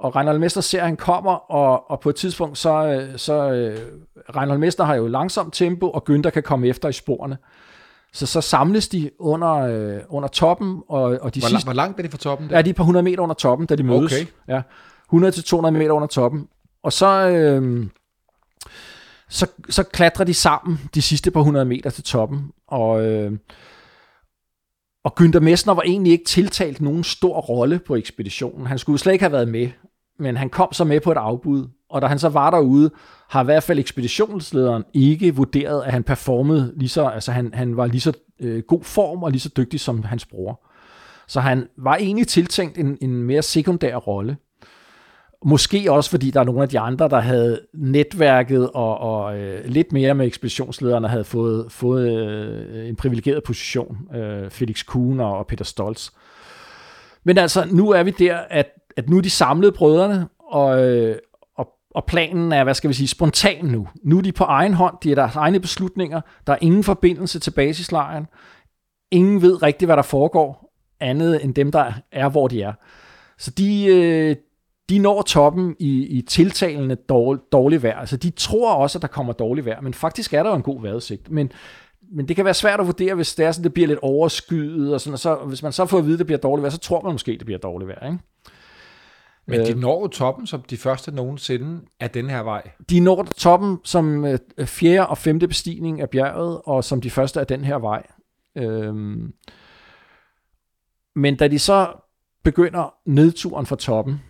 Og 0.00 0.16
Reinhold 0.16 0.38
Mester 0.38 0.60
ser, 0.60 0.80
at 0.80 0.86
han 0.86 0.96
kommer, 0.96 1.32
og, 1.32 1.90
og 1.90 2.00
på 2.00 2.10
et 2.10 2.16
tidspunkt, 2.16 2.58
så, 2.58 3.06
så 3.16 3.46
uh, 3.46 4.36
Reinhold 4.36 4.58
Mester 4.58 4.84
har 4.84 4.94
jo 4.94 5.06
langsomt 5.06 5.54
tempo, 5.54 5.90
og 5.90 6.10
Günther 6.10 6.30
kan 6.30 6.42
komme 6.42 6.68
efter 6.68 6.88
i 6.88 6.92
sporene. 6.92 7.36
Så 8.12 8.26
så 8.26 8.40
samles 8.40 8.88
de 8.88 9.10
under, 9.18 9.52
øh, 9.52 10.00
under 10.08 10.28
toppen, 10.28 10.82
og, 10.88 11.02
og 11.02 11.34
de 11.34 11.40
hvor, 11.40 11.48
sidste... 11.48 11.66
Hvor 11.66 11.72
langt 11.72 11.98
er 11.98 12.02
de 12.02 12.08
fra 12.08 12.18
toppen? 12.18 12.48
Der? 12.48 12.56
Ja, 12.56 12.62
de 12.62 12.68
er 12.68 12.72
et 12.72 12.76
par 12.76 12.82
100 12.82 13.02
meter 13.02 13.22
under 13.22 13.34
toppen, 13.34 13.66
da 13.66 13.76
de 13.76 13.82
mødes. 13.82 14.12
Okay. 14.12 14.26
Ja, 14.48 14.62
100-200 15.12 15.70
meter 15.70 15.92
under 15.92 16.08
toppen. 16.08 16.48
Og 16.82 16.92
så, 16.92 17.28
øh, 17.28 17.86
så, 19.28 19.46
så 19.68 19.82
klatrer 19.82 20.24
de 20.24 20.34
sammen 20.34 20.80
de 20.94 21.02
sidste 21.02 21.30
par 21.30 21.40
100 21.40 21.64
meter 21.64 21.90
til 21.90 22.04
toppen. 22.04 22.52
Og, 22.68 23.06
øh, 23.06 23.32
og 25.04 25.20
Günther 25.20 25.40
Messner 25.40 25.74
var 25.74 25.82
egentlig 25.82 26.12
ikke 26.12 26.24
tiltalt 26.24 26.80
nogen 26.80 27.04
stor 27.04 27.40
rolle 27.40 27.78
på 27.78 27.96
ekspeditionen. 27.96 28.66
Han 28.66 28.78
skulle 28.78 28.98
slet 28.98 29.12
ikke 29.12 29.22
have 29.22 29.32
været 29.32 29.48
med, 29.48 29.68
men 30.20 30.36
han 30.36 30.48
kom 30.48 30.72
så 30.72 30.84
med 30.84 31.00
på 31.00 31.12
et 31.12 31.16
afbud. 31.16 31.66
Og 31.90 32.02
da 32.02 32.06
han 32.06 32.18
så 32.18 32.28
var 32.28 32.50
derude, 32.50 32.90
har 33.28 33.42
i 33.42 33.44
hvert 33.44 33.62
fald 33.62 33.78
ekspeditionslederen 33.78 34.84
ikke 34.94 35.34
vurderet, 35.34 35.82
at 35.82 35.92
han 35.92 36.02
performede 36.02 36.72
lige 36.76 36.88
så, 36.88 37.06
altså 37.06 37.32
han, 37.32 37.50
han 37.54 37.76
var 37.76 37.86
lige 37.86 38.00
så 38.00 38.12
øh, 38.40 38.62
god 38.62 38.84
form 38.84 39.22
og 39.22 39.30
lige 39.30 39.40
så 39.40 39.50
dygtig 39.56 39.80
som 39.80 40.02
hans 40.02 40.26
bror. 40.26 40.60
Så 41.26 41.40
han 41.40 41.68
var 41.78 41.96
egentlig 41.96 42.26
tiltænkt 42.26 42.78
en, 42.78 42.98
en 43.00 43.22
mere 43.22 43.42
sekundær 43.42 43.96
rolle. 43.96 44.36
Måske 45.44 45.92
også, 45.92 46.10
fordi 46.10 46.30
der 46.30 46.40
er 46.40 46.44
nogle 46.44 46.62
af 46.62 46.68
de 46.68 46.78
andre, 46.78 47.08
der 47.08 47.20
havde 47.20 47.60
netværket 47.74 48.70
og, 48.70 48.98
og 48.98 49.38
øh, 49.38 49.64
lidt 49.64 49.92
mere 49.92 50.14
med 50.14 50.26
ekspeditionslederne, 50.26 51.08
havde 51.08 51.24
fået, 51.24 51.72
fået 51.72 52.10
øh, 52.10 52.88
en 52.88 52.96
privilegeret 52.96 53.44
position. 53.44 53.98
Øh, 54.14 54.50
Felix 54.50 54.86
Kuhn 54.86 55.20
og, 55.20 55.38
og 55.38 55.46
Peter 55.46 55.64
Stolz. 55.64 56.10
Men 57.24 57.38
altså, 57.38 57.66
nu 57.70 57.90
er 57.90 58.02
vi 58.02 58.10
der, 58.10 58.36
at, 58.50 58.66
at 58.96 59.08
nu 59.08 59.16
er 59.16 59.20
de 59.20 59.30
samlede 59.30 59.72
brødrene, 59.72 60.28
og, 60.38 60.88
øh, 60.88 61.16
og, 61.56 61.68
og 61.94 62.04
planen 62.04 62.52
er, 62.52 62.64
hvad 62.64 62.74
skal 62.74 62.88
vi 62.88 62.94
sige, 62.94 63.08
spontan 63.08 63.64
nu. 63.64 63.88
Nu 64.04 64.18
er 64.18 64.22
de 64.22 64.32
på 64.32 64.44
egen 64.44 64.74
hånd, 64.74 64.94
de 65.02 65.10
er 65.10 65.14
deres 65.14 65.36
egne 65.36 65.60
beslutninger, 65.60 66.20
der 66.46 66.52
er 66.52 66.58
ingen 66.60 66.84
forbindelse 66.84 67.38
til 67.38 67.50
basislejren. 67.50 68.26
Ingen 69.10 69.42
ved 69.42 69.62
rigtigt, 69.62 69.86
hvad 69.86 69.96
der 69.96 70.02
foregår, 70.02 70.72
andet 71.00 71.44
end 71.44 71.54
dem, 71.54 71.72
der 71.72 71.92
er, 72.12 72.28
hvor 72.28 72.48
de 72.48 72.62
er. 72.62 72.72
Så 73.38 73.50
de, 73.50 73.86
øh, 73.86 74.36
de 74.88 74.98
når 74.98 75.22
toppen 75.22 75.76
i, 75.78 76.06
i 76.06 76.22
tiltalende 76.22 76.94
dårlig, 76.94 77.42
dårlig 77.52 77.82
vejr. 77.82 77.98
Altså 77.98 78.16
de 78.16 78.30
tror 78.30 78.74
også, 78.74 78.98
at 78.98 79.02
der 79.02 79.08
kommer 79.08 79.32
dårlig 79.32 79.64
vejr, 79.64 79.80
men 79.80 79.94
faktisk 79.94 80.34
er 80.34 80.42
der 80.42 80.50
jo 80.50 80.56
en 80.56 80.62
god 80.62 80.82
vejrudsigt. 80.82 81.30
Men, 81.30 81.52
men 82.12 82.28
det 82.28 82.36
kan 82.36 82.44
være 82.44 82.54
svært 82.54 82.80
at 82.80 82.86
vurdere, 82.86 83.14
hvis 83.14 83.34
det 83.34 83.46
er 83.46 83.52
sådan, 83.52 83.64
det 83.64 83.74
bliver 83.74 83.88
lidt 83.88 83.98
overskyet, 84.02 84.94
og, 84.94 85.00
sådan, 85.00 85.12
og 85.12 85.18
så, 85.18 85.34
hvis 85.34 85.62
man 85.62 85.72
så 85.72 85.86
får 85.86 85.98
at 85.98 86.04
vide, 86.04 86.14
at 86.14 86.18
det 86.18 86.26
bliver 86.26 86.38
dårligt 86.38 86.62
vejr, 86.62 86.70
så 86.70 86.78
tror 86.78 87.00
man 87.02 87.12
måske, 87.12 87.32
at 87.32 87.38
det 87.38 87.46
bliver 87.46 87.58
dårligt 87.58 87.88
vejr. 87.88 88.06
Ikke? 88.06 88.18
Men 89.50 89.66
de 89.66 89.72
øh. 89.72 89.78
når 89.78 90.06
toppen 90.06 90.46
som 90.46 90.62
de 90.62 90.76
første 90.76 91.12
nogensinde 91.12 91.80
af 92.00 92.10
den 92.10 92.30
her 92.30 92.42
vej. 92.42 92.70
De 92.90 93.00
når 93.00 93.22
toppen 93.22 93.78
som 93.84 94.24
øh, 94.24 94.38
fjerde 94.66 95.06
og 95.06 95.18
femte 95.18 95.48
bestigning 95.48 96.00
af 96.00 96.10
bjerget, 96.10 96.60
og 96.64 96.84
som 96.84 97.00
de 97.00 97.10
første 97.10 97.40
af 97.40 97.46
den 97.46 97.64
her 97.64 97.78
vej. 97.78 98.06
Øhm. 98.56 99.32
Men 101.16 101.36
da 101.36 101.48
de 101.48 101.58
så 101.58 101.92
begynder 102.44 102.94
nedturen 103.06 103.66
fra 103.66 103.76
toppen, 103.76 104.20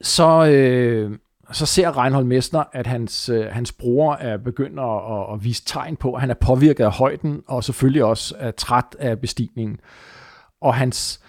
så, 0.00 0.46
øh, 0.46 1.18
så 1.52 1.66
ser 1.66 1.98
Reinhold 1.98 2.24
Messner, 2.24 2.64
at 2.72 2.86
hans, 2.86 3.28
øh, 3.28 3.46
hans 3.46 3.72
bror 3.72 4.14
er 4.14 4.36
begynder 4.36 4.82
at, 4.82 5.34
at 5.34 5.44
vise 5.44 5.64
tegn 5.64 5.96
på, 5.96 6.12
at 6.14 6.20
han 6.20 6.30
er 6.30 6.34
påvirket 6.34 6.84
af 6.84 6.92
højden, 6.92 7.42
og 7.46 7.64
selvfølgelig 7.64 8.04
også 8.04 8.34
er 8.38 8.50
træt 8.50 8.96
af 8.98 9.20
bestigningen. 9.20 9.80
Og 10.60 10.74
hans, 10.74 11.20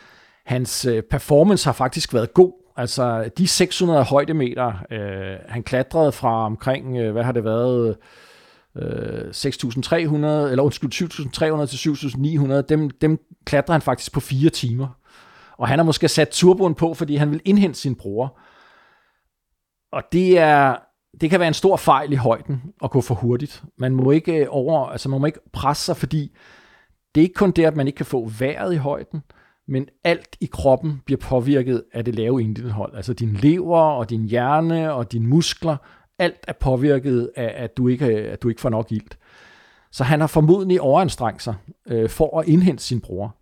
hans 0.46 0.86
øh, 0.86 1.04
performance 1.04 1.66
har 1.66 1.74
faktisk 1.74 2.14
været 2.14 2.34
god. 2.34 2.54
Altså 2.78 3.30
de 3.38 3.48
600 3.48 4.04
højdemeter, 4.04 4.74
øh, 4.92 5.38
han 5.48 5.64
klatrede 5.64 6.12
fra 6.12 6.46
omkring, 6.46 6.98
øh, 6.98 7.12
hvad 7.12 7.24
har 7.24 7.32
det 7.32 7.44
været, 7.44 7.98
øh, 8.78 9.32
6.300, 9.32 10.52
eller 10.52 10.64
undskyld, 10.64 10.92
7.300 10.92 11.66
til 11.66 11.78
7.900, 11.78 12.62
dem, 12.62 12.90
dem 12.90 13.20
klatrer 13.46 13.74
han 13.74 13.82
faktisk 13.82 14.14
på 14.14 14.20
fire 14.20 14.50
timer. 14.50 14.88
Og 15.58 15.68
han 15.68 15.80
har 15.80 15.84
måske 15.84 16.08
sat 16.08 16.30
turboen 16.30 16.76
på, 16.76 16.94
fordi 16.94 17.16
han 17.16 17.32
vil 17.32 17.42
indhente 17.46 17.80
sin 17.80 17.96
bror. 17.96 18.40
Og 19.92 20.04
det 20.12 20.40
er, 20.40 20.76
det 21.22 21.30
kan 21.30 21.40
være 21.40 21.48
en 21.48 21.54
stor 21.54 21.78
fejl 21.78 22.12
i 22.12 22.16
højden 22.16 22.62
at 22.84 22.92
gå 22.92 23.02
for 23.02 23.16
hurtigt. 23.16 23.64
Man 23.78 23.96
må 23.96 24.12
ikke 24.12 24.50
over, 24.50 24.88
altså 24.88 25.10
man 25.10 25.22
må 25.22 25.26
ikke 25.26 25.52
presse 25.54 25.86
sig, 25.86 25.98
fordi 25.98 26.32
det 27.16 27.22
er 27.22 27.26
ikke 27.26 27.34
kun 27.34 27.52
det, 27.52 27.66
at 27.66 27.76
man 27.76 27.88
ikke 27.88 27.98
kan 27.98 28.06
få 28.06 28.30
vejret 28.40 28.74
i 28.74 28.78
højden, 28.78 29.24
men 29.68 29.88
alt 30.04 30.38
i 30.42 30.46
kroppen 30.46 31.02
bliver 31.06 31.20
påvirket 31.22 31.84
af 31.94 32.06
det 32.06 32.16
lave 32.16 32.42
indhold. 32.42 32.96
Altså 32.96 33.14
din 33.14 33.34
lever 33.34 33.80
og 33.80 34.10
din 34.10 34.26
hjerne 34.26 34.94
og 34.94 35.12
dine 35.12 35.28
muskler, 35.28 35.78
alt 36.20 36.46
er 36.48 36.54
påvirket 36.54 37.30
af, 37.36 37.54
at 37.64 37.78
du 37.78 37.88
ikke, 37.88 38.06
at 38.06 38.44
du 38.44 38.50
ikke 38.50 38.62
får 38.62 38.70
nok 38.70 38.92
ilt. 38.92 39.18
Så 39.92 40.04
han 40.04 40.20
har 40.20 40.28
formodentlig 40.28 40.82
overanstrengt 40.82 41.44
sig 41.44 41.56
øh, 41.88 42.10
for 42.10 42.40
at 42.40 42.48
indhente 42.48 42.84
sin 42.84 43.02
bror. 43.02 43.36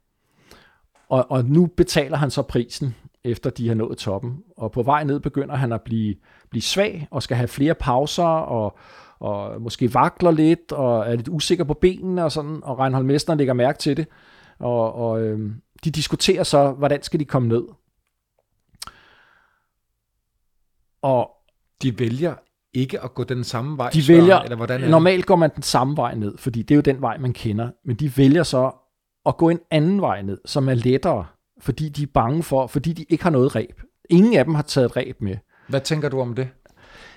Og, 1.09 1.31
og 1.31 1.45
nu 1.45 1.65
betaler 1.65 2.17
han 2.17 2.31
så 2.31 2.41
prisen, 2.41 2.95
efter 3.23 3.49
de 3.49 3.67
har 3.67 3.75
nået 3.75 3.97
toppen. 3.97 4.37
Og 4.57 4.71
på 4.71 4.83
vej 4.83 5.03
ned 5.03 5.19
begynder 5.19 5.55
han 5.55 5.71
at 5.71 5.81
blive, 5.81 6.15
blive 6.49 6.61
svag 6.61 7.07
og 7.11 7.23
skal 7.23 7.37
have 7.37 7.47
flere 7.47 7.75
pauser 7.75 8.23
og, 8.23 8.77
og 9.19 9.61
måske 9.61 9.93
vakler 9.93 10.31
lidt 10.31 10.71
og 10.71 11.07
er 11.07 11.15
lidt 11.15 11.29
usikker 11.29 11.63
på 11.63 11.73
benene 11.73 12.23
og 12.23 12.31
sådan. 12.31 12.59
Og 12.63 12.79
Reinhold 12.79 13.05
Messner 13.05 13.35
lægger 13.35 13.53
mærke 13.53 13.79
til 13.79 13.97
det. 13.97 14.07
Og, 14.59 14.93
og 14.95 15.21
øh, 15.21 15.51
de 15.83 15.91
diskuterer 15.91 16.43
så, 16.43 16.71
hvordan 16.71 17.03
skal 17.03 17.19
de 17.19 17.25
komme 17.25 17.47
ned. 17.47 17.63
Og 21.01 21.31
de 21.81 21.99
vælger 21.99 22.35
ikke 22.73 23.01
at 23.01 23.13
gå 23.13 23.23
den 23.23 23.43
samme 23.43 23.77
vej? 23.77 23.89
De 23.89 24.03
vælger, 24.07 24.39
eller 24.39 24.55
hvordan 24.55 24.81
normalt 24.81 25.25
går 25.25 25.35
man 25.35 25.49
den 25.55 25.63
samme 25.63 25.97
vej 25.97 26.15
ned, 26.15 26.37
fordi 26.37 26.61
det 26.61 26.71
er 26.71 26.75
jo 26.75 26.81
den 26.81 27.01
vej, 27.01 27.17
man 27.17 27.33
kender. 27.33 27.71
Men 27.85 27.95
de 27.95 28.17
vælger 28.17 28.43
så 28.43 28.71
at 29.25 29.37
gå 29.37 29.49
en 29.49 29.59
anden 29.71 30.01
vej 30.01 30.21
ned, 30.21 30.37
som 30.45 30.69
er 30.69 30.73
lettere, 30.73 31.25
fordi 31.61 31.89
de 31.89 32.03
er 32.03 32.07
bange 32.13 32.43
for, 32.43 32.67
fordi 32.67 32.93
de 32.93 33.05
ikke 33.09 33.23
har 33.23 33.31
noget 33.31 33.55
ræb. 33.55 33.81
Ingen 34.09 34.37
af 34.37 34.45
dem 34.45 34.55
har 34.55 34.61
taget 34.61 34.85
et 34.85 34.95
ræb 34.95 35.21
med. 35.21 35.37
Hvad 35.67 35.81
tænker 35.81 36.09
du 36.09 36.21
om 36.21 36.35
det? 36.35 36.49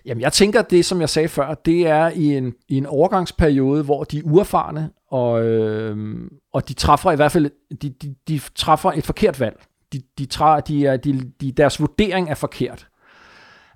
Jamen, 0.07 0.21
jeg 0.21 0.33
tænker, 0.33 0.61
at 0.61 0.71
det, 0.71 0.85
som 0.85 1.01
jeg 1.01 1.09
sagde 1.09 1.29
før, 1.29 1.55
det 1.55 1.87
er 1.87 2.09
i 2.09 2.37
en, 2.37 2.55
i 2.69 2.77
en 2.77 2.87
overgangsperiode, 2.87 3.83
hvor 3.83 4.05
de 4.05 4.19
er 4.19 4.23
uerfarne, 4.25 4.91
og, 5.11 5.45
øh, 5.45 6.17
og 6.53 6.69
de 6.69 6.75
træffer 6.75 7.13
i 7.13 7.17
hvert 7.17 7.33
fald 7.33 7.51
de, 7.83 7.89
de, 7.91 8.15
de 8.29 8.41
træffer 8.55 8.93
et 8.93 9.05
forkert 9.07 9.41
valg. 9.41 9.63
De, 9.93 10.03
de, 10.19 10.27
træ, 10.27 10.61
de 10.69 10.87
er, 10.87 10.97
de, 10.97 11.33
de, 11.41 11.53
deres 11.53 11.81
vurdering 11.81 12.31
er 12.31 12.35
forkert. 12.35 12.89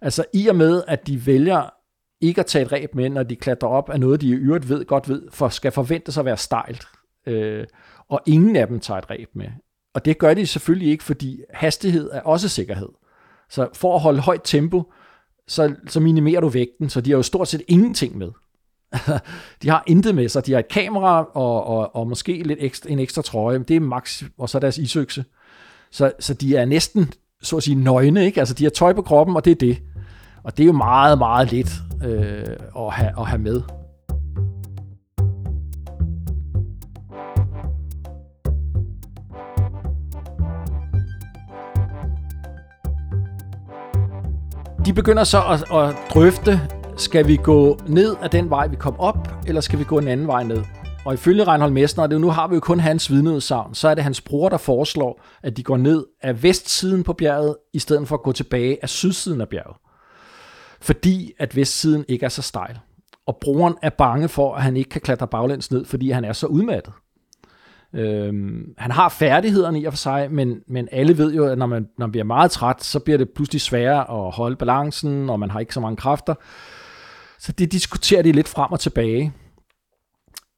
Altså 0.03 0.24
i 0.35 0.49
og 0.49 0.57
med, 0.57 0.83
at 0.89 1.07
de 1.07 1.26
vælger 1.26 1.70
ikke 2.20 2.41
at 2.41 2.47
tage 2.47 2.64
et 2.64 2.72
ræb 2.72 2.95
med, 2.95 3.11
når 3.11 3.22
de 3.22 3.37
klatrer 3.37 3.68
op 3.68 3.91
af 3.91 4.01
noget, 4.01 4.20
de 4.20 4.26
i 4.29 4.33
øvrigt 4.33 4.68
ved, 4.68 4.85
godt 4.85 5.09
ved, 5.09 5.22
for 5.33 5.49
skal 5.49 5.72
forventes 5.72 6.18
at 6.18 6.24
være 6.24 6.37
stejlt. 6.37 6.85
Øh, 7.26 7.66
og 8.09 8.20
ingen 8.26 8.57
af 8.57 8.66
dem 8.66 8.81
tager 8.81 8.99
et 8.99 9.11
ræb 9.11 9.29
med. 9.35 9.49
Og 9.95 10.05
det 10.05 10.18
gør 10.18 10.35
de 10.35 10.47
selvfølgelig 10.47 10.91
ikke, 10.91 11.05
fordi 11.05 11.41
hastighed 11.55 12.11
er 12.12 12.20
også 12.20 12.49
sikkerhed. 12.49 12.89
Så 13.51 13.68
for 13.74 13.95
at 13.95 14.01
holde 14.01 14.20
højt 14.20 14.41
tempo, 14.45 14.93
så, 15.49 15.74
så 15.86 16.01
minimerer 16.01 16.40
du 16.40 16.49
vægten, 16.49 16.90
så 16.90 17.01
de 17.01 17.11
har 17.11 17.16
jo 17.16 17.22
stort 17.22 17.49
set 17.49 17.62
ingenting 17.68 18.18
med. 18.18 18.28
de 19.62 19.68
har 19.68 19.84
intet 19.86 20.14
med 20.14 20.28
sig. 20.28 20.46
De 20.46 20.53
har 20.53 20.59
et 20.59 20.68
kamera 20.68 21.24
og, 21.34 21.64
og, 21.64 21.96
og 21.96 22.09
måske 22.09 22.42
lidt 22.42 22.59
ekstra, 22.62 22.90
en 22.90 22.99
ekstra 22.99 23.22
trøje. 23.22 23.59
Det 23.59 23.76
er 23.76 23.80
max, 23.80 24.22
og 24.38 24.49
så 24.49 24.59
deres 24.59 24.78
isøkse. 24.78 25.24
Så, 25.90 26.12
så 26.20 26.34
de 26.34 26.57
er 26.57 26.64
næsten, 26.64 27.12
så 27.42 27.57
at 27.57 27.62
sige, 27.62 27.74
nøgne. 27.74 28.24
Ikke? 28.24 28.40
Altså, 28.40 28.55
de 28.55 28.64
har 28.64 28.70
tøj 28.70 28.92
på 28.92 29.03
kroppen, 29.03 29.36
og 29.36 29.44
det 29.44 29.51
er 29.51 29.55
det. 29.55 29.78
Og 30.42 30.57
det 30.57 30.62
er 30.62 30.66
jo 30.66 30.72
meget, 30.72 31.18
meget 31.18 31.53
lidt 31.53 31.70
øh, 32.05 32.57
at, 32.76 32.92
have, 32.92 33.20
at 33.20 33.26
have 33.26 33.42
med. 33.42 33.62
De 44.89 44.93
begynder 44.93 45.24
så 45.24 45.43
at, 45.43 45.74
at 45.74 45.97
drøfte, 46.11 46.61
skal 46.97 47.26
vi 47.26 47.36
gå 47.36 47.78
ned 47.89 48.16
af 48.22 48.30
den 48.30 48.51
vej, 48.51 48.66
vi 48.66 48.76
kom 48.76 49.01
op, 49.01 49.28
eller 49.47 49.61
skal 49.61 49.78
vi 49.78 49.84
gå 49.84 49.99
en 49.99 50.09
anden 50.09 50.26
vej 50.26 50.43
ned? 50.43 50.62
Og 51.05 51.14
ifølge 51.14 51.45
Reinhold 51.45 51.72
Messner, 51.72 52.07
det 52.07 52.20
nu 52.20 52.30
har 52.30 52.49
vi 52.49 52.55
jo 52.55 52.61
kun 52.61 52.80
hans 52.80 53.11
vidneudsagn, 53.11 53.74
så 53.74 53.89
er 53.89 53.95
det 53.95 54.05
hans 54.05 54.20
bror, 54.20 54.49
der 54.49 54.57
foreslår, 54.57 55.20
at 55.43 55.57
de 55.57 55.62
går 55.62 55.76
ned 55.76 56.05
af 56.22 56.43
vestsiden 56.43 57.03
på 57.05 57.12
bjerget, 57.12 57.57
i 57.72 57.78
stedet 57.78 58.09
for 58.09 58.14
at 58.16 58.22
gå 58.22 58.32
tilbage 58.32 58.78
af 58.82 58.89
sydsiden 58.89 59.41
af 59.41 59.49
bjerget 59.49 59.76
fordi 60.80 61.32
at 61.39 61.57
vestsiden 61.57 62.05
ikke 62.09 62.24
er 62.24 62.28
så 62.28 62.43
stejl. 62.43 62.78
Og 63.26 63.39
broren 63.41 63.74
er 63.82 63.91
bange 63.91 64.28
for, 64.28 64.55
at 64.55 64.62
han 64.62 64.76
ikke 64.76 64.91
kan 64.91 65.01
klatre 65.01 65.26
baglæns 65.26 65.70
ned, 65.70 65.84
fordi 65.84 66.11
han 66.11 66.24
er 66.24 66.32
så 66.32 66.47
udmattet. 66.47 66.93
Øhm, 67.95 68.74
han 68.78 68.91
har 68.91 69.09
færdighederne 69.09 69.80
i 69.80 69.84
og 69.84 69.93
for 69.93 69.99
sig, 69.99 70.28
men, 70.30 70.61
men 70.66 70.89
alle 70.93 71.18
ved 71.18 71.34
jo, 71.34 71.47
at 71.47 71.59
når 71.59 71.66
man, 71.66 71.86
når 71.99 72.07
man 72.07 72.12
bliver 72.12 72.24
meget 72.24 72.51
træt, 72.51 72.84
så 72.84 72.99
bliver 72.99 73.18
det 73.18 73.30
pludselig 73.34 73.61
sværere 73.61 74.26
at 74.26 74.34
holde 74.34 74.57
balancen, 74.57 75.30
og 75.30 75.41
man 75.41 75.51
har 75.51 75.61
ikke 75.61 75.74
så 75.74 75.80
mange 75.80 75.97
kræfter. 75.97 76.34
Så 77.39 77.53
det 77.53 77.72
diskuterer 77.72 78.22
de 78.22 78.32
lidt 78.32 78.49
frem 78.49 78.72
og 78.72 78.80
tilbage. 78.80 79.32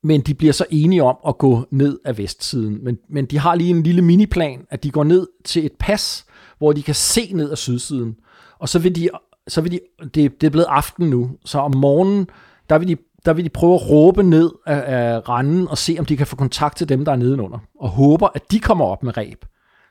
Men 0.03 0.20
de 0.20 0.35
bliver 0.35 0.53
så 0.53 0.66
enige 0.70 1.03
om 1.03 1.16
at 1.28 1.39
gå 1.39 1.66
ned 1.70 1.99
af 2.05 2.18
vestsiden. 2.18 2.85
Men, 2.85 2.99
men 3.11 3.26
de 3.26 3.39
har 3.39 3.55
lige 3.55 3.70
en 3.70 3.83
lille 3.83 4.03
miniplan, 4.03 4.66
at 4.70 4.83
de 4.83 4.91
går 4.91 5.05
ned 5.05 5.26
til 5.45 5.66
et 5.66 5.72
pas, 5.78 6.26
hvor 6.59 6.72
de 6.72 6.83
kan 6.83 6.95
se 6.95 7.31
ned 7.33 7.51
af 7.51 7.59
sydsiden. 7.59 8.16
Og 8.59 8.68
så 8.68 8.78
vil 8.78 8.97
de 8.97 9.09
så 9.49 9.61
vil 9.61 9.72
de, 9.72 9.81
det, 10.14 10.41
det 10.41 10.47
er 10.47 10.51
blevet 10.51 10.66
aften 10.68 11.11
nu, 11.11 11.31
så 11.45 11.59
om 11.59 11.76
morgenen, 11.76 12.26
der 12.70 12.78
vil 12.78 12.89
de, 12.89 12.97
der 13.25 13.33
vil 13.33 13.45
de 13.45 13.51
prøve 13.51 13.75
at 13.75 13.91
råbe 13.91 14.23
ned 14.23 14.51
af, 14.66 14.83
af 14.97 15.29
randen 15.29 15.68
og 15.68 15.79
se, 15.79 15.97
om 15.99 16.05
de 16.05 16.16
kan 16.16 16.27
få 16.27 16.37
kontakt 16.37 16.77
til 16.77 16.89
dem, 16.89 17.05
der 17.05 17.12
er 17.12 17.16
nedenunder. 17.16 17.59
Og 17.81 17.89
håber, 17.89 18.29
at 18.35 18.51
de 18.51 18.61
kommer 18.61 18.85
op 18.85 19.03
med 19.03 19.16
ræb, 19.16 19.45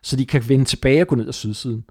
så 0.04 0.16
de 0.16 0.26
kan 0.26 0.50
vende 0.50 0.66
tilbage 0.66 1.02
og 1.02 1.08
gå 1.08 1.16
ned 1.16 1.28
ad 1.28 1.34
sydsiden. 1.34 1.84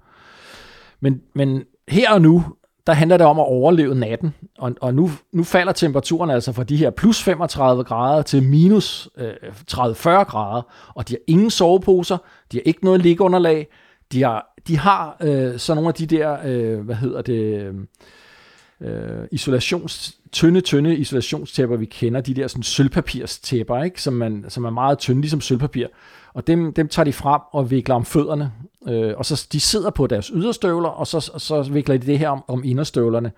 Men, 0.99 1.21
men 1.35 1.63
her 1.87 2.13
og 2.13 2.21
nu, 2.21 2.45
der 2.87 2.93
handler 2.93 3.17
det 3.17 3.25
om 3.27 3.39
at 3.39 3.45
overleve 3.45 3.95
natten. 3.95 4.33
Og, 4.57 4.75
og 4.81 4.93
nu, 4.93 5.11
nu 5.33 5.43
falder 5.43 5.73
temperaturen 5.73 6.29
altså 6.29 6.51
fra 6.51 6.63
de 6.63 6.77
her 6.77 6.89
plus 6.89 7.23
35 7.23 7.83
grader 7.83 8.21
til 8.21 8.43
minus 8.43 9.09
øh, 9.17 9.33
30-40 9.71 10.09
grader. 10.09 10.61
Og 10.95 11.09
de 11.09 11.13
har 11.13 11.19
ingen 11.27 11.49
soveposer, 11.49 12.17
de 12.51 12.57
har 12.57 12.61
ikke 12.65 12.85
noget 12.85 13.01
liggeunderlag, 13.01 13.67
de 14.11 14.23
har, 14.23 14.53
de 14.67 14.77
har 14.77 15.17
øh, 15.21 15.59
så 15.59 15.73
nogle 15.73 15.87
af 15.87 15.93
de 15.93 16.05
der, 16.05 16.37
øh, 16.45 16.79
hvad 16.79 16.95
hedder 16.95 17.21
det, 17.21 17.61
øh, 17.61 17.73
Øh, 18.81 19.27
isolations, 19.31 20.17
tynde, 20.31 20.61
tynde 20.61 20.95
isolationstæpper, 20.95 21.77
vi 21.77 21.85
kender, 21.85 22.21
de 22.21 22.33
der 22.33 22.47
sådan 22.47 22.63
sølvpapirstæpper, 22.63 23.83
ikke? 23.83 24.01
Som, 24.01 24.13
man, 24.13 24.45
som 24.47 24.65
er 24.65 24.69
meget 24.69 24.97
tynde, 24.97 25.21
ligesom 25.21 25.41
sølvpapir. 25.41 25.87
Og 26.33 26.47
dem, 26.47 26.73
dem 26.73 26.87
tager 26.87 27.03
de 27.03 27.13
frem 27.13 27.41
og 27.51 27.71
vikler 27.71 27.95
om 27.95 28.05
fødderne. 28.05 28.51
Øh, 28.87 29.13
og 29.17 29.25
så 29.25 29.47
de 29.51 29.59
sidder 29.59 29.89
på 29.89 30.07
deres 30.07 30.27
yderstøvler, 30.27 30.89
og 30.89 31.07
så, 31.07 31.19
så 31.37 31.69
vikler 31.71 31.97
de 31.97 32.07
det 32.07 32.19
her 32.19 32.29
om, 32.29 32.43
om 32.47 32.63
inderstøvlerne. 32.63 33.31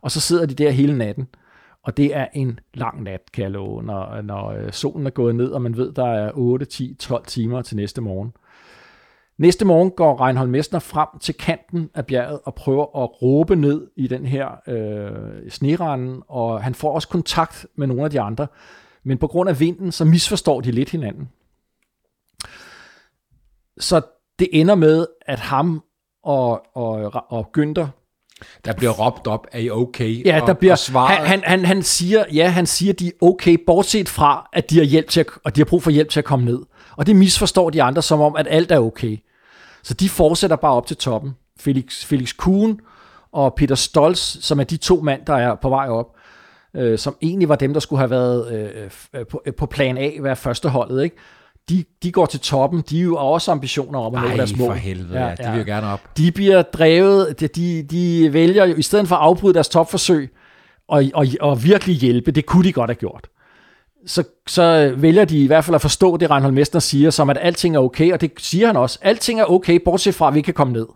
Og 0.00 0.10
så 0.10 0.20
sidder 0.20 0.46
de 0.46 0.54
der 0.54 0.70
hele 0.70 0.98
natten. 0.98 1.28
Og 1.82 1.96
det 1.96 2.16
er 2.16 2.26
en 2.34 2.60
lang 2.74 3.02
nat, 3.02 3.20
kan 3.32 3.42
jeg 3.42 3.50
love, 3.50 3.82
når, 3.82 4.20
når 4.22 4.50
øh, 4.50 4.72
solen 4.72 5.06
er 5.06 5.10
gået 5.10 5.34
ned, 5.34 5.50
og 5.50 5.62
man 5.62 5.76
ved, 5.76 5.92
der 5.92 6.06
er 6.06 6.30
8, 6.34 6.66
10, 6.66 6.94
12 6.98 7.24
timer 7.26 7.62
til 7.62 7.76
næste 7.76 8.00
morgen. 8.00 8.32
Næste 9.38 9.64
morgen 9.64 9.90
går 9.90 10.20
Reinhold 10.20 10.48
Messner 10.48 10.78
frem 10.78 11.08
til 11.20 11.34
kanten 11.34 11.90
af 11.94 12.06
bjerget 12.06 12.40
og 12.44 12.54
prøver 12.54 13.02
at 13.04 13.22
råbe 13.22 13.56
ned 13.56 13.86
i 13.96 14.06
den 14.06 14.26
her 14.26 14.48
øh, 14.68 15.50
sneranden, 15.50 16.22
og 16.28 16.62
han 16.62 16.74
får 16.74 16.94
også 16.94 17.08
kontakt 17.08 17.66
med 17.76 17.86
nogle 17.86 18.04
af 18.04 18.10
de 18.10 18.20
andre. 18.20 18.46
Men 19.04 19.18
på 19.18 19.26
grund 19.26 19.48
af 19.48 19.60
vinden, 19.60 19.92
så 19.92 20.04
misforstår 20.04 20.60
de 20.60 20.70
lidt 20.70 20.90
hinanden. 20.90 21.28
Så 23.80 24.00
det 24.38 24.48
ender 24.52 24.74
med, 24.74 25.06
at 25.26 25.38
ham 25.38 25.82
og, 26.22 26.76
og, 26.76 27.12
og 27.28 27.50
Günther 27.58 27.86
der 28.64 28.72
bliver 28.72 28.92
råbt 28.92 29.26
op, 29.26 29.46
er 29.52 29.58
I 29.58 29.70
okay? 29.70 30.26
Ja, 30.26 30.40
der 30.46 30.54
bliver, 30.54 30.72
og 30.72 30.78
svaret... 30.78 31.16
han, 31.16 31.26
han, 31.26 31.42
han, 31.44 31.64
han 31.64 31.82
siger, 31.82 32.24
ja, 32.32 32.48
han 32.48 32.66
siger, 32.66 32.92
de 32.92 33.06
er 33.06 33.10
okay, 33.20 33.56
bortset 33.66 34.08
fra, 34.08 34.48
at 34.52 34.70
de 34.70 34.76
har, 34.78 34.84
hjælp 34.84 35.08
til 35.08 35.20
at, 35.20 35.26
og 35.44 35.56
de 35.56 35.60
har 35.60 35.64
brug 35.64 35.82
for 35.82 35.90
hjælp 35.90 36.10
til 36.10 36.20
at 36.20 36.24
komme 36.24 36.44
ned. 36.44 36.60
Og 36.96 37.06
det 37.06 37.16
misforstår 37.16 37.70
de 37.70 37.82
andre 37.82 38.02
som 38.02 38.20
om, 38.20 38.36
at 38.36 38.46
alt 38.50 38.72
er 38.72 38.78
okay. 38.78 39.18
Så 39.82 39.94
de 39.94 40.08
fortsætter 40.08 40.56
bare 40.56 40.72
op 40.72 40.86
til 40.86 40.96
toppen. 40.96 41.36
Felix, 41.60 42.04
Felix 42.04 42.36
Kuhn 42.36 42.80
og 43.32 43.54
Peter 43.54 43.74
Stolz, 43.74 44.18
som 44.18 44.60
er 44.60 44.64
de 44.64 44.76
to 44.76 45.00
mænd, 45.00 45.20
der 45.26 45.34
er 45.34 45.54
på 45.54 45.68
vej 45.68 45.88
op, 45.88 46.06
øh, 46.76 46.98
som 46.98 47.16
egentlig 47.22 47.48
var 47.48 47.56
dem, 47.56 47.72
der 47.72 47.80
skulle 47.80 48.00
have 48.00 48.10
været 48.10 48.52
øh, 49.14 49.26
på, 49.26 49.42
på 49.58 49.66
plan 49.66 49.98
A, 49.98 50.10
være 50.20 50.36
førsteholdet, 50.36 51.04
ikke? 51.04 51.16
de, 51.68 51.84
de 52.02 52.12
går 52.12 52.26
til 52.26 52.40
toppen. 52.40 52.84
De 52.90 52.98
er 52.98 53.02
jo 53.02 53.16
også 53.16 53.50
ambitioner 53.50 53.98
om 53.98 54.14
at 54.14 54.22
nå 54.22 54.36
deres 54.36 54.56
mål. 54.56 54.68
for 54.68 54.74
helvede, 54.74 55.20
ja, 55.20 55.34
de 55.34 55.50
vil 55.50 55.58
jo 55.58 55.64
gerne 55.66 55.86
op. 55.86 56.00
De 56.16 56.32
bliver 56.32 56.62
drevet, 56.62 57.40
de, 57.40 57.48
de, 57.48 57.82
de 57.82 58.32
vælger 58.32 58.64
jo, 58.64 58.74
i 58.74 58.82
stedet 58.82 59.08
for 59.08 59.16
at 59.16 59.22
afbryde 59.22 59.54
deres 59.54 59.68
topforsøg, 59.68 60.34
og, 60.88 61.04
og, 61.14 61.26
og 61.40 61.64
virkelig 61.64 61.96
hjælpe, 61.96 62.30
det 62.30 62.46
kunne 62.46 62.64
de 62.64 62.72
godt 62.72 62.90
have 62.90 62.94
gjort. 62.94 63.28
Så, 64.06 64.24
så 64.46 64.94
vælger 64.96 65.24
de 65.24 65.44
i 65.44 65.46
hvert 65.46 65.64
fald 65.64 65.74
at 65.74 65.80
forstå 65.80 66.16
det, 66.16 66.30
Reinhold 66.30 66.54
Mester 66.54 66.78
siger, 66.78 67.10
som 67.10 67.30
at 67.30 67.38
alting 67.40 67.76
er 67.76 67.80
okay, 67.80 68.12
og 68.12 68.20
det 68.20 68.32
siger 68.38 68.66
han 68.66 68.76
også. 68.76 68.98
Alting 69.02 69.40
er 69.40 69.44
okay, 69.44 69.80
bortset 69.84 70.14
fra, 70.14 70.28
at 70.28 70.34
vi 70.34 70.38
ikke 70.38 70.46
kan 70.46 70.54
komme 70.54 70.72
ned. 70.72 70.86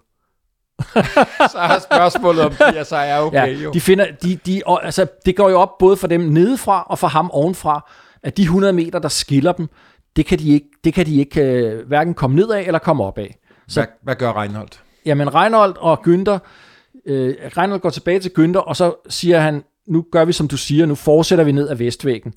Så 1.52 1.58
er 1.58 1.78
spørgsmålet, 1.78 2.44
om 2.44 2.50
de 2.50 2.84
så 2.84 2.96
er 2.96 3.20
okay, 3.20 3.62
Ja, 3.62 3.70
de 3.70 3.80
finder, 3.80 4.06
de, 4.22 4.36
de, 4.46 4.62
og, 4.66 4.84
altså, 4.84 5.06
det 5.26 5.36
går 5.36 5.50
jo 5.50 5.60
op 5.60 5.78
både 5.78 5.96
for 5.96 6.06
dem 6.06 6.20
nedefra 6.20 6.82
og 6.82 6.98
for 6.98 7.06
ham 7.06 7.30
ovenfra, 7.30 7.90
at 8.22 8.36
de 8.36 8.42
100 8.42 8.72
meter, 8.72 8.98
der 8.98 9.08
skiller 9.08 9.52
dem, 9.52 9.68
det 10.16 10.26
kan 10.26 10.38
de 10.38 10.50
ikke, 10.50 10.66
det 10.84 10.94
kan 10.94 11.06
de 11.06 11.16
ikke 11.16 11.76
uh, 11.80 11.88
hverken 11.88 12.14
komme 12.14 12.36
ned 12.36 12.50
af 12.50 12.62
eller 12.62 12.78
komme 12.78 13.04
op 13.04 13.18
af. 13.18 13.38
Så, 13.68 13.80
hvad, 13.80 13.86
hvad 14.02 14.14
gør 14.14 14.40
Reinholdt? 14.40 14.82
Jamen, 15.06 15.34
Reinhold 15.34 15.76
og 15.78 16.00
Günther, 16.06 16.38
øh, 17.06 17.34
Reinhold 17.56 17.80
går 17.80 17.90
tilbage 17.90 18.20
til 18.20 18.32
Günther, 18.38 18.58
og 18.58 18.76
så 18.76 18.94
siger 19.08 19.40
han, 19.40 19.62
nu 19.86 20.04
gør 20.12 20.24
vi 20.24 20.32
som 20.32 20.48
du 20.48 20.56
siger, 20.56 20.86
nu 20.86 20.94
fortsætter 20.94 21.44
vi 21.44 21.52
ned 21.52 21.68
ad 21.68 21.76
Vestvæggen. 21.76 22.34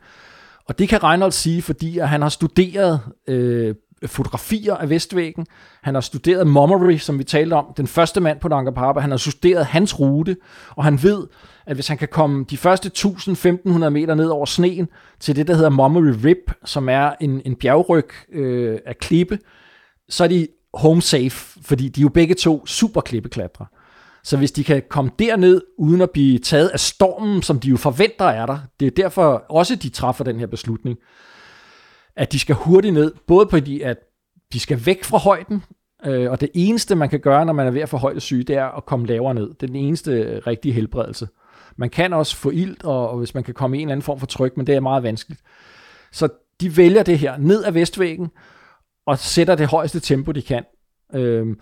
Og 0.68 0.80
det 0.80 0.90
kan 0.90 1.04
Reynolds 1.04 1.36
sige, 1.36 1.62
fordi 1.62 1.98
at 1.98 2.10
han 2.10 2.22
har 2.22 2.30
studeret 2.30 3.00
øh, 3.28 3.76
fotografier 4.06 4.76
af 4.76 4.90
Vestvæggen. 4.90 5.46
Han 5.84 5.94
har 5.94 6.02
studeret 6.02 6.48
Mummery, 6.48 6.98
som 6.98 7.20
vi 7.20 7.24
talte 7.24 7.54
om, 7.54 7.74
den 7.78 7.88
første 7.88 8.22
mand 8.22 8.40
på 8.40 8.48
Nanga 8.48 8.72
Parbat. 8.72 9.02
Han 9.02 9.12
har 9.12 9.18
studeret 9.18 9.66
hans 9.66 10.00
rute, 10.00 10.38
og 10.70 10.84
han 10.84 11.04
ved, 11.04 11.28
at 11.66 11.76
hvis 11.76 11.88
han 11.88 11.98
kan 11.98 12.08
komme 12.08 12.46
de 12.50 12.58
første 12.58 12.92
1000-1500 12.98 13.90
meter 13.90 14.16
ned 14.16 14.28
over 14.28 14.46
sneen 14.46 14.88
til 15.20 15.36
det, 15.36 15.48
der 15.48 15.54
hedder 15.56 15.70
Mummery 15.70 16.14
Rip, 16.26 16.52
som 16.66 16.90
er 16.90 17.12
en, 17.22 17.42
en 17.46 17.56
bjergryg 17.56 18.10
øh, 18.32 18.80
af 18.86 18.98
klippe, 18.98 19.40
så 20.10 20.24
er 20.24 20.28
de 20.28 20.48
home 20.74 21.02
safe, 21.02 21.60
fordi 21.62 21.90
de 21.90 22.02
er 22.02 22.04
jo 22.04 22.10
begge 22.10 22.36
to 22.36 22.66
super 22.66 23.02
klippeklatre. 23.02 23.66
Så 24.26 24.38
hvis 24.38 24.52
de 24.52 24.64
kan 24.64 24.84
komme 24.90 25.12
derned, 25.20 25.62
uden 25.78 26.02
at 26.02 26.12
blive 26.12 26.40
taget 26.40 26.70
af 26.70 26.80
stormen, 26.80 27.42
som 27.42 27.60
de 27.60 27.70
jo 27.70 27.78
forventer 27.78 28.26
er 28.26 28.46
der, 28.46 28.60
det 28.80 28.86
er 28.86 28.92
derfor 28.92 29.46
også, 29.50 29.76
de 29.76 29.90
træffer 29.90 30.24
den 30.24 30.40
her 30.40 30.48
beslutning, 30.48 30.98
at 32.16 32.32
de 32.32 32.40
skal 32.40 32.56
hurtigt 32.56 32.94
ned, 32.94 33.14
både 33.28 33.46
på 33.46 33.58
at 33.84 33.98
de 34.54 34.60
skal 34.60 34.86
væk 34.86 35.04
fra 35.04 35.18
højden, 35.18 35.64
øh, 36.06 36.32
og 36.32 36.42
det 36.42 36.50
eneste, 36.54 36.96
man 36.96 37.10
kan 37.10 37.20
gøre, 37.20 37.46
når 37.46 37.54
man 37.54 37.68
er 37.68 37.72
ved 37.72 37.82
at 37.82 37.90
få 37.90 37.98
højdesyge, 37.98 38.44
det 38.44 38.56
er 38.56 38.78
at 38.78 38.86
komme 38.86 39.06
lavere 39.06 39.34
ned. 39.34 39.48
Det 39.48 39.64
er 39.64 39.68
den 39.68 39.76
eneste 39.76 40.12
øh, 40.12 40.42
rigtige 40.48 40.74
helbredelse. 40.74 41.28
Man 41.76 41.90
kan 41.90 42.14
også 42.14 42.36
få 42.36 42.50
ilt, 42.50 42.84
og, 42.84 43.10
og 43.10 43.18
hvis 43.18 43.34
man 43.34 43.44
kan 43.44 43.54
komme 43.54 43.78
i 43.78 43.82
en 43.82 43.88
eller 43.88 43.92
anden 43.92 44.04
form 44.04 44.20
for 44.20 44.28
tryk, 44.28 44.58
men 44.58 44.68
det 44.68 44.76
er 44.76 44.80
meget 44.80 45.04
vanskeligt. 45.04 45.42
Så 46.12 46.30
de 46.62 46.78
vælger 46.78 47.04
det 47.04 47.20
her 47.20 47.38
ned 47.38 47.64
ad 47.66 47.72
vestvæggen, 47.72 48.30
og 49.06 49.20
sætter 49.20 49.56
det 49.56 49.68
højeste 49.68 50.00
tempo, 50.00 50.32
de 50.32 50.42
kan. 50.42 50.64
Øhm, 51.14 51.60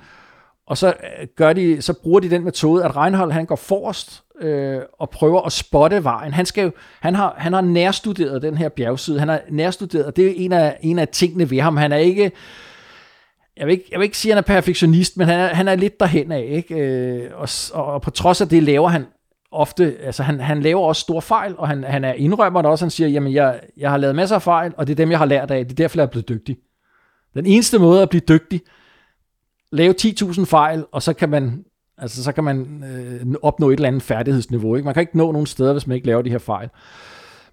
og 0.68 0.78
så 0.78 0.88
øh, 0.88 1.28
gør 1.36 1.54
de, 1.54 1.82
så 1.82 1.94
bruger 1.94 2.20
de 2.20 2.30
den 2.30 2.44
metode, 2.44 2.86
at 2.86 2.96
Reinhold 2.96 3.32
han 3.32 3.46
går 3.46 3.56
forrest 3.56 4.24
øh, 4.42 4.82
og 5.00 5.10
prøver 5.10 5.42
at 5.42 5.52
spotte 5.52 6.04
vejen. 6.04 6.34
Han, 6.34 6.46
skal 6.46 6.64
jo, 6.64 6.72
han, 7.00 7.16
har, 7.16 7.36
han 7.38 7.54
har 7.54 7.62
nærstuderet 7.62 8.42
den 8.42 8.58
her 8.58 8.70
bjergside. 8.70 9.20
Han 9.20 9.30
har 9.30 9.42
nærstuderet, 9.50 10.06
og 10.06 10.16
det 10.16 10.28
er 10.28 10.34
en 10.36 10.52
af, 10.52 10.78
en 10.82 11.00
af 11.00 11.08
tingene 11.08 11.50
ved 11.50 11.60
ham. 11.60 11.78
Han 11.78 11.92
er 11.92 11.98
ikke, 11.98 12.32
jeg 13.58 13.68
vil 13.68 13.72
ikke, 13.72 13.86
jeg 13.92 14.00
vil 14.00 14.04
ikke 14.04 14.18
sige, 14.18 14.32
at 14.32 14.36
han 14.36 14.44
er 14.44 14.56
perfektionist, 14.56 15.18
men 15.18 15.28
han 15.28 15.40
er, 15.40 15.48
han 15.48 15.68
er 15.68 15.76
lidt 15.76 16.00
derhen 16.00 16.32
af. 16.32 16.48
Ikke? 16.50 16.76
Øh, 16.76 17.32
og, 17.34 17.50
og, 17.74 18.02
på 18.02 18.12
trods 18.12 18.42
af 18.42 18.50
det 18.50 18.64
laver 18.64 18.88
han 18.88 19.06
ofte, 19.52 19.96
altså 20.04 20.24
han, 20.24 20.40
han 20.40 20.62
laver 20.62 20.82
også 20.82 21.02
store 21.02 21.22
fejl, 21.22 21.56
og 21.58 21.68
han, 21.68 21.84
han 21.84 22.04
er 22.04 22.14
indrømmer 22.14 22.62
det 22.62 22.72
også. 22.72 22.86
Han 22.86 22.90
siger, 22.90 23.08
jamen 23.08 23.34
jeg, 23.34 23.60
jeg 23.78 23.90
har 23.90 23.98
lavet 23.98 24.16
masser 24.16 24.36
af 24.36 24.42
fejl, 24.42 24.74
og 24.78 24.88
det 24.88 24.94
er 24.94 24.96
dem, 24.96 25.12
jeg 25.12 25.20
har 25.20 25.26
lært 25.26 25.52
af. 25.52 25.66
Det 25.66 25.72
er 25.72 25.76
derfor, 25.76 25.98
jeg 25.98 26.04
er 26.04 26.10
blevet 26.10 26.30
dygtig. 26.30 26.58
Den 27.34 27.46
eneste 27.46 27.80
måde 27.80 28.02
at 28.02 28.10
blive 28.10 28.22
dygtig, 28.30 28.62
lave 29.74 29.96
10.000 30.02 30.46
fejl, 30.46 30.86
og 30.92 31.04
så 31.04 31.14
kan 31.14 31.30
man, 31.30 31.66
altså, 31.98 32.24
så 32.24 32.32
kan 32.32 32.44
man 32.44 32.84
øh, 32.84 33.36
opnå 33.42 33.70
et 33.70 33.74
eller 33.74 33.88
andet 33.88 34.04
færdighedsniveau. 34.04 34.76
Ikke? 34.76 34.86
Man 34.86 34.94
kan 34.94 35.02
ikke 35.02 35.18
nå 35.18 35.32
nogen 35.32 35.48
steder, 35.48 35.72
hvis 35.72 35.88
man 35.88 35.96
ikke 35.96 36.08
laver 36.08 36.22
de 36.22 36.30
her 36.30 36.38
fejl. 36.38 36.70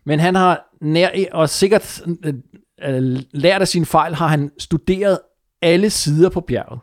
Men 0.04 0.20
han 0.20 0.34
har 0.34 0.76
nær, 0.80 1.08
og 1.32 1.48
sikkert 1.48 2.02
øh, 2.24 2.34
øh, 2.82 3.20
lært 3.32 3.60
af 3.60 3.68
sine 3.68 3.86
fejl, 3.86 4.14
har 4.14 4.26
han 4.26 4.50
studeret 4.58 5.18
alle 5.62 5.90
sider 5.90 6.28
på 6.28 6.40
bjerget. 6.40 6.80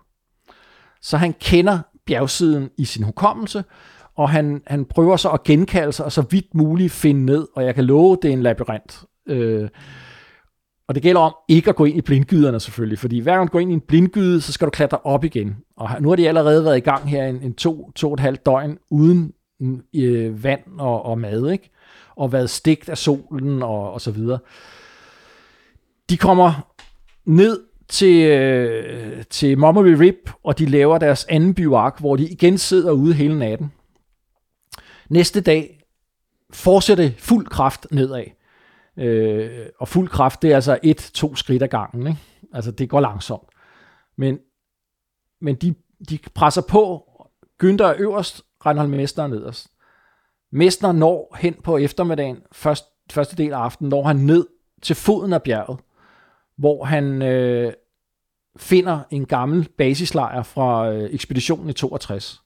Så 1.02 1.18
han 1.18 1.34
kender 1.34 1.80
bjergsiden 2.06 2.70
i 2.78 2.86
sin 2.86 3.04
hukommelse, 3.04 3.64
og 4.16 4.30
han, 4.30 4.62
han 4.68 4.86
prøver 4.86 5.18
så 5.18 5.30
at 5.30 5.44
genkalde 5.44 5.92
sig, 5.92 6.06
og 6.06 6.12
så 6.12 6.22
vidt 6.22 6.56
muligt 6.56 6.94
finde 6.94 7.26
ned, 7.26 7.48
og 7.56 7.66
jeg 7.66 7.76
kan 7.76 7.84
love, 7.84 8.18
det 8.22 8.30
er 8.30 8.34
en 8.34 8.44
labyrint. 8.44 9.04
Øh, 9.28 9.70
og 10.88 10.96
det 10.96 11.04
gælder 11.04 11.22
om 11.22 11.36
ikke 11.48 11.70
at 11.70 11.76
gå 11.76 11.86
ind 11.86 11.98
i 11.98 12.02
blindgyderne 12.02 12.60
selvfølgelig, 12.60 13.00
fordi 13.00 13.20
hver 13.20 13.36
gang 13.36 13.48
du 13.48 13.52
går 13.52 13.60
ind 13.60 13.72
i 13.72 13.74
en 13.74 13.82
blindgyde, 13.82 14.42
så 14.42 14.52
skal 14.52 14.66
du 14.66 14.70
klatre 14.70 14.98
op 15.04 15.24
igen. 15.24 15.56
Og 15.78 15.90
nu 16.02 16.10
har 16.10 16.16
de 16.16 16.28
allerede 16.28 16.64
været 16.64 16.78
i 16.78 16.80
gang 16.80 17.10
her 17.10 17.26
en, 17.26 17.42
en 17.42 17.54
to, 17.54 17.92
to 17.96 18.08
og 18.08 18.14
et 18.14 18.20
halvt 18.20 18.46
døgn 18.46 18.78
uden 18.90 19.34
øh, 19.96 20.44
vand 20.44 20.62
og, 20.80 21.06
og 21.06 21.20
mad, 21.20 21.52
ikke? 21.52 21.70
Og 22.16 22.32
været 22.32 22.50
stigt 22.50 22.90
af 22.90 22.98
solen 22.98 23.64
og, 23.64 23.94
og 23.94 24.02
så 24.02 24.12
videre. 24.12 24.40
De 26.10 26.18
kommer 26.18 26.74
ned 27.26 27.60
til, 27.88 28.26
øh, 28.26 29.24
til 29.30 29.58
Montgomery 29.58 29.96
Rip, 30.00 30.32
og 30.44 30.60
de 30.60 30.66
laver 30.66 30.98
deres 30.98 31.26
anden 31.30 31.54
bivark, 31.54 32.00
hvor 32.00 32.16
de 32.16 32.28
igen 32.28 32.58
sidder 32.58 32.92
ude 32.92 33.14
hele 33.14 33.40
natten. 33.40 33.72
Næste 35.10 35.42
dag 35.42 35.80
fortsætter 36.50 37.10
fuld 37.18 37.46
kraft 37.46 37.88
nedad. 37.92 38.24
Øh, 38.98 39.66
og 39.80 39.88
fuld 39.88 40.10
kraft, 40.10 40.42
det 40.42 40.52
er 40.52 40.56
altså 40.56 40.80
et, 40.84 41.12
to 41.14 41.36
skridt 41.36 41.64
ad 41.64 41.68
gangen. 41.68 42.08
Ikke? 42.08 42.20
Altså, 42.54 42.72
det 42.72 42.90
går 42.90 43.00
langsomt. 43.00 43.50
Men, 44.18 44.40
men 45.42 45.56
de, 45.56 45.76
de 46.10 46.20
presser 46.36 46.62
på. 46.70 47.04
Günther 47.64 47.84
er 47.84 47.96
øverst, 47.98 48.42
Reinhold 48.66 48.88
Mester 48.88 49.24
er 49.24 49.28
nederst. 49.28 49.68
Mester 50.52 50.92
når 50.92 51.36
hen 51.40 51.54
på 51.54 51.78
eftermiddagen, 51.78 52.38
først, 52.52 52.86
første 53.12 53.36
del 53.36 53.54
af 53.54 53.58
aftenen, 53.58 53.90
når 53.90 54.04
han 54.04 54.16
ned 54.16 54.48
til 54.82 54.96
foden 54.96 55.34
af 55.34 55.44
bjerget, 55.44 55.80
hvor 56.58 56.84
han 56.84 57.22
øh, 57.22 57.74
finder 58.58 59.00
en 59.12 59.26
gammel 59.26 59.70
basislejr 59.78 60.44
fra 60.44 60.92
øh, 60.92 61.14
ekspeditionen 61.14 61.70
i 61.70 61.74
62 61.74 62.42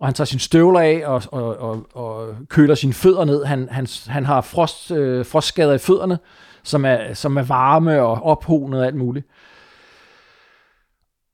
og 0.00 0.06
han 0.06 0.14
tager 0.14 0.26
sine 0.26 0.40
støvler 0.40 0.80
af 0.80 1.02
og, 1.06 1.22
og, 1.32 1.56
og, 1.56 1.86
og 1.94 2.34
køler 2.48 2.74
sine 2.74 2.92
fødder 2.92 3.24
ned. 3.24 3.44
Han, 3.44 3.68
han, 3.70 3.86
han 4.06 4.26
har 4.26 4.40
frost, 4.40 4.90
øh, 4.90 5.26
frostskader 5.26 5.74
i 5.74 5.78
fødderne, 5.78 6.18
som 6.62 6.84
er, 6.84 7.14
som 7.14 7.36
er 7.36 7.42
varme 7.42 8.02
og 8.02 8.22
ophonet 8.22 8.80
og 8.80 8.86
alt 8.86 8.96
muligt. 8.96 9.26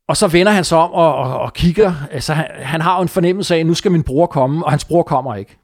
Og 0.09 0.17
så 0.17 0.29
vender 0.29 0.53
han 0.53 0.65
sig 0.65 0.79
om 0.79 0.93
og, 0.93 1.15
og, 1.15 1.41
og 1.41 1.53
kigger. 1.53 1.95
Altså, 2.11 2.35
han, 2.35 2.47
han 2.55 2.81
har 2.81 2.97
jo 2.97 3.03
en 3.03 3.09
fornemmelse 3.09 3.55
af, 3.55 3.61
at 3.61 3.67
nu 3.67 3.75
skal 3.75 3.91
min 3.93 4.03
bror 4.03 4.27
komme, 4.27 4.65
og 4.65 4.73
hans 4.73 4.85
bror 4.85 5.03
kommer 5.03 5.35
ikke. 5.35 5.59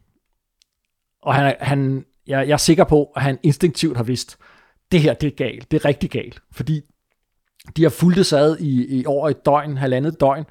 Og 1.23 1.35
han, 1.35 1.55
han, 1.61 2.05
jeg, 2.27 2.49
jeg 2.49 2.53
er 2.53 2.57
sikker 2.57 2.85
på, 2.85 3.05
at 3.17 3.23
han 3.23 3.39
instinktivt 3.43 3.97
har 3.97 4.05
vidst, 4.05 4.37
det 4.93 5.01
her 5.01 5.15
det 5.15 5.27
er 5.27 5.37
galt, 5.37 5.71
det 5.71 5.77
er 5.77 5.85
rigtig 5.85 6.11
galt. 6.11 6.43
Fordi 6.53 6.81
de 7.77 7.83
har 7.83 7.91
fulgt 7.91 8.27
sad 8.27 8.57
i, 8.61 9.01
i 9.01 9.07
over 9.07 9.29
et 9.29 9.47
døgn, 9.47 9.77
halvandet 9.77 10.21
døgn, 10.21 10.45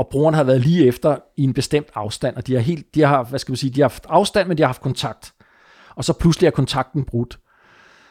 og 0.00 0.08
brugeren 0.08 0.34
har 0.34 0.44
været 0.44 0.60
lige 0.60 0.86
efter 0.86 1.16
i 1.36 1.44
en 1.44 1.54
bestemt 1.54 1.88
afstand, 1.94 2.36
og 2.36 2.46
de 2.46 2.54
har 2.54 2.60
helt, 2.60 2.94
de 2.94 3.00
har, 3.02 3.24
hvad 3.24 3.38
skal 3.38 3.52
man 3.52 3.56
sige, 3.56 3.70
de 3.70 3.80
har 3.80 3.88
haft 3.88 4.06
afstand, 4.08 4.48
men 4.48 4.58
de 4.58 4.62
har 4.62 4.68
haft 4.68 4.80
kontakt. 4.80 5.32
Og 5.96 6.04
så 6.04 6.12
pludselig 6.12 6.46
er 6.46 6.50
kontakten 6.50 7.04
brudt. 7.04 7.38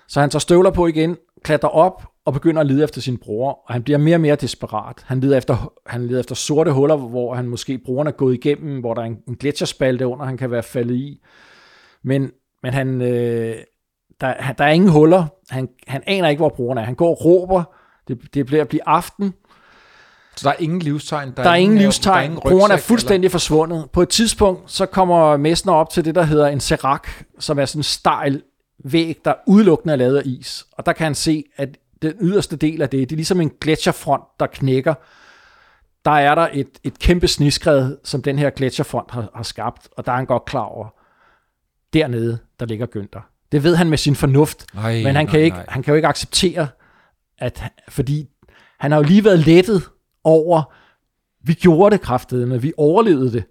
Så 0.08 0.20
han 0.20 0.30
tager 0.30 0.40
støvler 0.40 0.72
på 0.72 0.88
igen, 0.88 1.18
klatrer 1.44 1.70
op 1.70 2.08
og 2.26 2.34
begynder 2.34 2.62
at 2.62 2.68
lede 2.68 2.84
efter 2.84 3.02
sin 3.02 3.18
bror, 3.18 3.52
og 3.68 3.74
han 3.74 3.84
bliver 3.84 3.98
mere 3.98 4.16
og 4.16 4.22
mere 4.22 4.36
desperat. 4.36 5.04
Han 5.06 5.20
leder 5.20 5.38
efter, 5.38 5.74
han 5.86 6.08
leder 6.08 6.20
efter 6.20 6.36
sorte 6.36 6.72
huller, 6.72 6.96
hvor 6.96 7.36
han 7.36 7.48
måske 7.48 7.78
broren 7.86 8.08
er 8.08 8.12
gået 8.12 8.34
igennem, 8.34 8.80
hvor 8.80 8.94
der 8.94 9.02
er 9.02 9.06
en, 9.06 9.18
en 9.28 9.36
gletsjerspalte 9.36 10.08
under, 10.08 10.26
han 10.26 10.38
kan 10.38 10.52
være 10.52 10.64
faldet 10.64 10.96
i. 10.96 11.22
Men, 12.04 12.32
men 12.64 12.74
han, 12.74 13.02
øh, 13.02 13.56
der, 14.22 14.54
der 14.58 14.64
er 14.64 14.72
ingen 14.72 14.90
huller. 14.90 15.26
Han, 15.50 15.70
han 15.88 16.04
aner 16.08 16.30
ikke, 16.30 16.40
hvor 16.40 16.50
broren 16.50 16.78
er. 16.78 16.84
Han 16.84 16.96
går 16.96 17.10
og 17.10 17.26
råber. 17.26 17.64
Det, 18.08 18.34
det 18.34 18.46
bliver 18.46 18.62
at 18.62 18.68
blive 18.68 18.88
aften. 18.88 19.34
Så 20.40 20.50
der 20.50 20.56
er 20.56 20.60
ingen 20.60 20.80
livstegn? 20.80 21.34
Der, 21.38 21.44
der 21.44 21.50
er 21.50 21.56
ingen 21.56 21.78
livstegn. 21.78 22.36
Broren 22.36 22.72
er 22.72 22.78
fuldstændig 22.78 23.26
eller? 23.26 23.32
forsvundet. 23.32 23.90
På 23.94 24.02
et 24.02 24.10
tidspunkt, 24.10 24.72
så 24.72 24.86
kommer 24.86 25.38
Messner 25.38 25.74
op 25.74 25.90
til 25.90 26.06
det, 26.06 26.16
der 26.16 26.24
hedder 26.24 26.48
en 26.48 26.60
serak, 26.60 27.10
som 27.40 27.60
er 27.60 27.66
sådan 27.66 27.80
en 27.80 27.84
stejl 27.84 28.42
væg, 28.84 29.18
der 29.26 29.34
udelukkende 29.48 29.94
er 29.94 29.98
lavet 29.98 30.18
af 30.18 30.22
is. 30.26 30.66
Og 30.72 30.86
der 30.86 30.94
kan 30.94 31.04
han 31.04 31.16
se, 31.16 31.44
at 31.58 31.78
den 32.02 32.14
yderste 32.22 32.56
del 32.56 32.82
af 32.82 32.90
det, 32.90 33.10
det 33.10 33.16
er 33.16 33.18
ligesom 33.18 33.42
en 33.42 33.52
gletsjerfront, 33.62 34.24
der 34.40 34.48
knækker. 34.48 34.94
Der 36.06 36.12
er 36.12 36.36
der 36.36 36.50
et, 36.54 36.70
et 36.84 37.00
kæmpe 37.00 37.28
sniskred, 37.28 37.98
som 38.04 38.22
den 38.22 38.40
her 38.40 38.50
gletsjerfront 38.50 39.12
har, 39.12 39.30
har 39.36 39.44
skabt, 39.44 39.90
og 39.98 40.06
der 40.06 40.12
er 40.12 40.16
han 40.16 40.26
godt 40.26 40.46
klar 40.46 40.64
over. 40.64 40.88
Dernede, 41.94 42.40
der 42.60 42.66
ligger 42.66 42.88
Günther. 42.96 43.48
Det 43.52 43.64
ved 43.64 43.76
han 43.76 43.90
med 43.90 43.98
sin 43.98 44.16
fornuft, 44.16 44.66
Ej, 44.78 44.94
men 44.94 45.06
han, 45.06 45.14
nej, 45.14 45.26
kan 45.26 45.40
ikke, 45.40 45.58
nej. 45.58 45.66
han 45.70 45.84
kan 45.84 45.92
jo 45.92 45.96
ikke 45.96 46.08
acceptere, 46.08 46.68
at, 47.40 47.64
fordi 47.90 48.30
han 48.80 48.92
har 48.92 49.00
jo 49.00 49.04
lige 49.04 49.24
været 49.24 49.40
lettet 49.40 49.84
over, 50.24 50.74
vi 51.44 51.54
gjorde 51.54 51.94
det 51.94 52.02
kraftede, 52.02 52.62
vi 52.62 52.74
overlevede 52.78 53.32
det. 53.32 53.44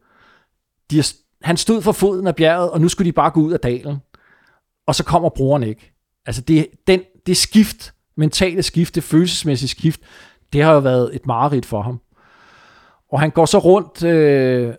De, 0.90 1.02
han 1.42 1.56
stod 1.56 1.82
for 1.82 1.92
foden 1.92 2.26
af 2.26 2.36
bjerget, 2.36 2.70
og 2.70 2.80
nu 2.80 2.88
skulle 2.88 3.06
de 3.06 3.12
bare 3.12 3.30
gå 3.30 3.40
ud 3.40 3.52
af 3.52 3.60
dalen. 3.60 3.96
Og 4.86 4.94
så 4.94 5.04
kommer 5.04 5.28
broren 5.28 5.62
ikke. 5.62 5.92
Altså 6.26 6.42
det, 6.42 6.66
den, 6.86 7.00
det 7.26 7.36
skift 7.36 7.94
mentale 8.18 8.62
skift, 8.62 8.94
det 8.94 9.02
følelsesmæssige 9.02 9.68
skift, 9.68 10.00
det 10.52 10.62
har 10.62 10.72
jo 10.72 10.78
været 10.78 11.14
et 11.14 11.26
mareridt 11.26 11.66
for 11.66 11.82
ham. 11.82 12.00
Og 13.12 13.20
han 13.20 13.30
går 13.30 13.46
så 13.46 13.58
rundt 13.58 14.02
øh, 14.02 14.74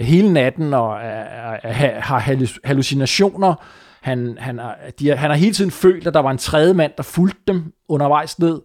hele 0.00 0.32
natten 0.32 0.74
og 0.74 0.96
er, 0.96 1.58
er, 1.62 2.00
har 2.00 2.18
hallucinationer. 2.64 3.54
Han, 4.00 4.38
han, 4.40 4.58
er, 4.58 4.74
de, 4.98 5.16
han 5.16 5.30
har 5.30 5.36
hele 5.36 5.54
tiden 5.54 5.70
følt, 5.70 6.06
at 6.06 6.14
der 6.14 6.20
var 6.20 6.30
en 6.30 6.38
tredje 6.38 6.74
mand, 6.74 6.92
der 6.96 7.02
fulgte 7.02 7.40
dem 7.46 7.72
undervejs 7.88 8.38
ned. 8.38 8.60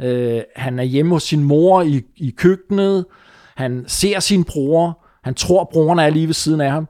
Øh, 0.00 0.42
han 0.56 0.78
er 0.78 0.82
hjemme 0.82 1.12
hos 1.14 1.22
sin 1.22 1.44
mor 1.44 1.82
i, 1.82 2.02
i 2.16 2.30
køkkenet. 2.30 3.06
Han 3.56 3.84
ser 3.86 4.20
sin 4.20 4.44
bror. 4.44 5.04
Han 5.24 5.34
tror, 5.34 5.64
broren 5.72 5.98
er 5.98 6.10
lige 6.10 6.26
ved 6.26 6.34
siden 6.34 6.60
af 6.60 6.70
ham. 6.70 6.88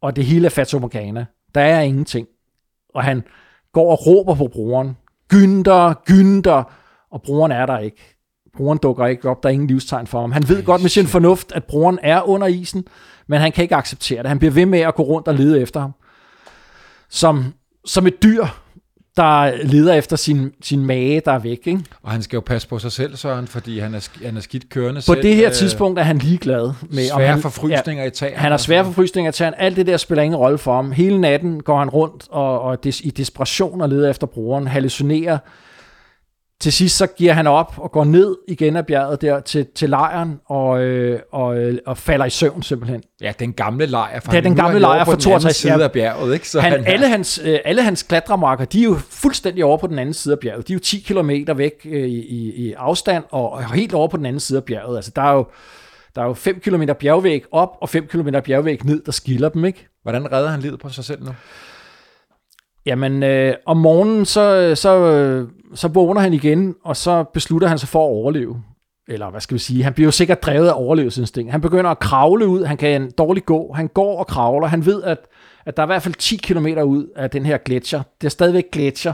Og 0.00 0.16
det 0.16 0.24
hele 0.24 0.46
er 0.46 0.50
fatomorgana. 0.50 1.26
Der 1.54 1.60
er 1.60 1.80
ingenting. 1.80 2.26
Og 2.94 3.04
han 3.04 3.22
går 3.72 3.90
og 3.90 4.06
råber 4.06 4.34
på 4.34 4.48
broren. 4.52 4.96
Gynder, 5.28 5.94
gynder. 6.06 6.72
Og 7.10 7.22
broren 7.22 7.52
er 7.52 7.66
der 7.66 7.78
ikke. 7.78 8.16
Broren 8.56 8.78
dukker 8.78 9.06
ikke 9.06 9.30
op. 9.30 9.42
Der 9.42 9.48
er 9.48 9.52
ingen 9.52 9.68
livstegn 9.68 10.06
for 10.06 10.20
ham. 10.20 10.32
Han 10.32 10.48
ved 10.48 10.64
godt 10.64 10.82
med 10.82 10.90
sin 10.90 11.06
fornuft, 11.06 11.52
at 11.52 11.64
broren 11.64 11.98
er 12.02 12.22
under 12.22 12.46
isen, 12.46 12.84
men 13.26 13.40
han 13.40 13.52
kan 13.52 13.62
ikke 13.62 13.76
acceptere 13.76 14.22
det. 14.22 14.28
Han 14.28 14.38
bliver 14.38 14.52
ved 14.52 14.66
med 14.66 14.80
at 14.80 14.94
gå 14.94 15.02
rundt 15.02 15.28
og 15.28 15.34
lede 15.34 15.60
efter 15.60 15.80
ham. 15.80 15.92
Som, 17.08 17.54
som 17.84 18.06
et 18.06 18.22
dyr, 18.22 18.44
der 19.16 19.64
leder 19.64 19.94
efter 19.94 20.16
sin, 20.16 20.52
sin 20.62 20.86
mage, 20.86 21.22
der 21.24 21.32
er 21.32 21.38
væk. 21.38 21.66
Ikke? 21.66 21.80
Og 22.02 22.10
han 22.10 22.22
skal 22.22 22.36
jo 22.36 22.40
passe 22.40 22.68
på 22.68 22.78
sig 22.78 22.92
selv, 22.92 23.16
Søren, 23.16 23.46
fordi 23.46 23.78
han 23.78 23.94
er, 23.94 24.08
han 24.24 24.36
er 24.36 24.40
skidt 24.40 24.68
kørende 24.68 24.98
På 24.98 25.12
selv. 25.14 25.22
det 25.22 25.36
her 25.36 25.50
tidspunkt 25.50 25.98
er 25.98 26.02
han 26.02 26.18
ligeglad. 26.18 26.72
Med, 26.90 27.08
Svære 27.08 27.28
han, 27.28 27.42
forfrysninger 27.42 28.02
ja, 28.02 28.08
i 28.08 28.10
tag. 28.10 28.34
Han 28.36 28.50
har 28.50 28.58
svære 28.58 28.84
forfrysninger 28.84 29.30
i 29.30 29.32
tag. 29.32 29.52
Alt 29.58 29.76
det 29.76 29.86
der 29.86 29.96
spiller 29.96 30.22
ingen 30.22 30.36
rolle 30.36 30.58
for 30.58 30.74
ham. 30.74 30.92
Hele 30.92 31.20
natten 31.20 31.62
går 31.62 31.78
han 31.78 31.88
rundt 31.88 32.24
og, 32.30 32.60
og 32.60 32.84
des, 32.84 33.00
i 33.00 33.10
desperation 33.10 33.80
og 33.80 33.88
leder 33.88 34.10
efter 34.10 34.26
broren, 34.26 34.66
hallucinerer 34.66 35.38
til 36.62 36.72
sidst 36.72 36.96
så 36.96 37.06
giver 37.06 37.32
han 37.32 37.46
op 37.46 37.74
og 37.76 37.92
går 37.92 38.04
ned 38.04 38.36
igen 38.48 38.76
af 38.76 38.86
bjerget 38.86 39.20
der 39.20 39.40
til, 39.40 39.66
til 39.74 39.90
lejren 39.90 40.40
og, 40.46 40.82
øh, 40.82 41.20
og, 41.32 41.58
øh, 41.58 41.78
og 41.86 41.98
falder 41.98 42.24
i 42.24 42.30
søvn 42.30 42.62
simpelthen. 42.62 43.02
Ja, 43.20 43.32
den 43.38 43.52
gamle 43.52 43.86
lejr. 43.86 44.20
Det 44.20 44.34
er 44.34 44.40
den 44.40 44.56
gamle 44.56 44.78
lejr 44.78 45.04
fra 45.04 45.16
62. 45.16 45.56
side 45.56 45.84
af 45.84 45.92
bjerget, 45.92 46.34
ikke? 46.34 46.48
Så 46.48 46.60
han, 46.60 46.72
han, 46.72 46.84
alle, 46.86 47.08
hans, 47.08 47.40
øh, 47.44 47.58
alle 47.64 47.82
hans 47.82 48.02
klatremarker, 48.02 48.64
de 48.64 48.80
er 48.80 48.84
jo 48.84 48.96
fuldstændig 49.10 49.64
over 49.64 49.76
på 49.76 49.86
den 49.86 49.98
anden 49.98 50.14
side 50.14 50.32
af 50.32 50.38
bjerget. 50.38 50.68
De 50.68 50.72
er 50.72 50.74
jo 50.74 50.80
10 50.80 51.00
km 51.00 51.30
væk 51.58 51.72
øh, 51.84 52.08
i, 52.08 52.68
i 52.68 52.72
afstand 52.72 53.24
og, 53.30 53.52
og 53.52 53.72
helt 53.72 53.94
over 53.94 54.08
på 54.08 54.16
den 54.16 54.26
anden 54.26 54.40
side 54.40 54.56
af 54.56 54.64
bjerget. 54.64 54.96
Altså 54.96 55.12
der 55.16 55.22
er 55.22 55.32
jo, 55.32 55.46
der 56.14 56.22
er 56.22 56.26
jo 56.26 56.34
5 56.34 56.60
km 56.60 56.82
bjergvæg 57.00 57.44
op 57.52 57.76
og 57.80 57.88
5 57.88 58.06
km 58.06 58.28
bjergvæg 58.44 58.84
ned, 58.84 59.02
der 59.06 59.12
skiller 59.12 59.48
dem, 59.48 59.64
ikke? 59.64 59.88
Hvordan 60.02 60.32
redder 60.32 60.50
han 60.50 60.60
livet 60.60 60.80
på 60.80 60.88
sig 60.88 61.04
selv 61.04 61.24
nu? 61.24 61.30
Jamen, 62.86 63.22
øh, 63.22 63.54
om 63.66 63.76
morgenen, 63.76 64.24
så, 64.24 64.74
så, 64.74 64.96
øh, 64.96 65.48
så 65.74 65.88
vågner 65.88 66.20
han 66.20 66.32
igen, 66.32 66.74
og 66.84 66.96
så 66.96 67.24
beslutter 67.34 67.68
han 67.68 67.78
sig 67.78 67.88
for 67.88 67.98
at 67.98 68.10
overleve. 68.10 68.62
Eller 69.08 69.30
hvad 69.30 69.40
skal 69.40 69.54
vi 69.54 69.58
sige, 69.58 69.84
han 69.84 69.92
bliver 69.92 70.06
jo 70.06 70.10
sikkert 70.10 70.42
drevet 70.42 70.68
af 70.68 70.72
overlevelsesinstinkt. 70.76 71.52
Han 71.52 71.60
begynder 71.60 71.90
at 71.90 71.98
kravle 71.98 72.46
ud, 72.46 72.64
han 72.64 72.76
kan 72.76 73.10
dårligt 73.18 73.46
gå, 73.46 73.72
han 73.72 73.88
går 73.88 74.18
og 74.18 74.26
kravler, 74.26 74.66
han 74.66 74.86
ved, 74.86 75.02
at, 75.02 75.18
at 75.66 75.76
der 75.76 75.82
er 75.82 75.86
i 75.86 75.92
hvert 75.92 76.02
fald 76.02 76.14
10 76.14 76.36
km 76.36 76.66
ud 76.66 77.06
af 77.16 77.30
den 77.30 77.46
her 77.46 77.58
gletscher. 77.58 78.02
Det 78.20 78.26
er 78.26 78.30
stadigvæk 78.30 78.64
gletscher. 78.72 79.12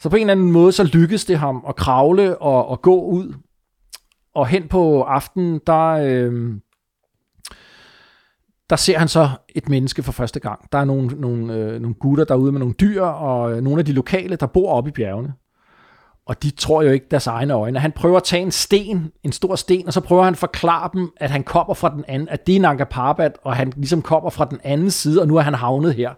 Så 0.00 0.08
på 0.08 0.16
en 0.16 0.20
eller 0.20 0.32
anden 0.32 0.52
måde, 0.52 0.72
så 0.72 0.84
lykkes 0.84 1.24
det 1.24 1.38
ham 1.38 1.64
at 1.68 1.76
kravle 1.76 2.38
og, 2.38 2.68
og 2.68 2.82
gå 2.82 3.00
ud. 3.00 3.34
Og 4.34 4.46
hen 4.46 4.68
på 4.68 5.02
aftenen, 5.02 5.60
der, 5.66 5.88
øh, 5.88 6.54
der 8.70 8.76
ser 8.76 8.98
han 8.98 9.08
så 9.08 9.30
et 9.48 9.68
menneske 9.68 10.02
for 10.02 10.12
første 10.12 10.40
gang. 10.40 10.72
Der 10.72 10.78
er 10.78 10.84
nogle, 10.84 11.06
nogle, 11.06 11.54
øh, 11.54 11.80
nogle 11.80 11.94
gutter 11.94 12.24
derude 12.24 12.52
med 12.52 12.58
nogle 12.58 12.74
dyr, 12.74 13.02
og 13.02 13.52
øh, 13.52 13.62
nogle 13.62 13.78
af 13.78 13.84
de 13.84 13.92
lokale, 13.92 14.36
der 14.36 14.46
bor 14.46 14.72
oppe 14.72 14.90
i 14.90 14.92
bjergene. 14.92 15.32
Og 16.26 16.42
de 16.42 16.50
tror 16.50 16.82
jo 16.82 16.90
ikke 16.90 17.06
deres 17.10 17.26
egne 17.26 17.54
øjne. 17.54 17.78
Han 17.78 17.92
prøver 17.92 18.16
at 18.16 18.22
tage 18.22 18.42
en 18.42 18.50
sten, 18.50 19.12
en 19.22 19.32
stor 19.32 19.56
sten, 19.56 19.86
og 19.86 19.92
så 19.92 20.00
prøver 20.00 20.24
han 20.24 20.34
at 20.34 20.38
forklare 20.38 20.90
dem, 20.92 21.12
at 21.16 21.30
han 21.30 21.44
kommer 21.44 21.74
fra 21.74 21.94
den 21.94 22.04
anden, 22.08 22.28
at 22.28 22.46
det 22.46 22.56
er 22.56 22.60
Nanga 22.60 22.84
Parbat, 22.84 23.38
og 23.42 23.56
han 23.56 23.72
ligesom 23.76 24.02
kommer 24.02 24.30
fra 24.30 24.44
den 24.44 24.60
anden 24.64 24.90
side, 24.90 25.20
og 25.20 25.28
nu 25.28 25.36
er 25.36 25.40
han 25.40 25.54
havnet 25.54 25.94
her. 25.94 26.10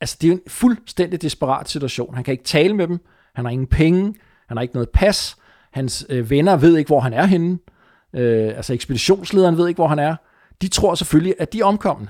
Altså, 0.00 0.16
det 0.20 0.26
er 0.26 0.32
jo 0.32 0.34
en 0.34 0.50
fuldstændig 0.50 1.22
desperat 1.22 1.68
situation. 1.68 2.14
Han 2.14 2.24
kan 2.24 2.32
ikke 2.32 2.44
tale 2.44 2.74
med 2.74 2.88
dem, 2.88 2.98
han 3.34 3.44
har 3.44 3.52
ingen 3.52 3.66
penge, 3.66 4.14
han 4.48 4.56
har 4.56 4.62
ikke 4.62 4.74
noget 4.74 4.88
pas, 4.88 5.36
hans 5.72 6.06
øh, 6.08 6.30
venner 6.30 6.56
ved 6.56 6.76
ikke, 6.76 6.88
hvor 6.88 7.00
han 7.00 7.12
er 7.12 7.24
henne, 7.24 7.58
øh, 8.12 8.48
altså 8.56 8.74
ekspeditionslederen 8.74 9.56
ved 9.56 9.68
ikke, 9.68 9.78
hvor 9.78 9.88
han 9.88 9.98
er, 9.98 10.16
de 10.62 10.68
tror 10.68 10.94
selvfølgelig, 10.94 11.34
at 11.38 11.52
de 11.52 11.60
er 11.60 11.64
omkomne. 11.64 12.08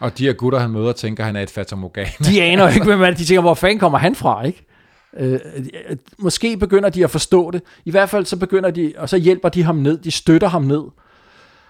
Og 0.00 0.18
de 0.18 0.26
her 0.26 0.32
gutter, 0.32 0.58
han 0.58 0.70
møder, 0.70 0.92
tænker, 0.92 1.24
han 1.24 1.36
er 1.36 1.42
et 1.42 1.50
fatamorgan. 1.50 2.06
De 2.24 2.42
aner 2.42 2.68
ikke, 2.74 2.96
hvem 2.96 3.14
De 3.14 3.24
tænker, 3.24 3.40
hvor 3.40 3.54
fanden 3.54 3.78
kommer 3.78 3.98
han 3.98 4.14
fra, 4.14 4.44
ikke? 4.44 4.64
Øh, 5.16 5.40
måske 6.18 6.56
begynder 6.56 6.88
de 6.88 7.04
at 7.04 7.10
forstå 7.10 7.50
det. 7.50 7.62
I 7.84 7.90
hvert 7.90 8.08
fald 8.08 8.24
så 8.24 8.36
begynder 8.36 8.70
de, 8.70 8.92
og 8.96 9.08
så 9.08 9.16
hjælper 9.16 9.48
de 9.48 9.62
ham 9.62 9.76
ned. 9.76 9.98
De 9.98 10.10
støtter 10.10 10.48
ham 10.48 10.62
ned. 10.62 10.82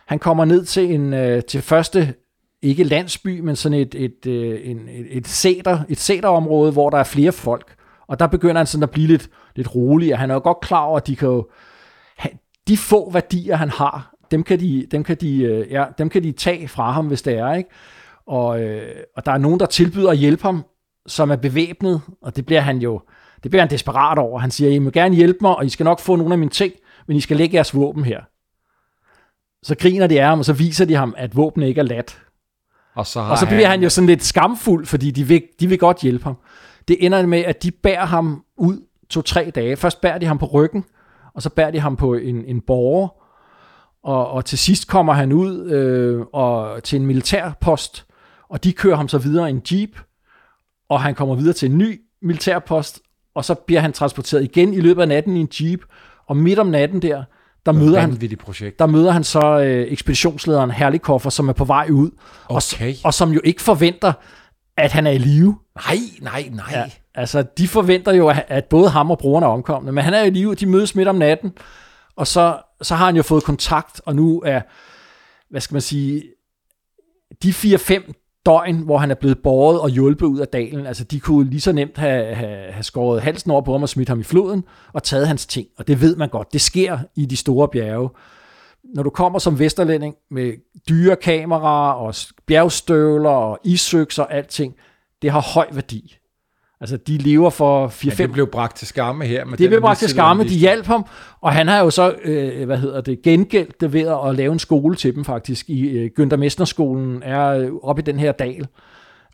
Han 0.06 0.18
kommer 0.18 0.44
ned 0.44 0.64
til 0.64 0.94
en 0.94 1.14
øh, 1.14 1.42
til 1.44 1.62
første 1.62 2.14
ikke 2.62 2.84
landsby, 2.84 3.40
men 3.40 3.56
sådan 3.56 3.78
et, 3.78 3.94
et, 3.94 4.26
øh, 4.26 4.58
et, 4.58 4.76
et, 4.88 5.06
et, 5.10 5.28
sæter, 5.28 5.80
et 5.88 5.98
sæterområde, 5.98 6.72
hvor 6.72 6.90
der 6.90 6.98
er 6.98 7.04
flere 7.04 7.32
folk. 7.32 7.74
Og 8.08 8.18
der 8.18 8.26
begynder 8.26 8.56
han 8.56 8.66
sådan 8.66 8.82
at 8.82 8.90
blive 8.90 9.06
lidt, 9.06 9.30
lidt 9.56 9.74
rolig, 9.74 10.12
og 10.12 10.18
han 10.18 10.30
er 10.30 10.34
jo 10.34 10.40
godt 10.44 10.60
klar 10.60 10.80
over, 10.80 10.96
at 10.96 11.06
de 11.06 11.16
kan 11.16 11.28
jo, 11.28 11.48
de 12.68 12.76
få 12.76 13.10
værdier, 13.10 13.56
han 13.56 13.70
har, 13.70 14.14
dem 14.30 14.42
kan 14.42 14.60
de, 14.60 14.86
dem 14.90 15.04
kan 15.04 15.16
de, 15.16 15.42
øh, 15.42 15.72
ja, 15.72 15.84
dem 15.98 16.08
kan 16.08 16.22
de 16.22 16.32
tage 16.32 16.68
fra 16.68 16.90
ham, 16.90 17.06
hvis 17.06 17.22
det 17.22 17.38
er, 17.38 17.54
ikke? 17.54 17.70
Og, 18.26 18.62
øh, 18.62 18.96
og 19.16 19.26
der 19.26 19.32
er 19.32 19.38
nogen, 19.38 19.60
der 19.60 19.66
tilbyder 19.66 20.10
at 20.10 20.16
hjælpe 20.16 20.42
ham, 20.42 20.64
som 21.06 21.30
er 21.30 21.36
bevæbnet, 21.36 22.00
og 22.22 22.36
det 22.36 22.46
bliver 22.46 22.60
han 22.60 22.78
jo, 22.78 23.00
det 23.42 23.50
bliver 23.50 23.62
han 23.62 23.70
desperat 23.70 24.18
over. 24.18 24.38
Han 24.38 24.50
siger, 24.50 24.70
I 24.70 24.78
må 24.78 24.90
gerne 24.90 25.14
hjælpe 25.14 25.38
mig, 25.40 25.56
og 25.56 25.66
I 25.66 25.68
skal 25.68 25.84
nok 25.84 26.00
få 26.00 26.16
nogle 26.16 26.32
af 26.32 26.38
mine 26.38 26.50
ting, 26.50 26.72
men 27.06 27.16
I 27.16 27.20
skal 27.20 27.36
lægge 27.36 27.54
jeres 27.54 27.74
våben 27.74 28.04
her. 28.04 28.20
Så 29.62 29.76
griner 29.80 30.06
de 30.06 30.20
af 30.20 30.28
ham, 30.28 30.38
og 30.38 30.44
så 30.44 30.52
viser 30.52 30.84
de 30.84 30.94
ham, 30.94 31.14
at 31.16 31.36
våben 31.36 31.62
ikke 31.62 31.78
er 31.78 31.84
lat. 31.84 32.18
Og 32.94 33.06
så, 33.06 33.20
og 33.20 33.38
så 33.38 33.46
bliver 33.46 33.66
han... 33.66 33.70
han 33.70 33.82
jo 33.82 33.88
sådan 33.88 34.06
lidt 34.06 34.24
skamfuld, 34.24 34.86
fordi 34.86 35.10
de 35.10 35.24
vil, 35.24 35.42
de 35.60 35.66
vil 35.66 35.78
godt 35.78 36.00
hjælpe 36.00 36.24
ham. 36.24 36.36
Det 36.88 36.96
ender 37.00 37.26
med, 37.26 37.38
at 37.38 37.62
de 37.62 37.70
bærer 37.70 38.06
ham 38.06 38.44
ud 38.56 38.80
to-tre 39.10 39.50
dage. 39.54 39.76
Først 39.76 40.00
bærer 40.00 40.18
de 40.18 40.26
ham 40.26 40.38
på 40.38 40.46
ryggen, 40.46 40.84
og 41.34 41.42
så 41.42 41.50
bærer 41.50 41.70
de 41.70 41.80
ham 41.80 41.96
på 41.96 42.14
en, 42.14 42.44
en 42.44 42.60
borger, 42.60 43.08
og, 44.04 44.30
og 44.30 44.44
til 44.44 44.58
sidst 44.58 44.88
kommer 44.88 45.12
han 45.12 45.32
ud 45.32 45.70
øh, 45.70 46.20
og 46.32 46.82
til 46.82 47.00
en 47.00 47.06
militærpost, 47.06 48.06
og 48.48 48.64
de 48.64 48.72
kører 48.72 48.96
ham 48.96 49.08
så 49.08 49.18
videre 49.18 49.48
i 49.48 49.50
en 49.50 49.62
jeep, 49.72 49.90
og 50.88 51.00
han 51.00 51.14
kommer 51.14 51.34
videre 51.34 51.52
til 51.52 51.70
en 51.70 51.78
ny 51.78 52.00
militærpost, 52.22 53.00
og 53.34 53.44
så 53.44 53.54
bliver 53.54 53.80
han 53.80 53.92
transporteret 53.92 54.44
igen 54.44 54.74
i 54.74 54.80
løbet 54.80 55.02
af 55.02 55.08
natten 55.08 55.36
i 55.36 55.40
en 55.40 55.48
jeep, 55.60 55.80
og 56.26 56.36
midt 56.36 56.58
om 56.58 56.66
natten 56.66 57.02
der, 57.02 57.24
der 57.66 57.72
møder, 57.72 58.00
han, 58.00 58.18
projekt. 58.40 58.78
der 58.78 58.86
møder 58.86 59.10
han 59.10 59.24
så 59.24 59.60
øh, 59.60 59.92
ekspeditionslederen 59.92 60.70
Herlikoffer, 60.70 61.30
som 61.30 61.48
er 61.48 61.52
på 61.52 61.64
vej 61.64 61.88
ud, 61.90 62.10
okay. 62.48 62.94
og, 62.94 62.98
og 63.04 63.14
som 63.14 63.32
jo 63.32 63.40
ikke 63.44 63.62
forventer, 63.62 64.12
at 64.76 64.92
han 64.92 65.06
er 65.06 65.10
i 65.10 65.18
live. 65.18 65.58
Nej, 65.86 65.98
nej, 66.20 66.48
nej. 66.52 66.66
Ja, 66.72 66.84
altså, 67.14 67.42
de 67.58 67.68
forventer 67.68 68.12
jo, 68.12 68.32
at 68.48 68.64
både 68.64 68.88
ham 68.88 69.10
og 69.10 69.18
brugerne 69.18 69.46
er 69.46 69.50
omkomne, 69.50 69.92
men 69.92 70.04
han 70.04 70.14
er 70.14 70.22
i 70.22 70.30
live, 70.30 70.54
de 70.54 70.66
mødes 70.66 70.94
midt 70.94 71.08
om 71.08 71.16
natten, 71.16 71.52
og 72.16 72.26
så, 72.26 72.56
så 72.82 72.94
har 72.94 73.06
han 73.06 73.16
jo 73.16 73.22
fået 73.22 73.44
kontakt, 73.44 74.00
og 74.04 74.16
nu 74.16 74.42
er, 74.44 74.60
hvad 75.50 75.60
skal 75.60 75.74
man 75.74 75.82
sige, 75.82 76.22
de 77.42 77.50
4-5 77.50 78.12
døgn, 78.46 78.78
hvor 78.78 78.98
han 78.98 79.10
er 79.10 79.14
blevet 79.14 79.38
båret 79.42 79.80
og 79.80 79.90
hjulpet 79.90 80.26
ud 80.26 80.38
af 80.38 80.48
dalen, 80.48 80.86
altså 80.86 81.04
de 81.04 81.20
kunne 81.20 81.50
lige 81.50 81.60
så 81.60 81.72
nemt 81.72 81.98
have, 81.98 82.34
have, 82.34 82.72
have 82.72 82.82
skåret 82.82 83.22
halsen 83.22 83.50
over 83.50 83.62
på 83.62 83.72
ham 83.72 83.82
og 83.82 83.88
smidt 83.88 84.08
ham 84.08 84.20
i 84.20 84.22
floden 84.22 84.64
og 84.92 85.02
taget 85.02 85.28
hans 85.28 85.46
ting. 85.46 85.68
Og 85.78 85.88
det 85.88 86.00
ved 86.00 86.16
man 86.16 86.28
godt, 86.28 86.52
det 86.52 86.60
sker 86.60 86.98
i 87.16 87.26
de 87.26 87.36
store 87.36 87.68
bjerge. 87.68 88.10
Når 88.94 89.02
du 89.02 89.10
kommer 89.10 89.38
som 89.38 89.58
vesterlænding 89.58 90.14
med 90.30 90.52
dyre 90.88 91.16
kameraer 91.16 91.92
og 91.92 92.14
bjergstøvler 92.46 93.30
og 93.30 93.58
isøks 93.64 94.18
og 94.18 94.34
alting, 94.34 94.74
det 95.22 95.30
har 95.30 95.40
høj 95.40 95.66
værdi. 95.72 96.17
Altså, 96.80 96.96
de 96.96 97.18
lever 97.18 97.50
for 97.50 97.88
4-5... 97.88 98.06
Ja, 98.06 98.10
det 98.10 98.32
blev 98.32 98.46
bragt 98.46 98.76
til 98.76 98.86
skamme 98.86 99.24
her. 99.24 99.44
Med 99.44 99.58
det 99.58 99.68
blev 99.68 99.80
bragt 99.80 99.98
til 99.98 100.08
skamme, 100.08 100.44
de 100.44 100.54
hjalp 100.54 100.86
ham, 100.86 101.06
og 101.40 101.52
han 101.52 101.68
har 101.68 101.80
jo 101.80 101.90
så, 101.90 102.14
øh, 102.24 102.66
hvad 102.66 102.78
hedder 102.78 103.00
det, 103.00 103.22
gengældt 103.22 103.80
det 103.80 103.92
ved 103.92 104.28
at 104.28 104.34
lave 104.34 104.52
en 104.52 104.58
skole 104.58 104.96
til 104.96 105.14
dem 105.14 105.24
faktisk. 105.24 105.70
I 105.70 105.88
øh, 105.88 106.10
Günther 106.20 106.36
Messner-skolen 106.36 107.22
er 107.22 107.48
øh, 107.48 107.70
oppe 107.82 108.02
i 108.02 108.04
den 108.04 108.18
her 108.18 108.32
dal. 108.32 108.66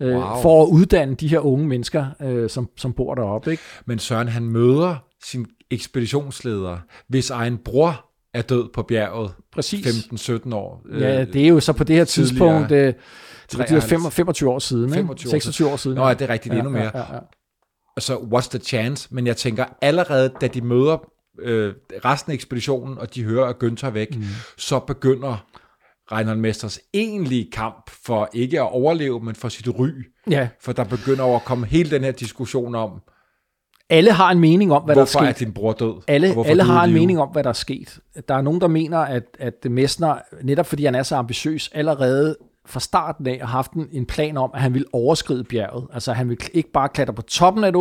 Øh, 0.01 0.15
wow. 0.15 0.43
For 0.43 0.63
at 0.63 0.69
uddanne 0.69 1.15
de 1.15 1.29
her 1.29 1.39
unge 1.39 1.67
mennesker, 1.67 2.07
øh, 2.23 2.51
som, 2.51 2.69
som 2.77 2.93
bor 2.93 3.15
deroppe. 3.15 3.51
Ikke? 3.51 3.63
Men 3.87 3.99
Søren, 3.99 4.29
han 4.29 4.43
møder 4.43 4.97
sin 5.25 5.47
ekspeditionsleder, 5.71 6.79
hvis 7.09 7.31
egen 7.31 7.59
bror 7.59 8.07
er 8.35 8.43
død 8.43 8.69
på 8.75 8.83
bjerget. 8.83 9.31
Præcis. 9.53 9.87
15-17 9.87 10.55
år. 10.55 10.83
Øh, 10.89 11.01
ja, 11.01 11.25
det 11.25 11.45
er 11.45 11.49
jo 11.49 11.61
så 11.61 11.73
på 11.73 11.85
det 11.85 11.97
her 11.97 12.05
tidspunkt... 12.05 12.73
Øh, 12.73 12.93
det 13.53 13.71
er 13.71 14.11
25 14.11 14.51
år 14.51 14.59
siden, 14.59 14.93
25 14.93 15.29
ikke? 15.29 15.31
26 15.31 15.69
år 15.69 15.77
siden. 15.77 15.97
Nå, 15.97 16.07
ja, 16.07 16.15
det 16.15 16.23
er 16.23 16.29
rigtigt, 16.29 16.53
ja, 16.55 16.59
endnu 16.59 16.73
mere. 16.73 16.91
Ja, 16.95 16.99
ja, 16.99 17.15
ja. 17.15 17.21
Så 18.01 18.17
what's 18.17 18.51
the 18.51 18.59
chance? 18.59 19.09
Men 19.11 19.27
jeg 19.27 19.37
tænker, 19.37 19.65
allerede 19.81 20.33
da 20.41 20.47
de 20.47 20.61
møder 20.61 20.99
øh, 21.41 21.75
resten 22.05 22.33
af 22.33 22.35
ekspeditionen, 22.35 22.99
og 22.99 23.15
de 23.15 23.25
hører, 23.25 23.47
at 23.47 23.57
Günther 23.65 23.87
er 23.87 23.91
væk, 23.91 24.17
mm. 24.17 24.23
så 24.59 24.79
begynder 24.79 25.47
Reinhold 26.13 26.39
Mesters 26.39 26.81
egentlige 26.95 27.51
kamp 27.53 27.91
for 28.05 28.29
ikke 28.33 28.61
at 28.61 28.73
overleve, 28.73 29.21
men 29.21 29.35
for 29.35 29.49
sit 29.49 29.69
ry. 29.69 29.89
Ja. 30.31 30.49
For 30.61 30.73
der 30.73 30.85
begynder 30.85 31.25
over 31.25 31.37
at 31.37 31.45
komme 31.45 31.67
hele 31.67 31.91
den 31.91 32.05
her 32.05 32.13
diskussion 32.13 32.75
om, 32.75 32.91
alle 33.91 34.13
har 34.13 34.31
en 34.31 34.41
mening 34.41 34.73
om, 34.73 34.83
hvad 34.83 34.95
Hvorfor 34.95 35.19
der 35.19 35.27
er 35.27 35.29
er 35.29 35.35
sket. 35.35 35.47
din 35.47 35.55
bror 35.55 35.73
død? 35.73 36.03
Alle, 36.09 36.37
og 36.37 36.47
alle 36.47 36.63
er 36.63 36.67
har 36.67 36.85
en 36.85 36.93
mening 36.93 37.21
om, 37.21 37.29
hvad 37.29 37.43
der 37.43 37.49
er 37.49 37.55
sket. 37.55 37.99
Der 38.29 38.35
er 38.35 38.43
nogen, 38.43 38.61
der 38.61 38.69
mener, 38.69 38.99
at, 38.99 39.25
at 39.39 39.55
Messner, 39.71 40.19
netop 40.43 40.67
fordi 40.67 40.85
han 40.85 40.95
er 40.95 41.03
så 41.03 41.17
ambitiøs, 41.17 41.71
allerede 41.75 42.37
fra 42.67 42.81
starten 42.81 43.27
af 43.27 43.39
har 43.41 43.47
haft 43.47 43.73
en, 43.73 43.89
en 43.93 44.07
plan 44.07 44.37
om, 44.37 44.51
at 44.55 44.61
han 44.61 44.75
vil 44.75 44.85
overskride 44.93 45.45
bjerget. 45.45 45.87
Altså 45.93 46.13
han 46.13 46.29
vil 46.29 46.39
ikke 46.53 46.73
bare 46.73 46.89
klatre 46.89 47.15
på 47.15 47.23
toppen 47.23 47.65
af 47.65 47.69
et 47.69 47.77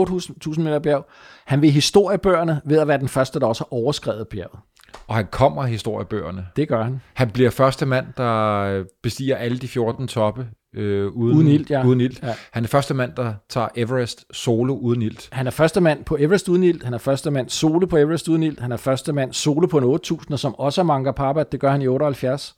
8.000 0.47 0.61
meter 0.61 0.79
bjerg. 0.79 1.05
Han 1.45 1.61
vil 1.61 1.71
historiebøgerne 1.71 2.61
ved 2.65 2.77
at 2.77 2.88
være 2.88 2.97
den 2.97 3.09
første, 3.09 3.39
der 3.39 3.47
også 3.47 3.63
har 3.63 3.73
overskrevet 3.73 4.27
bjerget. 4.27 4.59
Og 5.07 5.15
han 5.15 5.27
kommer 5.31 5.63
historiebøgerne. 5.63 6.47
Det 6.55 6.67
gør 6.67 6.84
han. 6.84 7.01
Han 7.13 7.29
bliver 7.29 7.49
første 7.49 7.86
mand, 7.86 8.05
der 8.17 8.84
bestiger 9.03 9.36
alle 9.36 9.57
de 9.57 9.67
14 9.67 10.07
toppe 10.07 10.47
øh, 10.75 11.07
uden, 11.07 11.38
Uden 11.38 11.47
ilt, 11.47 11.69
ja. 11.69 11.86
uden 11.86 12.01
ilt. 12.01 12.23
Ja. 12.23 12.34
Han 12.51 12.63
er 12.63 12.67
første 12.67 12.93
mand, 12.93 13.11
der 13.15 13.34
tager 13.49 13.67
Everest 13.75 14.25
solo 14.31 14.75
uden 14.75 15.01
ilt. 15.01 15.29
Han 15.31 15.47
er 15.47 15.51
første 15.51 15.81
mand 15.81 16.05
på 16.05 16.17
Everest 16.19 16.49
uden 16.49 16.63
ild. 16.63 16.84
Han 16.84 16.93
er 16.93 16.97
første 16.97 17.31
mand 17.31 17.49
solo 17.49 17.86
på 17.86 17.97
Everest 17.97 18.27
uden 18.27 18.43
ild. 18.43 18.59
Han 18.59 18.71
er 18.71 18.77
første 18.77 19.13
mand 19.13 19.34
solo 19.34 19.67
på 19.67 19.77
en 19.77 19.84
8000, 19.84 20.38
som 20.38 20.55
også 20.55 20.81
er 20.81 20.86
Manga 20.86 21.11
Parbat. 21.11 21.51
Det 21.51 21.59
gør 21.59 21.71
han 21.71 21.81
i 21.81 21.88
78. 21.88 22.55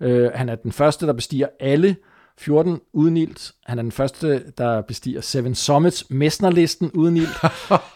Øh, 0.00 0.30
han 0.34 0.48
er 0.48 0.54
den 0.54 0.72
første, 0.72 1.06
der 1.06 1.12
bestiger 1.12 1.46
alle 1.60 1.96
14 2.38 2.80
uden 2.92 3.16
ilt. 3.16 3.52
Han 3.66 3.78
er 3.78 3.82
den 3.82 3.92
første, 3.92 4.52
der 4.58 4.80
bestiger 4.80 5.20
Seven 5.20 5.54
Summits 5.54 6.04
Messnerlisten 6.10 6.90
uden 6.90 7.16
ilt. 7.16 7.44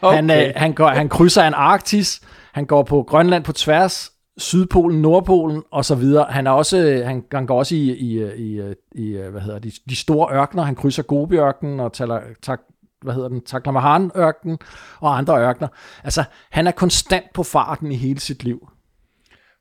okay. 0.03 0.15
han, 0.17 0.31
øh, 0.31 0.53
han, 0.57 0.73
går, 0.73 0.89
han 0.89 1.09
krydser 1.09 1.43
Antarktis. 1.43 2.21
Han 2.53 2.67
går 2.67 2.83
på 2.83 3.03
Grønland 3.03 3.45
på 3.45 3.53
tværs. 3.53 4.13
Sydpolen, 4.39 5.03
Nordpolen 5.03 5.63
og 5.71 5.85
så 5.85 5.95
videre. 5.95 6.27
Han 6.31 6.47
er 6.47 6.51
også 6.51 7.03
han, 7.07 7.25
han 7.33 7.47
går 7.47 7.59
også 7.59 7.75
i, 7.75 7.91
i, 7.91 8.33
i, 8.37 8.75
i 8.95 9.17
hvad 9.31 9.41
hedder 9.41 9.59
de, 9.59 9.73
de 9.89 9.97
store 9.97 10.35
ørkener. 10.35 10.63
Han 10.63 10.75
krydser 10.75 11.03
Gobi-ørkenen 11.03 11.81
og 11.81 11.93
taler, 11.93 12.21
tak, 12.43 12.61
hvad 13.03 13.15
hedder 13.15 13.29
den, 13.29 13.41
Taklamahan-ørkenen 13.41 14.59
og 15.01 15.19
andre 15.19 15.41
ørkener. 15.41 15.69
Altså, 16.05 16.25
han 16.51 16.67
er 16.67 16.71
konstant 16.71 17.27
på 17.35 17.43
farten 17.43 17.93
i 17.93 17.97
hele 17.97 18.21
sit 18.21 18.45
liv. 18.45 18.69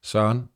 Søren, 0.04 0.50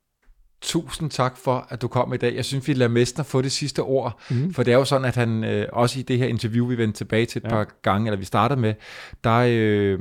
tusind 0.66 1.10
tak 1.10 1.38
for, 1.38 1.68
at 1.70 1.82
du 1.82 1.88
kom 1.88 2.14
i 2.14 2.18
dag. 2.18 2.36
Jeg 2.36 2.46
synes, 2.46 2.68
vi 2.68 2.74
lader 2.74 2.92
Mestner 2.92 3.24
få 3.24 3.42
det 3.42 3.52
sidste 3.52 3.80
ord, 3.80 4.20
mm. 4.30 4.54
for 4.54 4.64
det 4.64 4.74
er 4.74 4.78
jo 4.78 4.86
sådan, 4.86 5.06
at 5.06 5.16
han 5.16 5.44
øh, 5.44 5.68
også 5.74 6.00
i 6.00 6.02
det 6.02 6.18
her 6.18 6.28
interview, 6.28 6.68
vi 6.68 6.78
vendte 6.78 6.98
tilbage 6.98 7.26
til 7.26 7.40
et 7.40 7.44
ja. 7.44 7.50
par 7.50 7.68
gange, 7.82 8.08
eller 8.08 8.18
vi 8.18 8.26
startede 8.26 8.60
med, 8.60 8.74
der, 9.24 9.46
øh, 9.50 10.00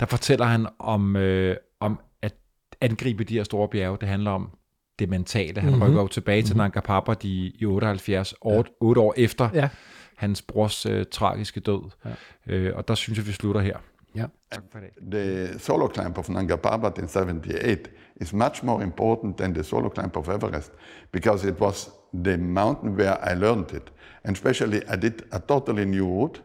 der 0.00 0.06
fortæller 0.06 0.46
han 0.46 0.66
om, 0.78 1.16
øh, 1.16 1.56
om 1.80 2.00
at 2.22 2.34
angribe 2.80 3.24
de 3.24 3.34
her 3.34 3.44
store 3.44 3.68
bjerge. 3.68 3.96
Det 4.00 4.08
handler 4.08 4.30
om 4.30 4.50
det 4.98 5.08
mentale. 5.08 5.60
Han 5.60 5.70
mm-hmm. 5.70 5.82
rykker 5.82 6.00
jo 6.00 6.08
tilbage 6.08 6.42
til 6.42 6.54
mm-hmm. 6.54 6.58
Nanga 6.58 6.80
Parbat 6.80 7.24
i, 7.24 7.56
i 7.58 7.64
78, 7.64 8.34
ja. 8.44 8.50
8, 8.50 8.70
8 8.80 9.00
år 9.00 9.14
efter 9.16 9.48
ja. 9.54 9.68
hans 10.16 10.42
brors 10.42 10.86
øh, 10.86 11.04
tragiske 11.12 11.60
død. 11.60 11.90
Ja. 12.04 12.54
Øh, 12.54 12.76
og 12.76 12.88
der 12.88 12.94
synes 12.94 13.18
jeg, 13.18 13.26
vi 13.26 13.32
slutter 13.32 13.60
her. 13.60 13.76
Ja. 14.18 14.26
Tak 14.50 14.62
for 14.72 14.80
det. 14.80 14.90
The 15.12 15.58
solo 15.58 15.88
climb 15.88 16.14
of 16.16 16.28
Nanga 16.28 16.56
Parbat 16.56 16.98
in 16.98 17.08
78 17.08 17.90
is 18.20 18.32
much 18.32 18.62
more 18.62 18.84
important 18.84 19.36
than 19.36 19.54
the 19.54 19.62
solo 19.62 19.88
climb 19.88 20.10
of 20.14 20.28
Everest 20.28 20.72
because 21.12 21.48
it 21.48 21.60
was 21.60 21.90
the 22.24 22.36
mountain 22.36 22.96
where 22.96 23.16
I 23.32 23.34
learned 23.34 23.72
it. 23.72 23.92
And 24.24 24.36
especially 24.36 24.82
I 24.88 24.96
did 24.96 25.22
a 25.30 25.38
totally 25.40 25.84
new 25.84 26.06
route 26.06 26.40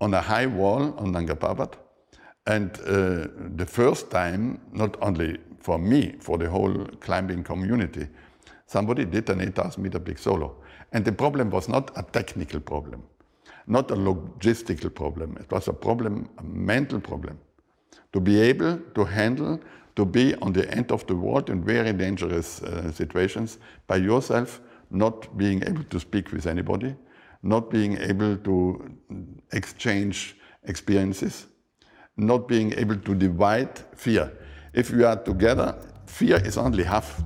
on 0.00 0.14
a 0.14 0.20
high 0.20 0.46
wall 0.46 0.94
on 0.98 1.12
Nanga 1.12 1.34
Parbat. 1.34 1.72
And 2.46 2.70
uh, 2.80 3.28
the 3.56 3.66
first 3.66 4.10
time, 4.10 4.60
not 4.72 4.96
only 5.00 5.38
for 5.60 5.78
me, 5.78 6.14
for 6.20 6.38
the 6.38 6.50
whole 6.50 6.86
climbing 7.00 7.42
community, 7.44 8.06
somebody 8.66 9.04
did 9.06 9.30
an 9.30 9.40
8,000 9.40 9.82
meter 9.82 9.98
big 9.98 10.18
solo. 10.18 10.56
And 10.92 11.04
the 11.04 11.12
problem 11.12 11.50
was 11.50 11.68
not 11.68 11.90
a 11.96 12.02
technical 12.02 12.60
problem, 12.60 13.02
not 13.66 13.90
a 13.90 13.96
logistical 13.96 14.94
problem. 14.94 15.36
It 15.40 15.50
was 15.50 15.68
a 15.68 15.72
problem, 15.72 16.28
a 16.38 16.42
mental 16.42 17.00
problem. 17.00 17.38
To 18.12 18.20
be 18.20 18.40
able 18.40 18.78
to 18.94 19.04
handle, 19.04 19.60
to 19.96 20.04
be 20.04 20.34
on 20.36 20.52
the 20.52 20.70
end 20.70 20.92
of 20.92 21.06
the 21.06 21.14
world 21.14 21.50
in 21.50 21.64
very 21.64 21.92
dangerous 21.92 22.62
uh, 22.62 22.90
situations 22.92 23.58
by 23.86 23.96
yourself, 23.96 24.60
not 24.90 25.36
being 25.36 25.62
able 25.64 25.84
to 25.84 26.00
speak 26.00 26.32
with 26.32 26.46
anybody, 26.46 26.94
not 27.42 27.70
being 27.70 27.98
able 27.98 28.36
to 28.36 28.96
exchange 29.52 30.36
experiences, 30.64 31.46
not 32.16 32.48
being 32.48 32.72
able 32.74 32.96
to 32.96 33.14
divide 33.14 33.78
fear. 33.96 34.32
If 34.72 34.90
we 34.90 35.04
are 35.04 35.16
together, 35.16 35.76
fear 36.06 36.36
is 36.36 36.56
only 36.56 36.84
half. 36.84 37.22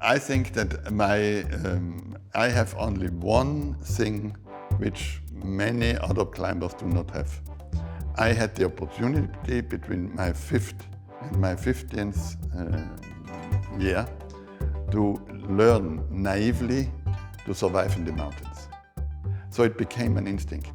I 0.00 0.18
think 0.18 0.52
that 0.52 0.92
my 0.92 1.42
um, 1.64 2.16
I 2.34 2.48
have 2.48 2.74
only 2.76 3.08
one 3.08 3.74
thing 3.80 4.36
which 4.78 5.20
many 5.44 5.96
other 6.00 6.24
climbers 6.24 6.74
do 6.74 6.86
not 6.86 7.10
have. 7.10 7.30
I 8.16 8.32
had 8.32 8.48
the 8.54 8.64
opportunity 8.64 9.60
between 9.60 10.14
my 10.16 10.32
fifth 10.32 10.86
and 11.20 11.40
my 11.40 11.54
15th 11.54 12.36
uh, 12.56 13.78
year 13.78 14.06
to 14.92 15.20
learn 15.48 16.00
naively 16.10 16.90
to 17.46 17.54
survive 17.54 17.96
in 17.96 18.04
the 18.04 18.12
mountains. 18.12 18.68
So 19.50 19.64
it 19.64 19.76
became 19.76 20.16
an 20.18 20.26
instinct. 20.26 20.72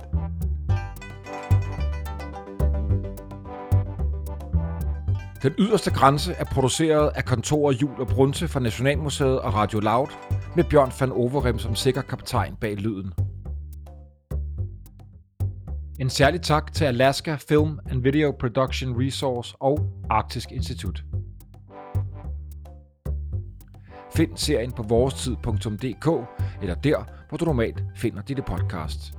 Den 5.43 5.53
yderste 5.59 5.91
grænse 5.91 6.34
er 6.34 6.43
produceret 6.43 7.11
af 7.15 7.26
kontorer 7.26 7.72
Jul 7.72 8.01
og 8.01 8.07
Brunse 8.07 8.47
fra 8.47 8.59
Nationalmuseet 8.59 9.39
og 9.39 9.53
Radio 9.53 9.80
Loud, 9.80 10.07
med 10.55 10.63
Bjørn 10.63 10.91
van 10.99 11.11
Overrem 11.11 11.59
som 11.59 11.76
sikker 11.76 12.01
kaptajn 12.01 12.55
bag 12.61 12.76
lyden. 12.76 13.13
En 16.00 16.10
særlig 16.10 16.41
tak 16.41 16.74
til 16.74 16.86
Alaska 16.86 17.36
Film 17.50 17.80
and 17.89 18.04
Video 18.04 18.32
Production 18.39 19.02
Resource 19.02 19.56
og 19.60 19.80
Arktisk 20.10 20.52
Institut. 20.52 21.04
Find 24.16 24.38
serien 24.38 24.72
på 24.72 24.84
vorestid.dk 24.84 26.08
eller 26.62 26.76
der, 26.76 27.06
hvor 27.30 27.38
du 27.38 27.45
normalt 27.45 27.84
finder 27.95 28.22
dine 28.22 28.41
podcasts. 28.41 29.18